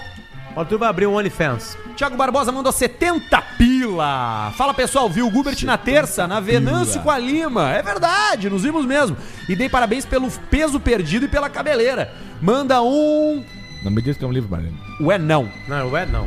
[0.55, 1.77] O Arthur vai abrir um OnlyFans.
[1.97, 4.53] Tiago Barbosa mandou 70 pila.
[4.57, 7.73] Fala pessoal, viu o Gubert na terça, na Venâncio com a Lima.
[7.73, 9.17] É verdade, nos vimos mesmo.
[9.49, 12.15] E dei parabéns pelo peso perdido e pela cabeleira.
[12.41, 13.45] Manda um.
[13.87, 14.77] Não me diz que é um livro, Marlene.
[15.01, 15.49] Ué, não.
[15.69, 16.27] Não, é não.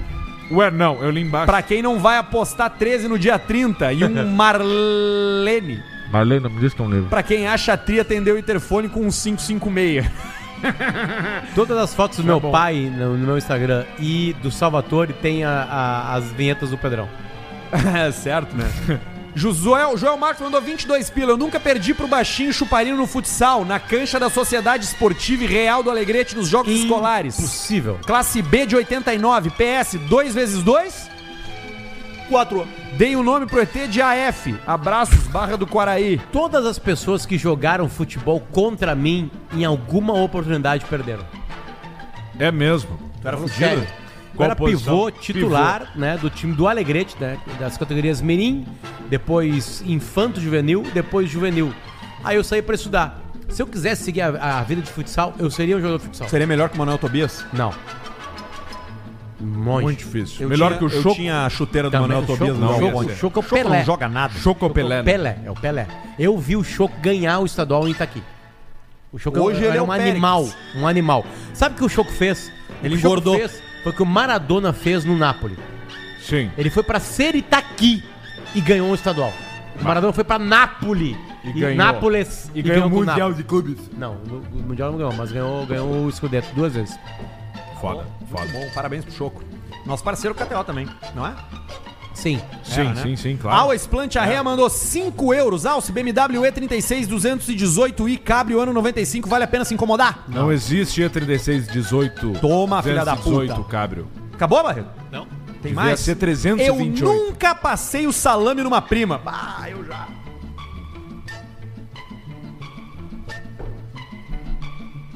[0.49, 1.45] Ué, não, eu li embaixo.
[1.45, 5.83] Pra quem não vai apostar 13 no dia 30 e um Marlene.
[6.11, 7.09] Marlene, não me diz que é um livro.
[7.09, 10.09] Pra quem acha a Tri atendeu o interfone com um 556.
[11.53, 12.51] Todas as fotos do meu bom.
[12.51, 17.07] pai no, no meu Instagram e do Salvatore tem a- a- as vinhetas do Pedrão.
[17.71, 18.65] É certo, né?
[19.35, 21.31] Josuel, Joel Marcos mandou 22 pila.
[21.31, 25.83] Eu nunca perdi pro baixinho chuparino no futsal, na cancha da Sociedade Esportiva e Real
[25.83, 27.35] do Alegrete nos Jogos Escolares.
[27.35, 27.99] Possível.
[28.05, 31.09] Classe B de 89, PS 2 vezes 2.
[32.27, 32.67] Quatro.
[32.97, 34.55] Dei o nome pro ET de AF.
[34.65, 36.19] Abraços, Barra do Quaraí.
[36.31, 41.25] Todas as pessoas que jogaram futebol contra mim, em alguma oportunidade perderam.
[42.37, 42.99] É mesmo.
[43.23, 43.87] Era Sério.
[44.31, 48.65] Eu Qual era pivô titular, né, do time do Alegrete, né, das categorias Menin,
[49.09, 51.73] depois Infanto Juvenil, depois Juvenil.
[52.23, 53.19] Aí eu saí pra estudar.
[53.49, 56.29] Se eu quisesse seguir a, a vida de futsal, eu seria um jogador de futsal.
[56.29, 57.43] Seria melhor que o Manuel Tobias?
[57.51, 57.73] Não.
[59.41, 59.83] Monte.
[59.83, 60.41] Muito difícil.
[60.41, 61.15] Eu Melhor tinha- que o eu Choco.
[61.15, 63.55] tinha a chuteira do Também, Manuel Tobias Choco- no o Choco- Choco é o Choco
[63.63, 63.77] Pelé.
[63.79, 64.33] não joga nada.
[64.37, 64.97] Choco O Pelé.
[64.97, 65.03] né?
[65.03, 65.87] Pelé, é o Pelé.
[66.19, 68.21] Eu vi o Choco ganhar o estadual em Itaqui.
[69.13, 71.25] O Choco Hoje ele era é um animal, um animal.
[71.53, 72.51] Sabe o que o Choco fez?
[72.83, 73.35] Ele o Choco engordou.
[73.37, 75.57] fez foi o que o Maradona fez no Napoli.
[76.21, 76.51] Sim.
[76.57, 78.03] Ele foi pra ser Itaqui
[78.53, 79.33] e ganhou o estadual.
[79.79, 81.75] O Maradona foi pra Nápoles E e, ganhou.
[81.77, 83.37] Nápoles E ganhou o Mundial Nápoles.
[83.37, 83.77] de Clubes.
[83.97, 86.97] Não, o Mundial não ganhou, mas ganhou, ganhou o Scudetto duas vezes.
[87.79, 88.45] Foda, foda.
[88.51, 89.43] Bom, parabéns pro Choco.
[89.85, 91.33] Nosso parceiro KTO também, não é?
[92.13, 92.41] Sim.
[92.63, 93.01] Sim, Era, né?
[93.03, 93.57] sim, sim, claro.
[93.61, 95.65] Always Plant Arrea mandou 5 euros.
[95.65, 99.29] Alce BMW E36 218i Cabrio ano 95.
[99.29, 100.25] Vale a pena se incomodar?
[100.27, 102.39] Não existe E3618.
[102.39, 103.69] Toma, filha da 218 puta.
[103.69, 104.07] Cabrio.
[104.33, 104.89] Acabou, Barreto?
[105.11, 105.25] Não.
[105.61, 105.99] Tem Devia mais?
[105.99, 107.03] ser Eu 328.
[107.05, 109.21] nunca passei o salame numa prima.
[109.25, 110.07] Ah, eu já.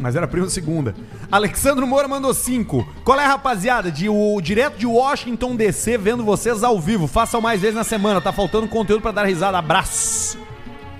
[0.03, 0.93] Mas era prima segunda.
[1.31, 2.85] Alexandro Moura mandou 5.
[3.05, 3.89] Qual é, rapaziada?
[3.89, 7.07] De, o, direto de Washington DC, vendo vocês ao vivo.
[7.07, 8.19] Façam mais vezes na semana.
[8.19, 9.57] Tá faltando conteúdo pra dar risada.
[9.57, 10.37] Abraço.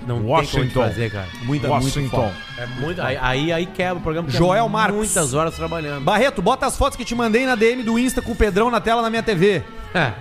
[0.06, 0.70] Não tem Washington.
[0.72, 1.28] como fazer, cara.
[1.42, 2.32] Muita, Washington.
[2.56, 4.26] É muito, aí, aí, aí quebra o programa.
[4.30, 4.96] Joel é Marcos.
[4.96, 6.02] Muitas horas trabalhando.
[6.02, 8.80] Barreto, bota as fotos que te mandei na DM do Insta com o Pedrão na
[8.80, 9.62] tela na minha TV.
[9.92, 10.12] É.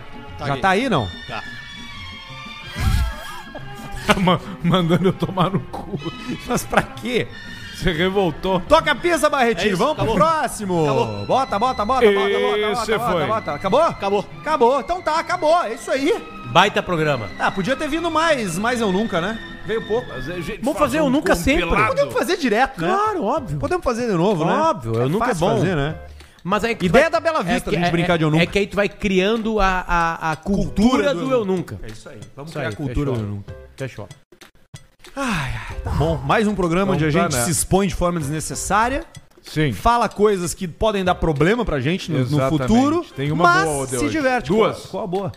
[0.46, 1.08] Já tá aí, não?
[4.20, 5.98] Ma- Mandando eu tomar no cu.
[6.46, 7.30] Mas pra quê?
[7.74, 8.60] Você revoltou.
[8.62, 9.70] Toca a pista, Barretinho.
[9.70, 10.16] É isso, Vamos acabou.
[10.16, 10.84] pro próximo.
[10.84, 11.06] Acabou.
[11.26, 12.98] Bota, bota, bota, bota, bota, bota, foi.
[12.98, 13.54] bota, bota.
[13.54, 13.82] Acabou?
[13.82, 14.26] Acabou.
[14.40, 14.80] Acabou.
[14.80, 15.64] Então tá, acabou.
[15.64, 16.14] É isso aí.
[16.52, 17.28] Baita programa.
[17.40, 19.40] Ah, podia ter vindo mais, mais eu nunca, né?
[19.66, 20.08] Veio pouco.
[20.62, 21.66] Vamos fazer o nunca sempre.
[21.66, 22.88] Podemos fazer direto, né?
[22.88, 23.58] Claro, óbvio.
[23.58, 24.52] Podemos fazer de novo, né?
[24.54, 25.58] Óbvio, eu nunca fácil é bom.
[25.58, 25.96] fazer, né?
[26.44, 28.44] Mas aí tu Ideia da Bela Vista, que- da gente brincar de eu nunca.
[28.44, 31.80] É que aí tu vai criando a, a, a cultura, do, eu nunca.
[31.82, 32.20] É isso aí.
[32.36, 33.16] Vamos Isso criar aí, a cultura fechou.
[33.16, 33.56] do eu nunca.
[33.78, 34.10] Fechou.
[35.14, 37.44] Tá bom, mais um programa onde a gente né?
[37.44, 39.06] se expõe de forma desnecessária,
[39.42, 39.72] Sim.
[39.72, 43.86] fala coisas que podem dar problema pra gente no, no futuro, Tem uma mas boa
[43.86, 44.10] de se hoje.
[44.10, 44.48] diverte.
[44.48, 44.86] Duas.
[44.88, 45.32] Qual, qual a boa?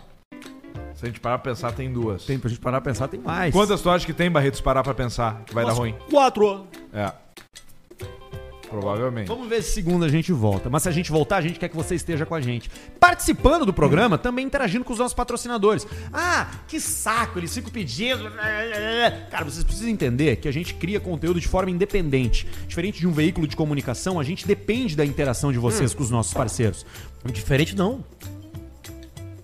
[0.95, 2.23] Se a gente parar pra pensar, tem duas.
[2.25, 3.53] Tem pra gente parar pra pensar, tem mais.
[3.53, 5.93] Quantas tu acha que tem, Barretos, parar pra pensar que vai dar ruim?
[6.09, 6.65] Quatro.
[6.91, 7.11] É.
[8.69, 9.27] Provavelmente.
[9.27, 10.69] Vamos ver se segunda a gente volta.
[10.69, 12.69] Mas se a gente voltar, a gente quer que você esteja com a gente.
[12.99, 15.87] Participando do programa, também interagindo com os nossos patrocinadores.
[16.11, 18.29] Ah, que saco, eles ficam pedindo.
[19.31, 22.47] Cara, vocês precisam entender que a gente cria conteúdo de forma independente.
[22.67, 26.09] Diferente de um veículo de comunicação, a gente depende da interação de vocês com os
[26.09, 26.85] nossos parceiros.
[27.33, 28.03] Diferente não.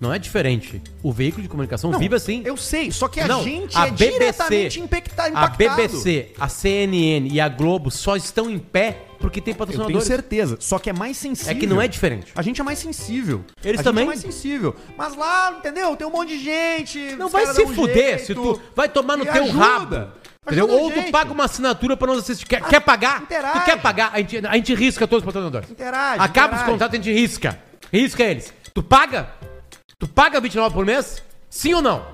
[0.03, 0.81] Não é diferente.
[1.01, 2.41] O veículo de comunicação Não, vive assim.
[2.43, 5.75] Eu sei, só que a Não, gente a é BBC, diretamente impacta, A impactado.
[5.77, 10.05] BBC, a CNN e a Globo só estão em pé porque tem Eu tenho patrocinadores.
[10.07, 10.57] certeza.
[10.59, 11.51] Só que é mais sensível.
[11.51, 12.31] É que não é diferente.
[12.35, 13.43] A gente é mais sensível.
[13.63, 14.03] Eles a também?
[14.03, 14.75] gente é mais sensível.
[14.97, 15.95] Mas lá, entendeu?
[15.95, 17.15] Tem um monte de gente.
[17.15, 18.25] Não vai se um fuder jeito.
[18.25, 19.57] se tu vai tomar no teu ajuda.
[19.63, 20.07] rabo.
[20.45, 20.69] Entendeu?
[20.69, 21.11] Ou tu gente.
[21.11, 22.45] paga uma assinatura pra nós assistir.
[22.45, 23.21] Quer, quer pagar?
[23.21, 23.59] interage.
[23.59, 24.09] Tu quer pagar?
[24.13, 25.71] A gente, a gente risca todos os patrocinadores.
[25.71, 26.63] Interage, Acaba interage.
[26.63, 27.59] os contratos, a gente risca.
[27.93, 28.53] Risca eles.
[28.73, 29.29] Tu paga?
[29.97, 31.23] Tu paga 29 por mês?
[31.49, 32.05] Sim ou não?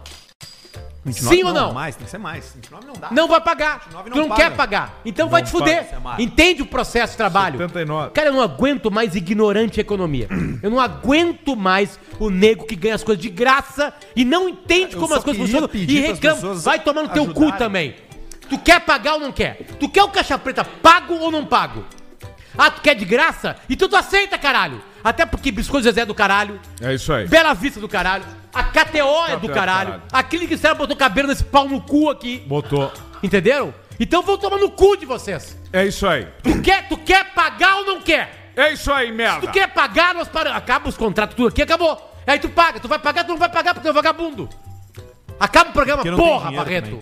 [1.06, 1.74] 29 Sim ou não?
[1.74, 2.52] Mais, tem que ser mais.
[2.54, 3.08] 29 não dá.
[3.12, 3.80] Não vai pagar.
[3.86, 4.41] 29 tu não não paga.
[4.50, 5.00] quer pagar.
[5.06, 5.88] Então vai te fuder.
[6.18, 6.22] é.
[6.22, 7.58] Entende o processo de trabalho.
[7.58, 8.12] 79.
[8.12, 10.28] Cara, eu não aguento mais ignorante economia.
[10.62, 14.95] Eu não aguento mais o nego que ganha as coisas de graça e não entende
[14.95, 16.56] Eu como as coisas funcionam e reclama.
[16.56, 17.95] Vai tomar no teu cu também.
[18.50, 19.64] Tu quer pagar ou não quer?
[19.80, 21.86] Tu quer o caixa preta pago ou não pago?
[22.58, 23.56] Ah, tu quer de graça?
[23.70, 24.82] Então tu aceita, caralho.
[25.04, 26.60] Até porque Biscoito Zezé é do caralho.
[26.82, 27.28] É isso aí.
[27.28, 28.26] Bela Vista do caralho.
[28.54, 29.91] A KTO é do caralho.
[29.91, 30.02] caralho.
[30.12, 32.39] A Clínica Estela botou cabelo nesse pau no cu aqui.
[32.47, 32.91] Botou.
[33.22, 33.74] Entenderam?
[34.00, 35.58] Então vão tomar no cu de vocês.
[35.72, 36.28] É isso aí.
[36.43, 38.52] Tu quer, tu quer pagar ou não quer?
[38.56, 39.41] É isso aí, merda.
[39.47, 40.58] Tu quer pagar, nós paramos.
[40.58, 42.10] Acaba os contratos, tudo aqui, acabou.
[42.26, 42.80] Aí tu paga.
[42.80, 44.50] Tu vai pagar, tu não vai pagar porque tu é vagabundo.
[45.39, 46.86] Acaba o programa, Porque não tem porra, dinheiro Barreto.
[46.86, 47.00] também.